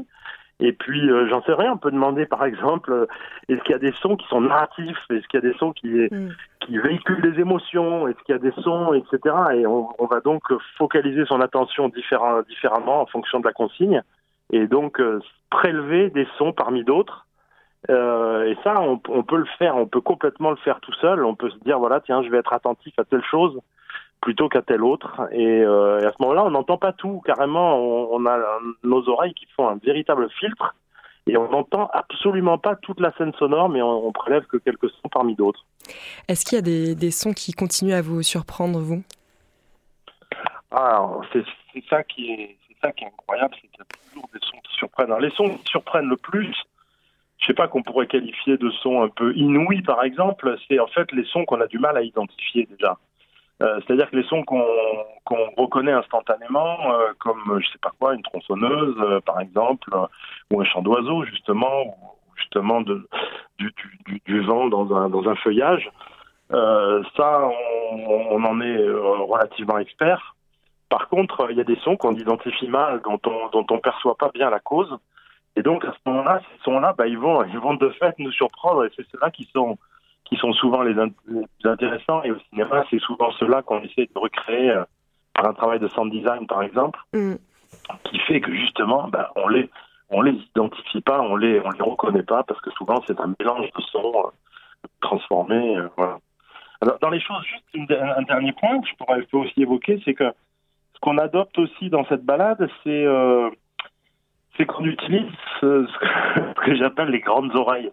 Et 0.59 0.71
puis, 0.73 1.09
euh, 1.09 1.27
j'en 1.29 1.41
sais 1.43 1.53
rien, 1.53 1.73
on 1.73 1.77
peut 1.77 1.91
demander 1.91 2.27
par 2.27 2.45
exemple, 2.45 3.07
est-ce 3.49 3.59
qu'il 3.61 3.71
y 3.71 3.75
a 3.75 3.79
des 3.79 3.93
sons 4.01 4.15
qui 4.15 4.27
sont 4.27 4.41
narratifs? 4.41 4.97
Est-ce 5.09 5.27
qu'il 5.27 5.43
y 5.43 5.45
a 5.45 5.51
des 5.51 5.57
sons 5.57 5.73
qui, 5.73 5.89
mm. 5.89 6.29
qui 6.59 6.77
véhiculent 6.77 7.21
des 7.21 7.39
émotions? 7.39 8.07
Est-ce 8.07 8.19
qu'il 8.23 8.33
y 8.33 8.37
a 8.37 8.41
des 8.41 8.61
sons, 8.61 8.93
etc. 8.93 9.35
Et 9.55 9.65
on, 9.65 9.89
on 9.97 10.05
va 10.05 10.19
donc 10.21 10.43
focaliser 10.77 11.25
son 11.25 11.41
attention 11.41 11.89
différent, 11.89 12.41
différemment 12.47 13.01
en 13.01 13.07
fonction 13.07 13.39
de 13.39 13.45
la 13.45 13.53
consigne. 13.53 14.03
Et 14.51 14.67
donc, 14.67 15.01
prélever 15.49 16.09
des 16.11 16.27
sons 16.37 16.53
parmi 16.53 16.83
d'autres. 16.83 17.25
Euh, 17.89 18.45
et 18.45 18.57
ça, 18.63 18.79
on, 18.81 19.01
on, 19.09 19.23
peut 19.23 19.37
le 19.37 19.47
faire, 19.57 19.75
on 19.75 19.87
peut 19.87 20.01
complètement 20.01 20.51
le 20.51 20.57
faire 20.57 20.79
tout 20.81 20.93
seul. 20.93 21.25
On 21.25 21.35
peut 21.35 21.49
se 21.49 21.57
dire, 21.59 21.79
voilà, 21.79 21.99
tiens, 21.99 22.23
je 22.23 22.29
vais 22.29 22.37
être 22.37 22.53
attentif 22.53 22.93
à 22.97 23.03
telle 23.03 23.23
chose 23.23 23.59
plutôt 24.21 24.49
qu'à 24.49 24.61
tel 24.61 24.83
autre. 24.83 25.27
Et, 25.31 25.61
euh, 25.61 25.99
et 25.99 26.05
à 26.05 26.11
ce 26.11 26.21
moment-là, 26.21 26.45
on 26.45 26.51
n'entend 26.51 26.77
pas 26.77 26.93
tout. 26.93 27.21
Carrément, 27.25 27.77
on, 27.77 28.15
on, 28.15 28.25
a 28.27 28.37
nos 28.83 29.09
oreilles 29.09 29.33
qui 29.33 29.47
font 29.55 29.67
un 29.67 29.77
véritable 29.83 30.29
filtre. 30.39 30.75
Et 31.27 31.37
on 31.37 31.49
n'entend 31.49 31.87
absolument 31.93 32.57
pas 32.57 32.75
toute 32.75 32.99
la 32.99 33.11
scène 33.13 33.33
sonore, 33.33 33.69
mais 33.69 33.81
on, 33.81 34.07
on 34.07 34.11
prélève 34.11 34.45
que 34.45 34.57
quelques 34.57 34.89
sons 34.89 35.09
parmi 35.11 35.35
d'autres. 35.35 35.65
Est-ce 36.27 36.45
qu'il 36.45 36.55
y 36.55 36.59
a 36.59 36.63
des, 36.63 36.95
des, 36.95 37.11
sons 37.11 37.33
qui 37.33 37.53
continuent 37.53 37.93
à 37.93 38.01
vous 38.01 38.23
surprendre, 38.23 38.79
vous? 38.79 39.03
Alors, 40.71 41.23
c'est 41.31 41.43
ça 41.89 42.03
qui 42.03 42.31
est, 42.31 42.57
c'est 42.67 42.75
ça 42.81 42.91
qui 42.91 43.03
est 43.03 43.07
incroyable, 43.07 43.53
c'est 43.55 43.67
qu'il 43.67 43.79
y 43.79 43.81
a 43.81 44.09
toujours 44.09 44.29
des 44.33 44.39
sons 44.41 44.57
qui 44.63 44.73
surprennent. 44.73 45.07
Alors, 45.07 45.19
les 45.19 45.29
sons 45.31 45.49
qui 45.49 45.65
surprennent 45.65 46.09
le 46.09 46.17
plus, 46.17 46.55
je 47.41 47.47
sais 47.47 47.53
pas 47.53 47.67
qu'on 47.67 47.81
pourrait 47.81 48.07
qualifier 48.07 48.57
de 48.57 48.69
sons 48.69 49.01
un 49.01 49.09
peu 49.09 49.35
inouïs, 49.35 49.81
par 49.81 50.03
exemple, 50.03 50.55
c'est 50.67 50.79
en 50.79 50.87
fait 50.87 51.11
les 51.11 51.25
sons 51.25 51.43
qu'on 51.45 51.59
a 51.59 51.67
du 51.67 51.79
mal 51.79 51.97
à 51.97 52.03
identifier 52.03 52.67
déjà. 52.69 52.97
Euh, 53.61 53.79
c'est-à-dire 53.81 54.09
que 54.09 54.15
les 54.15 54.23
sons 54.23 54.43
qu'on 54.43 54.63
reconnaît 55.57 55.91
instantanément, 55.91 56.77
euh, 56.93 57.13
comme 57.19 57.59
je 57.59 57.67
sais 57.69 57.79
pas 57.79 57.91
quoi, 57.99 58.13
une 58.15 58.21
tronçonneuse 58.21 58.95
euh, 58.99 59.19
par 59.21 59.39
exemple, 59.39 59.89
ou 60.51 60.61
un 60.61 60.63
chant 60.65 60.81
d'oiseau 60.81 61.23
justement, 61.25 61.83
ou 61.85 61.95
justement 62.37 62.81
du, 62.81 64.41
vent 64.41 64.67
dans 64.67 65.29
un, 65.29 65.35
feuillage, 65.35 65.91
ça 66.51 67.49
on, 67.91 68.27
on, 68.31 68.43
en 68.43 68.61
est 68.61 68.77
relativement 68.87 69.77
expert. 69.77 70.35
Par 70.89 71.07
contre, 71.07 71.47
il 71.49 71.57
y 71.57 71.61
a 71.61 71.63
des 71.63 71.77
sons 71.77 71.97
qu'on 71.97 72.15
identifie 72.15 72.67
mal, 72.67 73.01
dont 73.03 73.19
on 73.25 73.49
dont 73.49 73.65
on 73.69 73.79
perçoit 73.79 74.15
pas 74.15 74.29
bien 74.33 74.49
la 74.49 74.59
cause, 74.59 74.97
et 75.55 75.63
donc 75.63 75.83
à 75.85 75.91
ce 75.91 76.09
moment-là, 76.09 76.39
ces 76.39 76.63
sons-là, 76.63 76.93
bah, 76.97 77.07
ils 77.07 77.17
vont 77.17 77.43
ils 77.43 77.59
vont 77.59 77.73
de 77.73 77.89
fait 77.89 78.17
nous 78.19 78.31
surprendre, 78.31 78.85
et 78.85 78.89
c'est 78.95 79.05
ceux-là 79.11 79.31
qui 79.31 79.49
sont 79.53 79.77
qui 80.25 80.37
sont 80.37 80.53
souvent 80.53 80.81
les, 80.81 80.93
plus 80.93 81.45
intéressants. 81.69 82.23
Et 82.23 82.31
au 82.31 82.39
cinéma, 82.49 82.85
c'est 82.89 82.99
souvent 82.99 83.31
ceux-là 83.33 83.61
qu'on 83.63 83.81
essaie 83.81 84.09
de 84.13 84.19
recréer 84.19 84.69
euh, 84.69 84.83
par 85.33 85.47
un 85.47 85.53
travail 85.53 85.79
de 85.79 85.87
sound 85.89 86.11
design, 86.11 86.47
par 86.47 86.63
exemple, 86.63 86.99
mm. 87.13 87.33
qui 88.05 88.19
fait 88.19 88.39
que 88.39 88.53
justement, 88.53 89.07
ben, 89.09 89.27
on 89.35 89.47
les 89.47 89.69
on 90.09 90.21
les 90.21 90.33
identifie 90.33 91.01
pas, 91.01 91.21
on 91.21 91.35
les 91.35 91.59
on 91.59 91.69
les 91.71 91.81
reconnaît 91.81 92.23
pas 92.23 92.43
parce 92.43 92.61
que 92.61 92.71
souvent 92.71 93.01
c'est 93.05 93.19
un 93.19 93.33
mélange 93.39 93.69
de 93.75 93.81
sons 93.81 94.13
euh, 94.25 94.87
transformés. 95.01 95.77
Euh, 95.77 95.89
voilà. 95.97 96.19
Alors, 96.83 96.97
dans 96.99 97.09
les 97.09 97.19
choses, 97.19 97.43
juste 97.45 97.91
un 97.91 98.23
dernier 98.23 98.53
point 98.53 98.81
que 98.81 98.87
je 98.87 98.95
pourrais 98.95 99.27
aussi 99.33 99.61
évoquer, 99.61 100.01
c'est 100.03 100.15
que 100.15 100.31
ce 100.95 100.99
qu'on 100.99 101.19
adopte 101.19 101.57
aussi 101.59 101.89
dans 101.91 102.05
cette 102.05 102.25
balade, 102.25 102.67
c'est 102.83 103.05
c'est 104.61 104.67
qu'on 104.67 104.85
utilise 104.85 105.31
ce, 105.61 105.87
que 106.63 106.75
j'appelle 106.75 107.09
les 107.09 107.19
grandes 107.19 107.55
oreilles. 107.55 107.91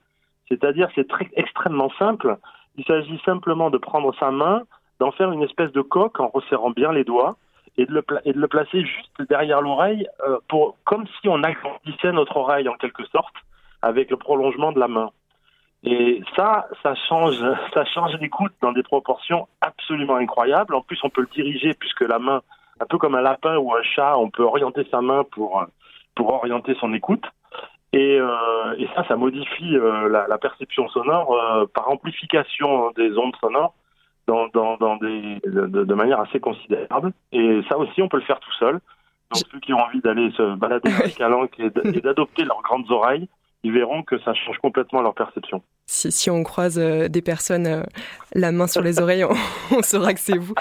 C'est-à-dire, 0.48 0.88
c'est 0.94 1.08
très, 1.08 1.28
extrêmement 1.34 1.90
simple. 1.98 2.36
Il 2.76 2.84
s'agit 2.84 3.20
simplement 3.24 3.70
de 3.70 3.78
prendre 3.78 4.14
sa 4.18 4.30
main, 4.30 4.62
d'en 5.00 5.10
faire 5.12 5.32
une 5.32 5.42
espèce 5.42 5.72
de 5.72 5.80
coque 5.80 6.20
en 6.20 6.28
resserrant 6.28 6.70
bien 6.70 6.92
les 6.92 7.04
doigts 7.04 7.36
et 7.76 7.86
de 7.86 7.92
le, 7.92 8.04
et 8.24 8.32
de 8.32 8.38
le 8.38 8.48
placer 8.48 8.84
juste 8.84 9.22
derrière 9.28 9.62
l'oreille, 9.62 10.06
euh, 10.26 10.38
comme 10.84 11.06
si 11.20 11.28
on 11.28 11.42
agrandissait 11.42 12.12
notre 12.12 12.36
oreille 12.36 12.68
en 12.68 12.74
quelque 12.74 13.04
sorte 13.06 13.34
avec 13.82 14.10
le 14.10 14.16
prolongement 14.16 14.72
de 14.72 14.80
la 14.80 14.88
main. 14.88 15.10
Et 15.84 16.20
ça, 16.36 16.66
ça 16.82 16.94
change, 17.08 17.38
ça 17.74 17.84
change 17.86 18.12
l'écoute 18.20 18.52
dans 18.60 18.72
des 18.72 18.82
proportions 18.82 19.48
absolument 19.60 20.16
incroyables. 20.16 20.74
En 20.74 20.82
plus, 20.82 20.98
on 21.02 21.10
peut 21.10 21.22
le 21.22 21.28
diriger 21.32 21.72
puisque 21.74 22.02
la 22.02 22.18
main, 22.18 22.42
un 22.80 22.86
peu 22.86 22.98
comme 22.98 23.14
un 23.14 23.22
lapin 23.22 23.56
ou 23.56 23.72
un 23.72 23.82
chat, 23.82 24.18
on 24.18 24.28
peut 24.28 24.42
orienter 24.42 24.86
sa 24.90 25.00
main 25.00 25.24
pour 25.24 25.64
pour 26.18 26.34
orienter 26.34 26.74
son 26.80 26.92
écoute. 26.92 27.24
Et, 27.92 28.18
euh, 28.20 28.74
et, 28.76 28.86
ça, 28.94 29.06
ça 29.06 29.16
modifie 29.16 29.76
euh, 29.76 30.10
la, 30.10 30.26
la, 30.26 30.36
perception 30.36 30.88
sonore 30.88 31.32
euh, 31.32 31.64
par 31.72 31.88
amplification 31.88 32.90
des 32.90 33.16
ondes 33.16 33.36
sonores. 33.40 33.72
dans, 34.26 34.48
dans, 34.48 34.76
dans 34.76 34.96
des, 34.96 35.40
de, 35.46 35.84
de, 35.84 35.94
manière 35.94 36.20
assez 36.20 36.40
considérable. 36.40 37.12
Et 37.32 37.62
ça 37.68 37.78
aussi, 37.78 38.02
on 38.02 38.08
peut 38.08 38.18
le 38.18 38.24
faire 38.24 38.40
tout 38.40 38.52
seul. 38.58 38.74
Donc 39.30 39.42
ceux 39.50 39.60
qui 39.60 39.72
ont 39.72 39.78
envie 39.78 40.00
d'aller 40.00 40.30
se 40.32 40.54
balader 40.56 40.90
avec 40.92 41.06
les 41.06 41.12
calanques 41.12 41.58
et 41.58 41.70
d'adopter 42.00 42.44
leurs 42.44 42.60
grandes 42.62 42.90
oreilles, 42.90 43.28
ils 43.62 43.72
verront 43.72 44.02
que 44.02 44.18
ça 44.18 44.34
change 44.34 44.58
complètement 44.58 45.00
leur 45.00 45.14
perception. 45.14 45.62
Si, 45.90 46.12
si 46.12 46.28
on 46.28 46.42
croise 46.42 46.78
euh, 46.78 47.08
des 47.08 47.22
personnes 47.22 47.66
euh, 47.66 47.82
la 48.34 48.52
main 48.52 48.66
sur 48.66 48.82
les 48.82 49.00
oreilles, 49.00 49.24
on, 49.24 49.82
saura 49.82 50.12
que 50.12 50.20
c'est 50.20 50.36
vous. 50.36 50.52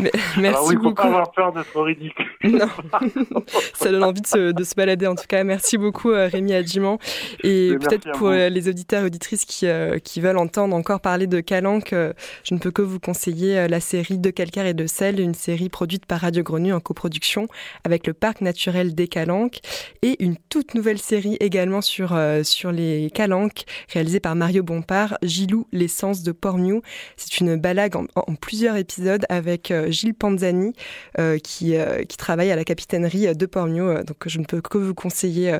Mais, 0.00 0.10
merci 0.38 0.56
Alors 0.56 0.66
oui, 0.66 0.74
faut 0.82 0.92
pas 0.92 1.04
avoir 1.04 1.30
peur 1.30 1.52
d'être 1.52 1.80
ridicule. 1.80 2.26
Non, 2.44 2.66
ça 3.74 3.92
donne 3.92 4.02
envie 4.02 4.20
de 4.20 4.26
se, 4.26 4.50
de 4.50 4.64
se, 4.64 4.74
balader 4.74 5.06
en 5.06 5.14
tout 5.14 5.26
cas. 5.28 5.44
Merci 5.44 5.78
beaucoup 5.78 6.10
euh, 6.10 6.26
Rémi 6.26 6.52
Adjiman. 6.52 6.98
Et 7.44 7.74
peut-être 7.80 8.10
pour 8.18 8.30
les 8.30 8.68
auditeurs 8.68 9.04
et 9.04 9.06
auditrices 9.06 9.44
qui, 9.44 9.66
qui 10.02 10.20
veulent 10.20 10.36
entendre 10.36 10.74
encore 10.74 11.00
parler 11.00 11.28
de 11.28 11.38
Calanque, 11.38 11.90
je 11.92 12.54
ne 12.54 12.58
peux 12.58 12.72
que 12.72 12.82
vous 12.82 12.98
conseiller 12.98 13.68
la 13.68 13.78
série 13.78 14.18
De 14.18 14.30
calcaire 14.30 14.66
et 14.66 14.74
de 14.74 14.86
sel, 14.88 15.20
une 15.20 15.34
série 15.34 15.68
produite 15.68 16.04
par 16.04 16.22
Radio 16.22 16.42
Grenouille 16.42 16.72
en 16.72 16.80
coproduction 16.80 17.46
avec 17.84 18.08
le 18.08 18.12
parc 18.12 18.40
naturel 18.40 18.96
des 18.96 19.06
Calanques 19.06 19.60
et 20.02 20.20
une 20.22 20.36
toute 20.48 20.74
nouvelle 20.74 20.98
série 20.98 21.36
également 21.38 21.80
sur, 21.80 22.18
sur 22.42 22.72
les 22.72 23.08
Calanques 23.14 23.64
réalisée 23.92 24.18
par 24.18 24.34
Mario 24.34 24.64
Bompard, 24.72 25.18
Gilou, 25.22 25.66
l'essence 25.72 26.22
de 26.22 26.32
Porniou. 26.32 26.80
C'est 27.16 27.40
une 27.40 27.56
balade 27.56 27.94
en, 27.96 28.06
plusieurs 28.40 28.76
épisodes 28.76 29.24
avec 29.28 29.70
euh, 29.70 29.90
Gilles 29.90 30.14
Panzani 30.14 30.72
euh, 31.18 31.38
qui, 31.38 31.76
euh, 31.76 32.04
qui 32.04 32.16
travaille 32.16 32.50
à 32.50 32.56
la 32.56 32.64
capitainerie 32.64 33.36
de 33.36 33.46
Porniou. 33.46 34.02
donc 34.04 34.26
je 34.26 34.38
ne 34.38 34.44
peux 34.44 34.62
que 34.62 34.78
vous 34.78 34.94
conseiller. 34.94 35.58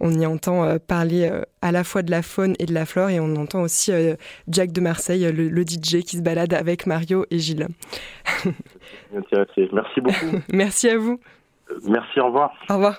on 0.00 0.12
y 0.12 0.26
entend 0.26 0.78
parler 0.78 1.30
à 1.62 1.72
la 1.72 1.84
fois 1.84 2.02
de 2.02 2.10
la 2.10 2.22
faune 2.22 2.54
et 2.58 2.66
de 2.66 2.74
la 2.74 2.86
flore 2.86 3.10
et 3.10 3.20
on 3.20 3.36
entend 3.36 3.62
aussi 3.62 3.92
Jack 4.48 4.72
de 4.72 4.80
Marseille, 4.80 5.30
le, 5.32 5.62
DJ 5.62 6.02
qui 6.02 6.16
se 6.16 6.22
balade 6.22 6.54
avec 6.54 6.86
Mario 6.86 7.26
et 7.30 7.38
Gilles. 7.38 7.68
Merci 9.72 10.00
beaucoup. 10.00 10.38
Merci 10.52 10.88
à 10.88 10.98
vous. 10.98 11.20
Merci, 11.84 12.20
au 12.20 12.26
revoir. 12.26 12.52
Au 12.70 12.74
revoir. 12.74 12.98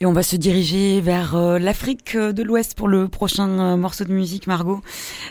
Et 0.00 0.06
on 0.06 0.12
va 0.12 0.22
se 0.22 0.36
diriger 0.36 1.00
vers 1.00 1.34
euh, 1.34 1.58
l'Afrique 1.58 2.14
euh, 2.14 2.32
de 2.32 2.42
l'Ouest 2.42 2.76
pour 2.76 2.88
le 2.88 3.08
prochain 3.08 3.48
euh, 3.48 3.76
morceau 3.76 4.04
de 4.04 4.12
musique, 4.12 4.46
Margot. 4.46 4.80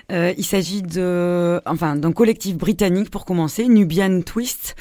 il 0.09 0.43
s'agit 0.43 0.81
de, 0.81 1.61
enfin, 1.65 1.95
d'un 1.95 2.11
collectif 2.11 2.57
britannique 2.57 3.09
pour 3.09 3.25
commencer, 3.25 3.67
Nubian 3.67 4.21
Twist, 4.21 4.75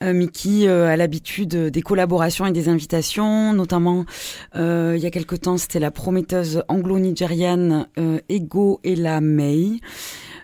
mais 0.00 0.26
qui 0.26 0.66
a 0.66 0.96
l'habitude 0.96 1.54
des 1.54 1.82
collaborations 1.82 2.46
et 2.46 2.52
des 2.52 2.68
invitations, 2.68 3.52
notamment 3.52 4.04
il 4.54 4.98
y 4.98 5.06
a 5.06 5.10
quelque 5.10 5.36
temps, 5.36 5.56
c'était 5.56 5.78
la 5.78 5.90
prometteuse 5.90 6.64
anglo-nigériane 6.68 7.86
Ego 8.28 8.80
et 8.82 8.96
la 8.96 9.20
May. 9.20 9.80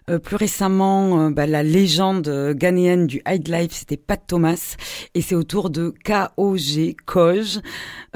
Euh, 0.09 0.19
plus 0.19 0.37
récemment, 0.37 1.21
euh, 1.21 1.31
bah, 1.31 1.47
la 1.47 1.63
légende 1.63 2.55
ghanéenne 2.57 3.07
du 3.07 3.21
high 3.27 3.47
life, 3.47 3.73
c'était 3.73 3.97
Pat 3.97 4.23
Thomas, 4.27 4.77
et 5.15 5.23
c'est 5.23 5.35
autour 5.35 5.71
de 5.71 5.93
KOG, 6.05 6.97
Koj, 7.05 7.61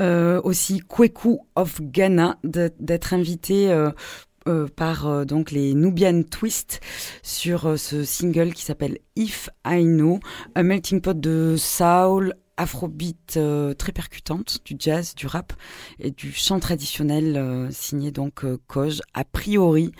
euh, 0.00 0.40
aussi 0.42 0.80
Kweku 0.80 1.40
of 1.54 1.80
Ghana, 1.80 2.38
d'être 2.44 3.14
invité 3.14 3.74
par 4.76 5.24
donc 5.24 5.52
les 5.52 5.74
Nubian 5.74 6.22
Twist 6.22 6.80
sur 7.22 7.78
ce 7.78 8.04
single 8.04 8.52
qui 8.52 8.62
s'appelle 8.62 8.98
If 9.14 9.48
I 9.66 9.84
Know, 9.84 10.18
un 10.56 10.62
melting 10.62 11.00
pot 11.00 11.18
de 11.18 11.54
soul, 11.56 12.34
afrobeat 12.56 13.36
euh, 13.36 13.74
très 13.74 13.92
percutante, 13.92 14.58
du 14.64 14.76
jazz, 14.78 15.14
du 15.14 15.26
rap 15.26 15.52
et 15.98 16.10
du 16.10 16.32
chant 16.32 16.60
traditionnel 16.60 17.36
euh, 17.36 17.68
signé 17.70 18.10
donc 18.10 18.44
euh, 18.44 18.58
Koj. 18.66 19.00
A 19.14 19.24
priori, 19.24 19.92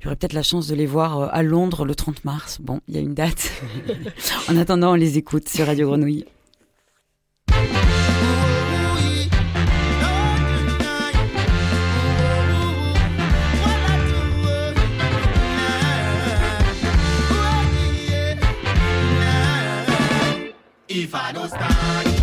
il 0.00 0.04
y 0.04 0.06
aurait 0.06 0.16
peut-être 0.16 0.32
la 0.32 0.42
chance 0.42 0.66
de 0.66 0.74
les 0.74 0.86
voir 0.86 1.32
à 1.32 1.42
Londres 1.42 1.84
le 1.84 1.94
30 1.94 2.24
mars. 2.24 2.58
Bon, 2.60 2.80
il 2.88 2.94
y 2.94 2.98
a 2.98 3.00
une 3.00 3.14
date. 3.14 3.52
en 4.48 4.56
attendant, 4.56 4.92
on 4.92 4.96
les 4.96 5.18
écoute 5.18 5.48
sur 5.48 5.66
Radio 5.66 5.88
Grenouille. 5.88 6.24
If 20.92 21.14
I 21.14 21.30
don't 21.30 21.48
stand 21.48 22.19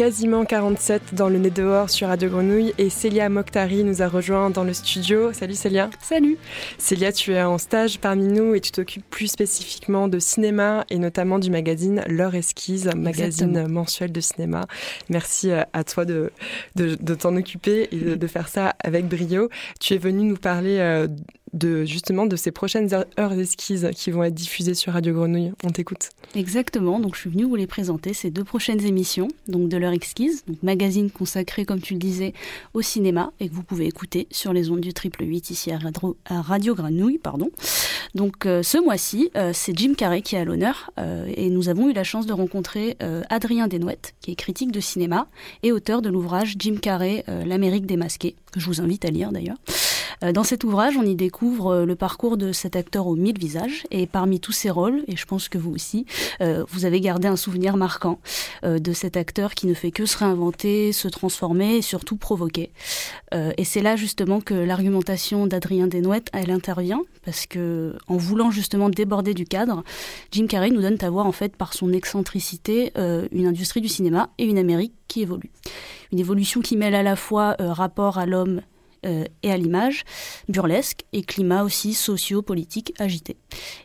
quasiment 0.00 0.46
47 0.46 1.14
dans 1.14 1.28
le 1.28 1.36
nez 1.36 1.50
dehors 1.50 1.90
sur 1.90 2.08
Radio 2.08 2.30
Grenouille 2.30 2.72
et 2.78 2.88
Célia 2.88 3.28
Mokhtari 3.28 3.84
nous 3.84 4.00
a 4.00 4.08
rejoint 4.08 4.48
dans 4.48 4.64
le 4.64 4.72
studio. 4.72 5.34
Salut 5.34 5.54
Célia. 5.54 5.90
Salut. 6.00 6.38
Célia, 6.78 7.12
tu 7.12 7.34
es 7.34 7.42
en 7.42 7.58
stage 7.58 7.98
parmi 7.98 8.26
nous 8.26 8.54
et 8.54 8.62
tu 8.62 8.70
t'occupes 8.70 9.04
plus 9.10 9.26
spécifiquement 9.26 10.08
de 10.08 10.18
cinéma 10.18 10.86
et 10.88 10.96
notamment 10.96 11.38
du 11.38 11.50
magazine 11.50 12.02
L'heure 12.08 12.34
esquisse, 12.34 12.86
magazine 12.96 13.66
mensuel 13.68 14.10
de 14.10 14.22
cinéma. 14.22 14.66
Merci 15.10 15.50
euh, 15.50 15.64
à 15.74 15.84
toi 15.84 16.06
de, 16.06 16.32
de, 16.76 17.14
t'en 17.14 17.36
occuper 17.36 17.90
et 17.92 18.16
de, 18.16 18.26
faire 18.26 18.48
ça 18.48 18.74
avec 18.82 19.06
brio. 19.06 19.50
Tu 19.80 19.92
es 19.92 19.98
venu 19.98 20.22
nous 20.22 20.38
parler 20.38 20.78
euh, 20.78 21.08
de 21.52 21.84
justement 21.84 22.26
de 22.26 22.36
ces 22.36 22.50
prochaines 22.50 22.92
heures 22.94 23.32
esquises 23.32 23.90
qui 23.94 24.10
vont 24.10 24.22
être 24.22 24.34
diffusées 24.34 24.74
sur 24.74 24.92
Radio 24.92 25.14
Grenouille. 25.14 25.52
On 25.64 25.70
t'écoute. 25.70 26.10
Exactement. 26.34 27.00
Donc 27.00 27.14
je 27.14 27.20
suis 27.20 27.30
venue 27.30 27.44
vous 27.44 27.56
les 27.56 27.66
présenter 27.66 28.14
ces 28.14 28.30
deux 28.30 28.44
prochaines 28.44 28.84
émissions, 28.84 29.28
donc 29.48 29.68
de 29.68 29.76
l'heure 29.76 29.92
exquise, 29.92 30.44
donc 30.46 30.62
magazine 30.62 31.10
consacré 31.10 31.64
comme 31.64 31.80
tu 31.80 31.94
le 31.94 31.98
disais 31.98 32.32
au 32.74 32.82
cinéma 32.82 33.32
et 33.40 33.48
que 33.48 33.54
vous 33.54 33.62
pouvez 33.62 33.86
écouter 33.86 34.26
sur 34.30 34.52
les 34.52 34.70
ondes 34.70 34.80
du 34.80 34.92
triple 34.92 35.24
8 35.24 35.50
ici 35.50 35.70
à 35.72 35.78
Radio, 36.42 36.74
Grenouille, 36.74 37.18
pardon. 37.18 37.50
Donc 38.14 38.46
euh, 38.46 38.62
ce 38.62 38.78
mois-ci, 38.78 39.30
euh, 39.36 39.52
c'est 39.54 39.76
Jim 39.76 39.94
Carrey 39.96 40.22
qui 40.22 40.36
est 40.36 40.38
à 40.38 40.44
l'honneur 40.44 40.90
euh, 40.98 41.30
et 41.36 41.50
nous 41.50 41.68
avons 41.68 41.88
eu 41.88 41.92
la 41.92 42.04
chance 42.04 42.26
de 42.26 42.32
rencontrer 42.32 42.96
Adrien 43.28 43.68
Desnouettes, 43.68 44.14
qui 44.20 44.32
est 44.32 44.34
critique 44.34 44.72
de 44.72 44.80
cinéma 44.80 45.26
et 45.62 45.72
auteur 45.72 46.02
de 46.02 46.08
l'ouvrage 46.08 46.54
Jim 46.58 46.76
Carrey, 46.80 47.24
l'Amérique 47.46 47.86
démasquée, 47.86 48.34
que 48.52 48.60
je 48.60 48.66
vous 48.66 48.80
invite 48.80 49.04
à 49.04 49.10
lire 49.10 49.32
d'ailleurs. 49.32 49.56
Euh, 50.22 50.32
dans 50.32 50.44
cet 50.44 50.64
ouvrage, 50.64 50.96
on 50.96 51.02
y 51.02 51.14
découvre 51.14 51.68
euh, 51.68 51.84
le 51.84 51.96
parcours 51.96 52.36
de 52.36 52.52
cet 52.52 52.76
acteur 52.76 53.06
aux 53.06 53.16
mille 53.16 53.38
visages 53.38 53.84
et 53.90 54.06
parmi 54.06 54.40
tous 54.40 54.52
ses 54.52 54.70
rôles, 54.70 55.02
et 55.06 55.16
je 55.16 55.24
pense 55.24 55.48
que 55.48 55.58
vous 55.58 55.72
aussi, 55.72 56.06
euh, 56.40 56.64
vous 56.68 56.84
avez 56.84 57.00
gardé 57.00 57.28
un 57.28 57.36
souvenir 57.36 57.76
marquant 57.76 58.18
de 58.62 58.92
cet 58.92 59.16
acteur 59.16 59.54
qui 59.54 59.66
ne 59.66 59.74
fait 59.74 59.90
que 59.90 60.06
se 60.06 60.18
réinventer, 60.18 60.92
se 60.92 61.08
transformer 61.08 61.76
et 61.76 61.82
surtout 61.82 62.16
provoquer. 62.16 62.70
Et 63.32 63.64
c'est 63.64 63.80
là 63.80 63.96
justement 63.96 64.40
que 64.40 64.54
l'argumentation 64.54 65.46
d'Adrien 65.46 65.86
Desnouettes, 65.86 66.28
elle 66.32 66.50
intervient 66.50 67.02
parce 67.24 67.46
que 67.46 67.96
en 68.06 68.16
voulant 68.16 68.50
justement 68.50 68.90
déborder 68.90 69.34
du 69.34 69.44
cadre, 69.44 69.82
Jim 70.32 70.46
Carrey 70.46 70.70
nous 70.70 70.82
donne 70.82 70.98
à 71.00 71.10
voir 71.10 71.26
en 71.26 71.32
fait 71.32 71.56
par 71.56 71.72
son 71.72 71.92
excentricité 71.92 72.92
une 72.96 73.46
industrie 73.46 73.80
du 73.80 73.88
cinéma 73.88 74.30
et 74.38 74.44
une 74.44 74.58
Amérique 74.58 74.94
qui 75.08 75.22
évolue. 75.22 75.50
Une 76.12 76.18
évolution 76.18 76.60
qui 76.60 76.76
mêle 76.76 76.94
à 76.94 77.02
la 77.02 77.16
fois 77.16 77.56
rapport 77.58 78.18
à 78.18 78.26
l'homme 78.26 78.60
euh, 79.06 79.24
et 79.42 79.50
à 79.50 79.56
l'image, 79.56 80.04
burlesque 80.48 81.04
et 81.12 81.22
climat 81.22 81.64
aussi 81.64 81.94
socio-politique 81.94 82.92
agité. 82.98 83.36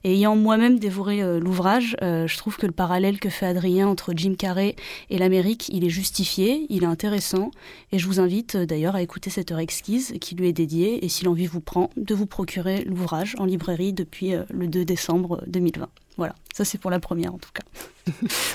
Et 0.04 0.14
ayant 0.14 0.36
moi-même 0.36 0.78
dévoré 0.78 1.22
euh, 1.22 1.40
l'ouvrage, 1.40 1.96
euh, 2.02 2.28
je 2.28 2.38
trouve 2.38 2.58
que 2.58 2.66
le 2.66 2.72
parallèle 2.72 3.20
que 3.20 3.30
fait 3.30 3.46
Adrien 3.46 3.88
entre 3.88 4.14
Jim 4.16 4.36
Carrey 4.38 4.76
et 5.10 5.18
l'Amérique, 5.18 5.70
il 5.70 5.86
est 5.86 5.90
justifié, 5.90 6.66
il 6.70 6.84
est 6.84 6.88
intéressant, 6.88 7.52
et 7.92 8.00
je 8.00 8.08
vous 8.08 8.20
invite 8.20 8.58
d'ailleurs 8.58 8.96
à 8.96 9.02
écouter 9.02 9.30
cette 9.30 9.52
heure 9.52 9.60
exquise 9.60 10.14
qui 10.20 10.36
lui 10.36 10.50
est 10.50 10.54
dédiée, 10.54 11.06
et 11.06 11.10
si 11.10 11.24
l'envie 11.24 11.48
vous 11.48 11.62
prend, 11.62 11.90
de 11.96 12.14
vous 12.14 12.26
procurer 12.26 12.84
l'ouvrage 12.84 13.36
en 13.38 13.46
librairie 13.46 13.94
depuis 13.94 14.34
le 14.50 14.68
2 14.68 14.84
décembre 14.84 15.42
2020. 15.48 15.90
Voilà, 16.18 16.36
ça 16.54 16.64
c'est 16.64 16.78
pour 16.78 16.92
la 16.92 17.00
première 17.00 17.34
en 17.34 17.38
tout 17.38 17.52
cas. 17.54 17.64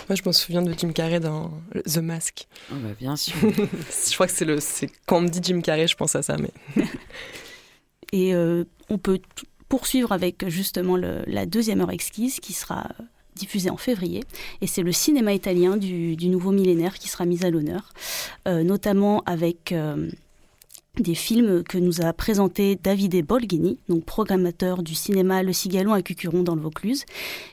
Moi 0.08 0.16
je 0.16 0.22
me 0.24 0.32
souviens 0.32 0.62
de 0.62 0.72
Jim 0.76 0.92
Carrey 0.92 1.20
dans 1.20 1.52
The 1.86 1.98
Mask. 1.98 2.46
Oh 2.72 2.76
bah 2.82 2.94
bien 2.98 3.16
sûr. 3.16 3.34
je 3.40 4.14
crois 4.14 4.26
que 4.26 4.32
c'est 4.32 4.44
le, 4.44 4.58
quand 5.06 5.18
on 5.18 5.22
me 5.22 5.28
dit 5.28 5.40
Jim 5.42 5.60
Carrey, 5.60 5.86
je 5.86 5.96
pense 5.96 6.14
à 6.14 6.22
ça. 6.22 6.36
Mais 6.38 6.52
et 8.12 8.34
euh, 8.34 8.64
on 8.88 8.98
peut 8.98 9.20
poursuivre 9.68 10.12
avec 10.12 10.48
justement 10.48 10.96
la 10.96 11.46
deuxième 11.46 11.80
heure 11.80 11.92
exquise 11.92 12.40
qui 12.40 12.52
sera 12.52 12.88
diffusée 13.36 13.70
en 13.70 13.76
février. 13.76 14.24
Et 14.60 14.66
c'est 14.66 14.82
le 14.82 14.92
cinéma 14.92 15.32
italien 15.32 15.76
du, 15.76 16.16
nouveau 16.28 16.52
millénaire 16.52 16.98
qui 16.98 17.08
sera 17.08 17.24
mis 17.24 17.44
à 17.44 17.50
l'honneur, 17.50 17.92
euh, 18.46 18.62
notamment 18.62 19.22
avec 19.26 19.72
euh, 19.72 20.10
des 20.98 21.14
films 21.14 21.62
que 21.62 21.78
nous 21.78 22.02
a 22.02 22.12
présenté 22.12 22.76
Davide 22.82 23.24
Bolghini, 23.24 23.78
donc 23.88 24.04
programmateur 24.04 24.82
du 24.82 24.94
cinéma 24.94 25.42
Le 25.42 25.52
Cigalon 25.52 25.92
à 25.92 26.02
Cucuron 26.02 26.42
dans 26.42 26.56
le 26.56 26.60
Vaucluse. 26.60 27.04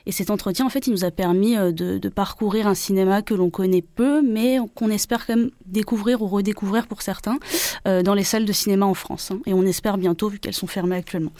Et 0.06 0.12
cet 0.12 0.30
entretien, 0.30 0.66
en 0.66 0.68
fait, 0.68 0.86
il 0.88 0.92
nous 0.92 1.04
a 1.04 1.12
permis 1.12 1.56
euh, 1.56 1.70
de, 1.70 2.08
parcourir 2.08 2.66
un 2.66 2.74
cinéma 2.74 3.22
que 3.22 3.34
l'on 3.34 3.48
connaît 3.48 3.82
peu, 3.82 4.22
mais 4.22 4.58
qu'on 4.74 4.90
espère 4.90 5.24
quand 5.26 5.36
même 5.36 5.50
découvrir 5.66 6.20
ou 6.20 6.26
redécouvrir 6.26 6.88
pour 6.88 7.00
certains 7.00 7.38
euh, 7.86 8.02
dans 8.02 8.14
les 8.14 8.24
salles 8.24 8.44
de 8.44 8.52
cinéma 8.52 8.86
en 8.86 8.94
France. 8.94 9.30
Hein. 9.30 9.40
Et 9.46 9.54
on 9.54 9.62
espère 9.62 9.98
bientôt, 9.98 10.28
vu 10.28 10.40
qu'elles 10.40 10.52
sont 10.52 10.66
fermées 10.66 10.96
actuellement. 10.96 11.32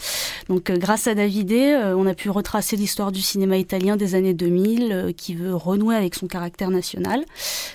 Donc, 0.49 0.71
euh, 0.71 0.77
grâce 0.77 1.09
à 1.09 1.15
Davide, 1.15 1.53
on 1.53 2.07
a 2.07 2.15
pu 2.15 2.31
retracer 2.31 2.77
l'histoire 2.77 3.11
du 3.11 3.23
cinéma 3.23 3.57
italien 3.57 3.97
des 3.97 4.15
années 4.15 4.35
2000, 4.35 5.15
qui 5.17 5.35
veut 5.35 5.55
renouer 5.55 5.97
avec 5.97 6.15
son 6.15 6.27
caractère 6.27 6.71
national, 6.71 7.25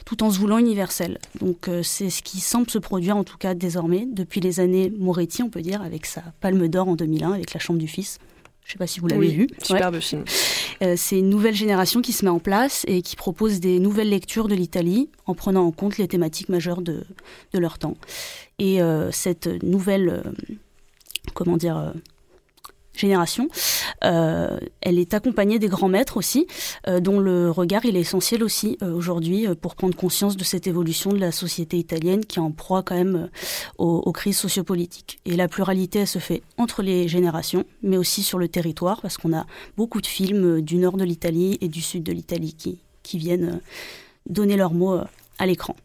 tout 0.06 0.24
en 0.24 0.32
se 0.32 0.40
voulant 0.40 0.58
universel. 0.58 1.18
Donc, 1.42 1.70
c'est 1.82 2.10
ce 2.10 2.22
qui 2.22 2.40
semble 2.40 2.70
se 2.70 2.78
produire, 2.78 3.18
en 3.18 3.24
tout 3.24 3.38
cas 3.38 3.54
désormais, 3.54 4.08
depuis 4.14 4.40
les 4.40 4.60
années 4.60 4.92
Moretti, 4.98 5.44
on 5.44 5.50
peut 5.50 5.62
dire, 5.62 5.82
avec 5.82 6.06
sa 6.06 6.22
Palme 6.40 6.68
d'Or 6.68 6.88
en 6.88 6.96
2001, 6.96 7.34
avec 7.34 7.54
La 7.54 7.60
Chambre 7.60 7.80
du 7.80 7.88
Fils. 7.88 8.20
Je 8.64 8.70
ne 8.70 8.72
sais 8.74 8.78
pas 8.78 8.88
si 8.88 9.02
vous 9.02 9.08
l'avez 9.08 9.28
vu. 9.28 9.48
Superbe 9.62 10.00
film. 10.00 10.24
Euh, 10.82 10.94
c'est 10.96 11.20
une 11.20 11.30
nouvelle 11.30 11.56
génération 11.56 12.02
qui 12.02 12.14
se 12.14 12.24
met 12.24 12.32
en 12.32 12.40
place 12.40 12.86
et 12.88 13.02
qui 13.02 13.16
propose 13.16 13.60
des 13.60 13.80
nouvelles 13.80 14.10
lectures 14.10 14.48
de 14.48 14.56
l'Italie 14.56 15.10
en 15.26 15.36
prenant 15.36 15.66
en 15.66 15.72
compte 15.72 15.98
les 15.98 16.08
thématiques 16.08 16.50
majeures 16.50 16.82
de, 16.82 17.04
de 17.52 17.60
leur 17.60 17.78
temps. 17.78 17.98
Et 18.60 18.82
euh, 18.82 19.12
cette 19.12 19.48
nouvelle, 19.64 20.10
euh, 20.10 20.56
comment 21.34 21.58
dire, 21.58 21.94
génération. 22.94 23.48
Euh, 24.04 24.58
elle 24.82 25.00
est 25.00 25.14
accompagnée 25.14 25.60
des 25.60 25.68
grands 25.68 25.90
maîtres 25.90 26.18
aussi, 26.18 26.48
euh, 26.88 27.00
dont 27.00 27.20
le 27.20 27.50
regard 27.52 27.86
il 27.86 27.98
est 27.98 28.02
essentiel 28.02 28.44
aussi 28.44 28.78
euh, 28.82 28.94
aujourd'hui 28.94 29.48
pour 29.62 29.76
prendre 29.76 29.96
conscience 29.96 30.38
de 30.38 30.44
cette 30.44 30.68
évolution 30.68 31.12
de 31.12 31.18
la 31.18 31.32
société 31.32 31.78
italienne 31.78 32.26
qui 32.26 32.40
est 32.40 32.42
en 32.42 32.52
proie 32.52 32.84
quand 32.84 32.96
même 32.96 33.30
aux, 33.78 34.02
aux, 34.06 34.12
crises 34.12 34.38
sociopolitiques. 34.38 35.20
Et 35.26 35.36
la 35.36 35.48
pluralité, 35.48 36.00
elle 36.00 36.08
se 36.08 36.20
fait 36.20 36.44
entre 36.58 36.82
les 36.82 37.08
générations, 37.08 37.66
mais 37.82 37.98
aussi 37.98 38.24
sur 38.24 38.38
le 38.38 38.48
territoire, 38.48 39.02
parce 39.02 39.18
qu'on 39.18 39.36
a 39.36 39.46
beaucoup 39.78 40.02
de 40.02 40.08
films 40.08 40.62
du 40.62 40.78
nord 40.78 40.98
de 40.98 41.04
l'Italie 41.04 41.58
et 41.62 41.68
du 41.68 41.82
sud 41.82 42.04
de 42.04 42.12
l'Italie 42.12 42.54
qui, 42.54 42.80
qui 43.02 43.18
viennent 43.18 43.62
donner 44.30 44.56
leurs 44.56 44.74
mots 44.74 45.00
à 45.40 45.46
l'écran. 45.46 45.76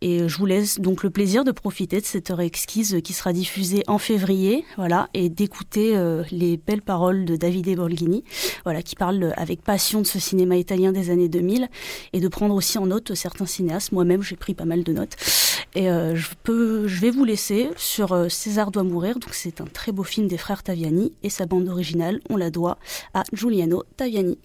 Et 0.00 0.28
je 0.28 0.38
vous 0.38 0.46
laisse 0.46 0.78
donc 0.78 1.02
le 1.02 1.10
plaisir 1.10 1.42
de 1.42 1.50
profiter 1.50 2.00
de 2.00 2.06
cette 2.06 2.30
heure 2.30 2.40
exquise 2.40 3.00
qui 3.02 3.12
sera 3.12 3.32
diffusée 3.32 3.82
en 3.88 3.98
février, 3.98 4.64
voilà, 4.76 5.08
et 5.12 5.28
d'écouter 5.28 5.96
euh, 5.96 6.22
les 6.30 6.56
belles 6.56 6.82
paroles 6.82 7.24
de 7.24 7.34
Davide 7.34 7.74
Borghini, 7.76 8.22
voilà, 8.62 8.82
qui 8.82 8.94
parle 8.94 9.32
avec 9.36 9.62
passion 9.62 10.00
de 10.00 10.06
ce 10.06 10.20
cinéma 10.20 10.56
italien 10.56 10.92
des 10.92 11.10
années 11.10 11.28
2000, 11.28 11.68
et 12.12 12.20
de 12.20 12.28
prendre 12.28 12.54
aussi 12.54 12.78
en 12.78 12.86
note 12.86 13.14
certains 13.14 13.46
cinéastes. 13.46 13.90
Moi-même, 13.90 14.22
j'ai 14.22 14.36
pris 14.36 14.54
pas 14.54 14.64
mal 14.64 14.84
de 14.84 14.92
notes. 14.92 15.16
Et 15.74 15.90
euh, 15.90 16.14
je 16.14 16.28
peux, 16.44 16.86
je 16.86 17.00
vais 17.00 17.10
vous 17.10 17.24
laisser 17.24 17.70
sur 17.76 18.12
euh, 18.12 18.28
César 18.28 18.70
doit 18.70 18.84
mourir. 18.84 19.18
Donc 19.18 19.34
c'est 19.34 19.60
un 19.60 19.66
très 19.66 19.90
beau 19.90 20.04
film 20.04 20.28
des 20.28 20.38
frères 20.38 20.62
Taviani, 20.62 21.12
et 21.24 21.30
sa 21.30 21.46
bande 21.46 21.68
originale, 21.68 22.20
on 22.30 22.36
la 22.36 22.50
doit 22.50 22.78
à 23.14 23.24
Giuliano 23.32 23.82
Taviani. 23.96 24.38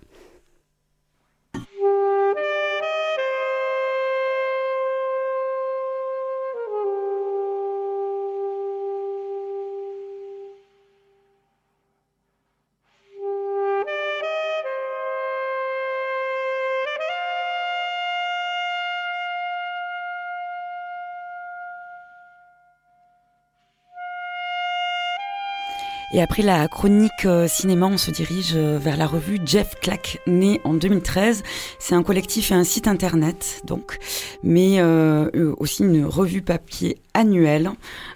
Et 26.15 26.21
après 26.21 26.43
la 26.43 26.67
chronique 26.67 27.25
euh, 27.25 27.47
cinéma, 27.47 27.87
on 27.87 27.97
se 27.97 28.11
dirige 28.11 28.53
euh, 28.55 28.77
vers 28.77 28.97
la 28.97 29.07
revue 29.07 29.39
Jeff 29.43 29.73
Clack, 29.81 30.21
né 30.27 30.61
en 30.63 30.75
2013. 30.75 31.41
C'est 31.79 31.95
un 31.95 32.03
collectif 32.03 32.51
et 32.51 32.53
un 32.53 32.63
site 32.63 32.87
internet, 32.87 33.63
donc, 33.65 33.97
mais 34.43 34.79
euh, 34.79 35.55
aussi 35.57 35.81
une 35.81 36.05
revue 36.05 36.43
papier 36.43 36.99
annuelle 37.15 37.71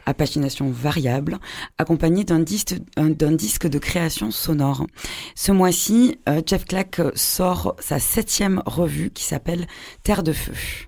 à 0.06 0.14
pagination 0.14 0.70
variable, 0.70 1.40
accompagnée 1.80 2.24
d'un 2.24 2.42
disque 2.42 3.68
de 3.68 3.80
création 3.80 4.30
sonore. 4.30 4.86
Ce 5.34 5.52
mois-ci, 5.52 6.20
Jeff 6.46 6.66
Clack 6.66 7.02
sort 7.16 7.76
sa 7.80 8.00
septième 8.00 8.62
revue 8.68 9.10
qui 9.10 9.24
s'appelle 9.24 9.66
Terre 10.04 10.22
de 10.22 10.34
Feu. 10.34 10.87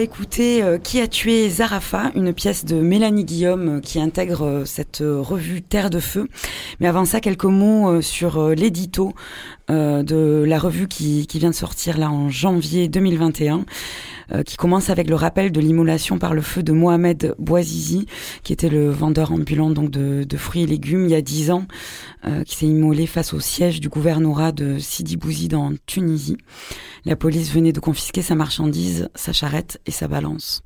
Écouter 0.00 0.62
euh, 0.62 0.78
Qui 0.78 1.00
a 1.00 1.08
tué 1.08 1.48
Zarafa, 1.48 2.10
une 2.14 2.32
pièce 2.32 2.64
de 2.64 2.76
Mélanie 2.76 3.24
Guillaume 3.24 3.68
euh, 3.68 3.80
qui 3.80 4.00
intègre 4.00 4.44
euh, 4.44 4.64
cette 4.64 5.02
revue 5.02 5.62
Terre 5.62 5.90
de 5.90 6.00
Feu. 6.00 6.28
Mais 6.80 6.88
avant 6.88 7.04
ça, 7.04 7.20
quelques 7.20 7.44
mots 7.44 8.00
sur 8.02 8.50
l'édito 8.50 9.14
de 9.68 10.44
la 10.46 10.58
revue 10.58 10.88
qui, 10.88 11.28
qui 11.28 11.38
vient 11.38 11.50
de 11.50 11.54
sortir 11.54 11.96
là 11.96 12.10
en 12.10 12.28
janvier 12.28 12.88
2021. 12.88 13.64
Euh, 14.32 14.42
qui 14.44 14.56
commence 14.56 14.90
avec 14.90 15.08
le 15.08 15.16
rappel 15.16 15.50
de 15.50 15.60
l'immolation 15.60 16.18
par 16.18 16.34
le 16.34 16.42
feu 16.42 16.62
de 16.62 16.72
Mohamed 16.72 17.34
Bouazizi, 17.38 18.06
qui 18.44 18.52
était 18.52 18.68
le 18.68 18.88
vendeur 18.90 19.32
ambulant 19.32 19.70
donc 19.70 19.90
de, 19.90 20.24
de 20.24 20.36
fruits 20.36 20.62
et 20.62 20.66
légumes 20.66 21.06
il 21.06 21.10
y 21.10 21.16
a 21.16 21.22
dix 21.22 21.50
ans, 21.50 21.66
euh, 22.24 22.44
qui 22.44 22.56
s'est 22.56 22.66
immolé 22.66 23.06
face 23.06 23.34
au 23.34 23.40
siège 23.40 23.80
du 23.80 23.88
gouvernorat 23.88 24.52
de 24.52 24.78
Sidi 24.78 25.16
Bouzid 25.16 25.54
en 25.54 25.72
Tunisie. 25.86 26.36
La 27.04 27.16
police 27.16 27.50
venait 27.50 27.72
de 27.72 27.80
confisquer 27.80 28.22
sa 28.22 28.36
marchandise, 28.36 29.08
sa 29.14 29.32
charrette 29.32 29.80
et 29.86 29.90
sa 29.90 30.06
balance. 30.06 30.62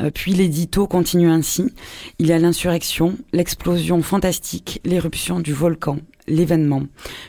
Euh, 0.00 0.10
puis 0.12 0.32
l'édito 0.32 0.86
continue 0.86 1.28
ainsi. 1.28 1.72
Il 2.18 2.26
y 2.26 2.32
a 2.32 2.38
l'insurrection, 2.38 3.16
l'explosion 3.32 4.02
fantastique, 4.02 4.80
l'éruption 4.84 5.40
du 5.40 5.52
volcan, 5.52 5.98
l'événement. 6.26 6.82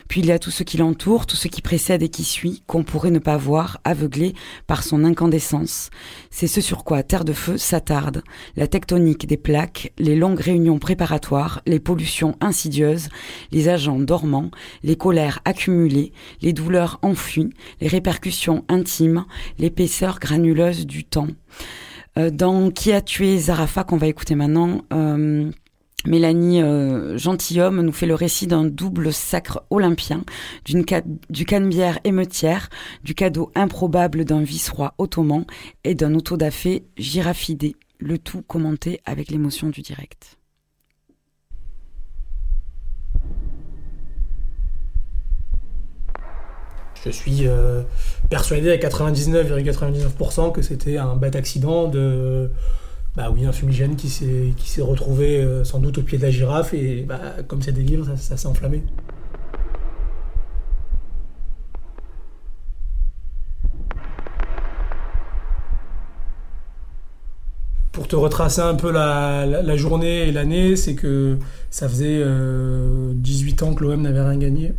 Puis 0.08 0.20
il 0.20 0.26
y 0.26 0.32
a 0.32 0.38
tout 0.38 0.50
ce 0.50 0.62
qui 0.62 0.76
l'entoure, 0.76 1.26
tout 1.26 1.36
ce 1.36 1.48
qui 1.48 1.62
précède 1.62 2.02
et 2.02 2.08
qui 2.08 2.24
suit, 2.24 2.62
qu'on 2.66 2.84
pourrait 2.84 3.10
ne 3.10 3.18
pas 3.18 3.36
voir, 3.36 3.80
aveuglé 3.84 4.34
par 4.66 4.82
son 4.82 5.04
incandescence. 5.04 5.90
C'est 6.30 6.46
ce 6.46 6.60
sur 6.60 6.84
quoi 6.84 7.02
Terre 7.02 7.24
de 7.24 7.32
Feu 7.32 7.56
s'attarde. 7.56 8.22
La 8.56 8.66
tectonique 8.66 9.26
des 9.26 9.36
plaques, 9.36 9.92
les 9.98 10.16
longues 10.16 10.40
réunions 10.40 10.78
préparatoires, 10.78 11.62
les 11.66 11.80
pollutions 11.80 12.36
insidieuses, 12.40 13.08
les 13.52 13.68
agents 13.68 13.98
dormants, 13.98 14.50
les 14.82 14.96
colères 14.96 15.40
accumulées, 15.44 16.12
les 16.42 16.52
douleurs 16.52 16.98
enfuies, 17.02 17.50
les 17.80 17.88
répercussions 17.88 18.64
intimes, 18.68 19.24
l'épaisseur 19.58 20.18
granuleuse 20.18 20.86
du 20.86 21.04
temps. 21.04 21.28
Euh, 22.16 22.30
dans 22.30 22.70
Qui 22.70 22.92
a 22.92 23.00
tué 23.00 23.38
Zarafa, 23.38 23.84
qu'on 23.84 23.96
va 23.96 24.06
écouter 24.06 24.34
maintenant, 24.34 24.82
euh, 24.92 25.50
Mélanie 26.06 26.62
euh, 26.62 27.16
Gentilhomme 27.16 27.80
nous 27.80 27.92
fait 27.92 28.06
le 28.06 28.14
récit 28.14 28.46
d'un 28.46 28.64
double 28.64 29.12
sacre 29.12 29.64
olympien, 29.70 30.24
d'une 30.64 30.84
du 31.30 31.46
cannebière 31.46 31.98
émeutière, 32.04 32.68
du 33.02 33.14
cadeau 33.14 33.50
improbable 33.54 34.24
d'un 34.24 34.42
vice-roi 34.42 34.94
ottoman 34.98 35.46
et 35.82 35.94
d'un 35.94 36.14
autodafé 36.14 36.84
girafidé, 36.98 37.74
le 37.98 38.18
tout 38.18 38.42
commenté 38.42 39.00
avec 39.06 39.30
l'émotion 39.30 39.70
du 39.70 39.80
direct. 39.80 40.38
Je 47.04 47.10
suis 47.10 47.46
euh, 47.46 47.82
persuadé 48.30 48.70
à 48.70 48.76
99,99% 48.76 50.52
que 50.52 50.62
c'était 50.62 50.96
un 50.96 51.16
bête 51.16 51.36
accident 51.36 51.88
de 51.88 52.50
bah 53.16 53.30
oui, 53.32 53.44
un 53.46 53.52
fumigène 53.52 53.94
qui 53.94 54.08
s'est 54.08 54.82
retrouvé 54.82 55.38
euh, 55.38 55.62
sans 55.62 55.78
doute 55.78 55.98
au 55.98 56.02
pied 56.02 56.18
de 56.18 56.22
la 56.24 56.30
girafe 56.30 56.74
et 56.74 57.02
bah, 57.02 57.20
comme 57.46 57.62
c'est 57.62 57.72
des 57.72 57.82
livres, 57.82 58.16
ça, 58.16 58.36
s'est 58.36 58.48
enflammé. 58.48 58.82
Pour 67.92 68.08
te 68.08 68.16
retracer 68.16 68.60
un 68.60 68.74
peu 68.74 68.90
la, 68.90 69.76
journée 69.76 70.28
et 70.28 70.32
l'année, 70.32 70.74
c'est 70.74 70.96
que 70.96 71.38
ça 71.70 71.88
faisait 71.88 72.18
18 73.14 73.62
euh, 73.62 73.66
ans 73.66 73.74
que 73.74 73.84
l'OM 73.84 74.02
n'avait 74.02 74.22
rien 74.22 74.36
gagné. 74.36 74.74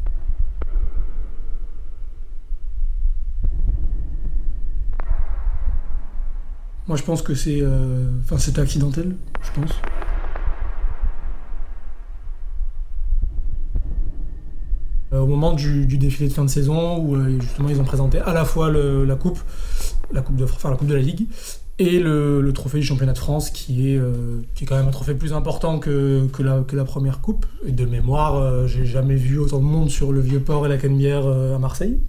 Moi, 6.87 6.97
je 6.97 7.03
pense 7.03 7.21
que 7.23 7.33
c'est. 7.33 7.61
Euh, 7.61 8.09
enfin, 8.21 8.37
c'était 8.37 8.61
accidentel, 8.61 9.15
je 9.41 9.59
pense. 9.59 9.71
Euh, 15.13 15.19
au 15.19 15.25
moment 15.25 15.53
du, 15.53 15.85
défilé 15.97 16.29
de 16.29 16.33
fin 16.33 16.45
de 16.45 16.49
saison, 16.49 16.97
où 16.97 17.15
euh, 17.15 17.39
justement 17.39 17.69
ils 17.69 17.79
ont 17.79 17.85
présenté 17.85 18.19
à 18.19 18.33
la 18.33 18.45
fois 18.45 18.71
la 18.71 19.15
coupe, 19.15 19.39
la 20.11 20.21
coupe 20.21 20.35
de, 20.35 20.43
enfin, 20.43 20.69
la 20.69 20.75
coupe 20.75 20.87
de 20.87 20.93
la 20.93 21.01
Ligue, 21.01 21.27
et 21.79 21.99
le, 21.99 22.51
trophée 22.53 22.79
du 22.79 22.85
championnat 22.85 23.13
de 23.13 23.17
France, 23.17 23.49
qui 23.49 23.89
est, 23.89 24.01
qui 24.53 24.63
est 24.63 24.67
quand 24.67 24.77
même 24.77 24.87
un 24.87 24.91
trophée 24.91 25.15
plus 25.15 25.33
important 25.33 25.79
que, 25.79 26.27
que, 26.27 26.43
la, 26.43 26.61
que 26.61 26.75
la 26.75 26.85
première 26.85 27.19
coupe. 27.19 27.47
Et 27.65 27.71
de 27.71 27.85
mémoire, 27.85 28.67
j'ai 28.67 28.85
jamais 28.85 29.15
vu 29.15 29.39
autant 29.39 29.59
de 29.59 29.65
monde 29.65 29.89
sur 29.89 30.13
le 30.13 30.21
Vieux-Port 30.21 30.67
et 30.67 30.69
la 30.69 30.77
Canebière 30.77 31.27
à 31.27 31.59
Marseille. 31.59 31.99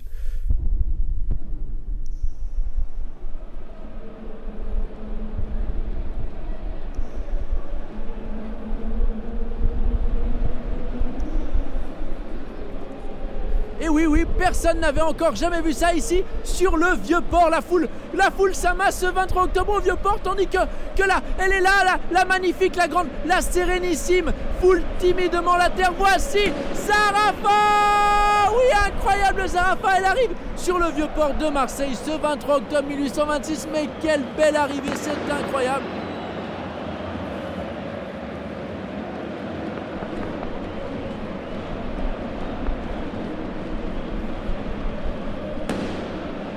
N'avait 14.74 15.00
encore 15.00 15.36
jamais 15.36 15.60
vu 15.60 15.72
ça 15.72 15.94
ici 15.94 16.24
sur 16.42 16.76
le 16.76 16.96
vieux 16.96 17.20
port. 17.20 17.50
La 17.50 17.60
foule, 17.60 17.88
la 18.14 18.30
foule 18.32 18.52
s'amasse 18.52 18.98
ce 18.98 19.06
23 19.06 19.44
octobre 19.44 19.74
au 19.76 19.80
vieux 19.80 19.94
port, 19.94 20.18
tandis 20.20 20.48
que, 20.48 20.58
que 20.96 21.06
là, 21.06 21.20
elle 21.38 21.52
est 21.52 21.60
là, 21.60 21.70
la, 21.84 21.98
la 22.10 22.24
magnifique, 22.24 22.74
la 22.74 22.88
grande, 22.88 23.06
la 23.26 23.40
sérénissime, 23.42 24.32
foule 24.60 24.82
timidement 24.98 25.56
la 25.56 25.70
terre. 25.70 25.92
Voici 25.96 26.50
Zarafa 26.74 28.50
Oui, 28.50 28.64
incroyable 28.88 29.46
Zarafa, 29.48 29.88
elle 29.98 30.04
arrive 30.04 30.30
sur 30.56 30.78
le 30.78 30.88
vieux 30.90 31.08
port 31.14 31.34
de 31.34 31.46
Marseille 31.48 31.94
ce 31.94 32.10
23 32.10 32.56
octobre 32.56 32.88
1826. 32.88 33.68
Mais 33.72 33.88
quelle 34.02 34.24
belle 34.36 34.56
arrivée, 34.56 34.90
c'est 34.94 35.32
incroyable 35.32 35.84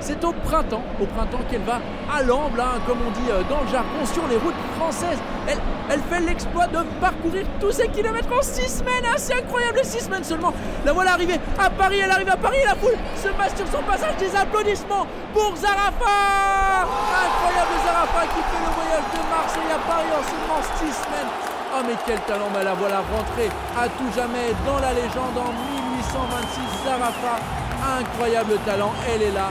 C'est 0.00 0.24
au 0.24 0.32
printemps, 0.50 0.82
au 1.00 1.06
printemps 1.06 1.44
qu'elle 1.48 1.62
va 1.62 1.78
à 2.12 2.22
l'amble, 2.22 2.60
hein, 2.60 2.82
comme 2.86 2.98
on 3.06 3.10
dit 3.12 3.30
euh, 3.30 3.42
dans 3.48 3.62
le 3.62 3.68
jargon, 3.70 4.02
sur 4.04 4.26
les 4.26 4.36
routes 4.36 4.58
françaises. 4.76 5.18
Elle, 5.46 6.00
fait 6.10 6.20
l'exploit 6.20 6.66
de 6.66 6.78
parcourir 7.00 7.46
tous 7.60 7.72
ces 7.72 7.88
kilomètres 7.88 8.28
en 8.32 8.42
six 8.42 8.78
semaines. 8.78 9.06
Hein, 9.06 9.14
c'est 9.16 9.34
incroyable, 9.34 9.80
six 9.82 10.04
semaines 10.04 10.24
seulement. 10.24 10.52
La 10.84 10.92
voilà 10.92 11.12
arrivée 11.12 11.38
à 11.58 11.70
Paris, 11.70 11.98
elle 12.02 12.10
arrive 12.10 12.28
à 12.28 12.36
Paris, 12.36 12.58
la 12.64 12.74
foule 12.74 12.98
se 13.16 13.28
passe 13.28 13.54
sur 13.56 13.66
son 13.66 13.82
passage. 13.82 14.16
Des 14.18 14.34
applaudissements 14.34 15.06
pour 15.32 15.54
Zarafa 15.56 16.18
Incroyable 16.82 17.76
Zarafa 17.86 18.22
qui 18.34 18.42
fait 18.42 18.62
le 18.62 18.70
voyage 18.74 19.06
de 19.14 19.22
Marseille 19.30 19.70
à 19.70 19.80
Paris 19.86 20.10
en 20.10 20.22
seulement 20.26 20.62
six 20.78 20.94
semaines. 20.94 21.30
Oh 21.74 21.82
mais 21.86 21.94
quel 22.06 22.18
talent, 22.26 22.50
la 22.52 22.74
voilà 22.74 22.98
rentrée 22.98 23.50
à 23.78 23.86
tout 23.88 24.10
jamais 24.14 24.50
dans 24.66 24.78
la 24.78 24.92
légende 24.92 25.38
en 25.38 25.50
1826. 25.94 26.84
Zarafa, 26.84 27.38
incroyable 27.98 28.58
talent, 28.66 28.92
elle 29.08 29.22
est 29.22 29.32
là 29.32 29.50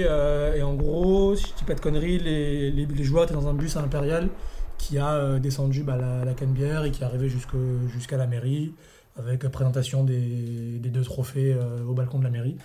Euh, 0.00 0.54
et, 0.54 0.62
en 0.62 0.74
gros, 0.74 1.36
si 1.36 1.46
je 1.48 1.54
dis 1.54 1.64
pas 1.64 1.74
de 1.74 1.80
conneries, 1.80 2.18
les, 2.18 2.70
les, 2.70 3.04
joueurs 3.04 3.24
étaient 3.24 3.34
dans 3.34 3.48
un 3.48 3.54
bus 3.54 3.76
impérial 3.76 4.28
qui 4.78 4.98
a 4.98 5.14
euh, 5.14 5.38
descendu 5.38 5.82
bah, 5.82 5.96
la, 5.96 6.24
la 6.24 6.34
Canebière 6.34 6.84
et 6.84 6.90
qui 6.90 7.02
est 7.02 7.04
arrivé 7.04 7.28
jusqu'à 7.28 8.16
la 8.16 8.26
mairie 8.26 8.74
avec 9.16 9.46
présentation 9.48 10.04
des, 10.04 10.80
deux 10.80 11.02
trophées 11.02 11.52
euh, 11.52 11.84
au 11.84 11.94
balcon 11.94 12.18
de 12.18 12.24
la 12.24 12.30
mairie. 12.30 12.56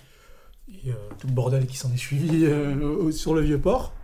Et 0.84 0.90
tout 1.18 1.26
le 1.26 1.32
bordel 1.32 1.66
qui 1.66 1.78
s'en 1.78 1.90
est 1.92 1.98
suivi 1.98 2.46
sur 3.12 3.34
le 3.34 3.40
vieux 3.40 3.58
port. 3.58 3.94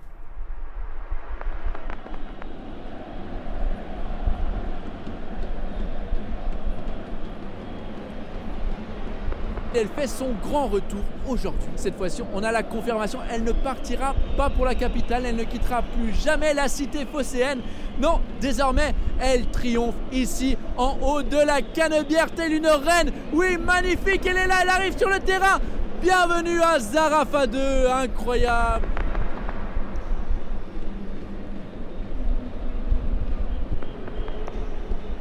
Elle 9.75 9.89
fait 9.89 10.07
son 10.07 10.31
grand 10.43 10.67
retour 10.67 11.01
aujourd'hui. 11.29 11.69
Cette 11.77 11.97
fois-ci, 11.97 12.23
on 12.33 12.43
a 12.43 12.53
la 12.53 12.63
confirmation, 12.63 13.19
elle 13.31 13.45
ne 13.45 13.53
partira 13.53 14.15
pas 14.37 14.51
pour 14.51 14.65
la 14.65 14.75
capitale, 14.75 15.25
elle 15.27 15.37
ne 15.37 15.45
quittera 15.45 15.83
plus 15.83 16.13
jamais 16.13 16.55
la 16.55 16.69
cité 16.69 17.07
phocéenne. 17.11 17.61
Non, 18.01 18.21
désormais, 18.41 18.95
elle 19.21 19.47
triomphe 19.51 19.95
ici 20.13 20.57
en 20.77 20.97
haut 21.03 21.23
de 21.23 21.37
la 21.37 21.63
Canebière, 21.63 22.31
telle 22.31 22.53
une 22.53 22.67
reine. 22.67 23.13
Oui, 23.33 23.57
magnifique, 23.59 24.27
elle 24.27 24.37
est 24.37 24.47
là, 24.47 24.57
elle 24.63 24.69
arrive 24.69 24.97
sur 24.97 25.09
le 25.09 25.19
terrain. 25.19 25.61
Bienvenue 26.03 26.61
à 26.61 26.79
Zarafa 26.79 27.47
2, 27.47 27.59
incroyable. 27.89 28.87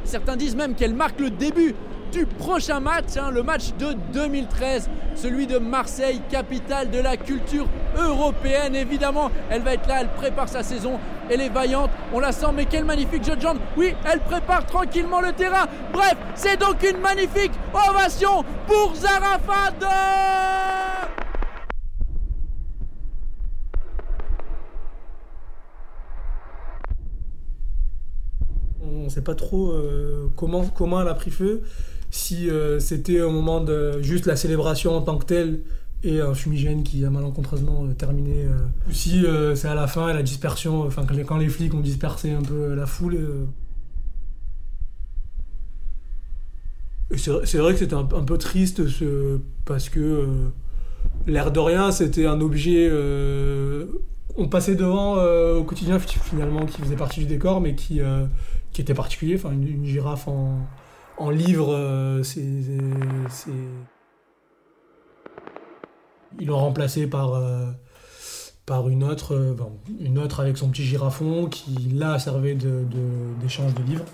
Certains 0.04 0.36
disent 0.36 0.54
même 0.54 0.74
qu'elle 0.74 0.94
marque 0.94 1.18
le 1.18 1.30
début 1.30 1.74
du 2.14 2.26
prochain 2.26 2.78
match, 2.78 3.16
hein, 3.16 3.32
le 3.32 3.42
match 3.42 3.74
de 3.76 3.92
2013, 4.12 4.88
celui 5.16 5.48
de 5.48 5.58
Marseille, 5.58 6.20
capitale 6.30 6.88
de 6.88 7.00
la 7.00 7.16
culture 7.16 7.66
européenne. 7.98 8.76
Évidemment, 8.76 9.32
elle 9.50 9.62
va 9.62 9.74
être 9.74 9.88
là, 9.88 10.02
elle 10.02 10.08
prépare 10.10 10.48
sa 10.48 10.62
saison. 10.62 11.00
Elle 11.28 11.40
est 11.40 11.48
vaillante, 11.48 11.90
on 12.12 12.20
la 12.20 12.30
sent, 12.30 12.52
mais 12.54 12.66
quelle 12.66 12.84
magnifique 12.84 13.24
jeune 13.24 13.40
jambe. 13.40 13.58
Oui, 13.76 13.94
elle 14.08 14.20
prépare 14.20 14.64
tranquillement 14.64 15.20
le 15.20 15.32
terrain. 15.32 15.66
Bref, 15.92 16.14
c'est 16.36 16.56
donc 16.56 16.88
une 16.88 17.00
magnifique 17.00 17.50
ovation 17.72 18.44
pour 18.68 18.94
Zarafat. 18.94 19.74
On 28.84 29.04
ne 29.04 29.08
sait 29.08 29.22
pas 29.22 29.34
trop 29.34 29.72
euh, 29.72 30.30
comment 30.36 31.00
elle 31.00 31.08
a 31.08 31.14
pris 31.14 31.32
feu. 31.32 31.64
Si 32.14 32.48
euh, 32.48 32.78
c'était 32.78 33.20
au 33.22 33.32
moment 33.32 33.60
de 33.60 34.00
juste 34.00 34.26
la 34.26 34.36
célébration 34.36 34.96
en 34.96 35.02
tant 35.02 35.18
que 35.18 35.24
telle 35.24 35.62
et 36.04 36.20
un 36.20 36.32
fumigène 36.32 36.84
qui 36.84 37.04
a 37.04 37.10
malencontreusement 37.10 37.84
euh, 37.86 37.92
terminé. 37.92 38.46
ou 38.88 38.92
si 38.92 39.24
c'est 39.56 39.66
à 39.66 39.74
la 39.74 39.88
fin, 39.88 40.12
la 40.12 40.22
dispersion, 40.22 40.82
enfin 40.82 41.04
quand, 41.26 41.38
les 41.38 41.48
flics 41.48 41.74
ont 41.74 41.80
dispersé 41.80 42.30
un 42.30 42.42
peu 42.42 42.72
la 42.74 42.86
foule. 42.86 43.18
c'est 47.16 47.58
vrai 47.58 47.72
que 47.72 47.80
c'était 47.80 47.94
un, 47.94 48.04
peu 48.04 48.38
triste 48.38 48.86
ce, 48.86 49.40
parce 49.64 49.88
que 49.88 50.28
l'air 51.26 51.50
de 51.50 51.58
rien, 51.58 51.90
c'était 51.90 52.26
un 52.26 52.40
objet. 52.40 52.88
on 54.36 54.46
passait 54.48 54.76
devant 54.76 55.16
au 55.56 55.64
quotidien 55.64 55.98
finalement 55.98 56.64
qui 56.64 56.80
faisait 56.80 56.94
partie 56.94 57.18
du 57.18 57.26
décor, 57.26 57.60
mais 57.60 57.74
qui, 57.74 58.00
qui 58.72 58.82
était 58.82 58.94
particulier. 58.94 59.34
Enfin, 59.34 59.50
une, 59.50 59.84
girafe 59.84 60.28
en, 60.28 60.60
en 61.16 61.30
livre, 61.30 61.74
euh, 61.74 62.22
c'est. 62.22 62.42
Ils 66.40 66.46
l'ont 66.48 66.58
remplacé 66.58 67.06
par, 67.06 67.34
euh, 67.34 67.70
par 68.66 68.88
une, 68.88 69.04
autre, 69.04 69.34
euh, 69.34 69.56
une 70.00 70.18
autre 70.18 70.40
avec 70.40 70.58
son 70.58 70.68
petit 70.68 70.84
girafon 70.84 71.46
qui, 71.46 71.72
là, 71.92 72.18
servait 72.18 72.54
d'échange 72.54 73.72
de, 73.74 73.82
de, 73.82 73.86
livres. 73.86 74.04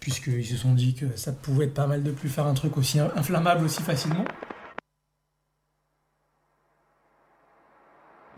Puisqu'ils 0.00 0.46
se 0.46 0.56
sont 0.56 0.72
dit 0.72 0.94
que 0.94 1.16
ça 1.16 1.32
pouvait 1.32 1.66
être 1.66 1.74
pas 1.74 1.86
mal 1.86 2.02
de 2.02 2.10
plus 2.10 2.28
faire 2.28 2.46
un 2.46 2.54
truc 2.54 2.78
aussi 2.78 3.00
inflammable 3.00 3.64
aussi 3.64 3.82
facilement. 3.82 4.24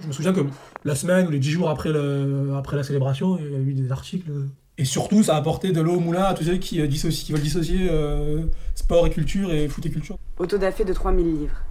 Je 0.01 0.07
me 0.07 0.13
souviens 0.13 0.33
que 0.33 0.41
la 0.85 0.95
semaine 0.95 1.27
ou 1.27 1.31
les 1.31 1.39
dix 1.39 1.51
jours 1.51 1.71
après, 1.71 1.91
le, 1.91 2.55
après 2.57 2.77
la 2.77 2.83
célébration, 2.83 3.39
il 3.39 3.53
y 3.53 3.55
a 3.55 3.59
eu 3.59 3.75
des 3.75 3.93
articles 3.93 4.31
et 4.79 4.85
surtout, 4.85 5.25
ça 5.25 5.35
a 5.35 5.39
apporté 5.39 5.73
de 5.73 5.81
l'eau 5.81 5.97
au 5.97 6.01
moulin 6.01 6.23
à 6.23 6.35
tous 6.35 6.45
ceux 6.45 6.57
qui, 6.57 6.81
euh, 6.81 6.85
veulent 6.85 7.41
dissocier 7.41 7.89
euh, 7.91 8.45
sport 8.77 9.09
et 9.09 9.11
culture 9.11 9.53
et 9.53 9.67
foot 9.67 9.85
et 9.85 9.91
culture. 9.91 10.17
Autodafé 10.39 10.85
de 10.85 10.93
3000 10.93 11.27
livres. 11.27 11.65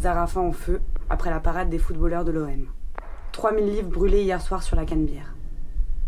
Zarafa 0.00 0.40
en 0.40 0.52
feu 0.52 0.80
après 1.10 1.28
la 1.28 1.40
parade 1.40 1.68
des 1.68 1.78
footballeurs 1.78 2.24
de 2.24 2.32
l'OM. 2.32 2.66
3000 3.32 3.66
livres 3.66 3.90
brûlés 3.90 4.22
hier 4.22 4.40
soir 4.40 4.62
sur 4.62 4.76
la 4.76 4.86
Canebière. 4.86 5.34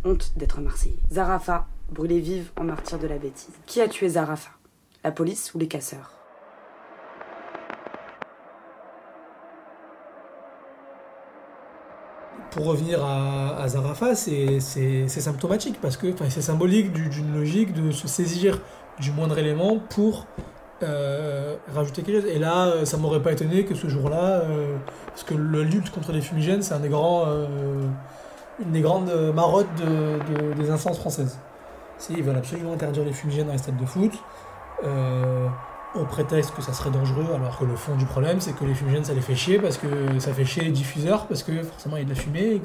Honte 0.05 0.33
d'être 0.37 0.63
Marseillais. 0.63 0.97
Zarafa, 1.13 1.67
brûlé 1.93 2.21
vive 2.21 2.51
en 2.57 2.65
martyr 2.65 2.99
de 2.99 3.07
la 3.07 3.19
bêtise. 3.19 3.53
Qui 3.67 3.83
a 3.83 3.89
tué 3.89 4.09
Zarafa 4.09 4.51
La 5.05 5.13
police 5.13 5.53
ou 5.55 5.59
les 5.59 5.69
casseurs? 5.69 6.16
Pour 12.57 12.67
revenir 12.67 13.05
à, 13.05 13.69
Zarafa, 13.69 14.15
c'est 14.15 14.61
symptomatique 15.09 15.79
parce 15.81 15.99
que 15.99 16.09
c'est 16.31 16.41
symbolique 16.41 16.91
d'une 16.93 17.35
logique 17.35 17.75
de 17.75 17.91
se 17.91 18.09
saisir 18.09 18.61
du 18.99 19.13
moindre 19.13 19.39
élément 19.39 19.79
pour 19.91 20.27
euh, 20.83 21.57
rajouter 21.75 22.03
quelque 22.03 22.23
chose. 22.23 22.31
Et 22.31 22.39
là, 22.39 22.69
euh, 22.69 22.85
ça 22.87 22.97
m'aurait 22.97 23.21
pas 23.21 23.33
étonné 23.33 23.67
que 23.67 23.75
ce 23.75 23.89
jour-là, 23.89 24.41
euh, 24.41 24.77
parce 25.09 25.23
que 25.23 25.35
le 25.35 25.63
lutte 25.63 25.91
contre 25.91 26.13
les 26.13 26.23
fumigènes, 26.23 26.63
c'est 26.63 26.73
un 26.73 26.81
des 26.81 26.89
grands, 26.89 27.27
une 28.59 28.73
des 28.73 28.81
grandes 28.81 29.13
marottes 29.35 29.69
des 30.57 30.71
instances 30.71 30.99
françaises. 30.99 31.39
Ils 32.09 32.23
veulent 32.23 32.39
absolument 32.39 32.73
interdire 32.73 33.05
les 33.05 33.13
fumigènes 33.13 33.47
dans 33.47 33.53
les 33.53 33.59
stades 33.59 33.77
de 33.77 33.87
foot 33.87 34.13
au 36.01 36.05
prétexte 36.05 36.55
que 36.55 36.63
ça 36.63 36.73
serait 36.73 36.91
dangereux, 36.91 37.27
alors 37.35 37.59
que 37.59 37.65
le 37.65 37.77
fond 37.77 37.97
du 37.97 38.05
problème, 38.05 38.41
c'est 38.41 38.55
que 38.55 38.65
les 38.65 38.75
fumigènes, 38.75 39.05
ça 39.05 39.15
les 39.15 39.21
fait 39.21 39.35
chier, 39.35 39.59
parce 39.59 39.79
que 39.79 40.19
ça 40.19 40.33
fait 40.33 40.45
chier 40.45 40.65
les 40.65 40.71
diffuseurs, 40.71 41.27
parce 41.27 41.43
que 41.43 41.63
forcément 41.63 41.97
il 41.97 42.01
y 42.01 42.03
a 42.03 42.05
de 42.05 42.11
la 42.11 42.21
fumée, 42.21 42.61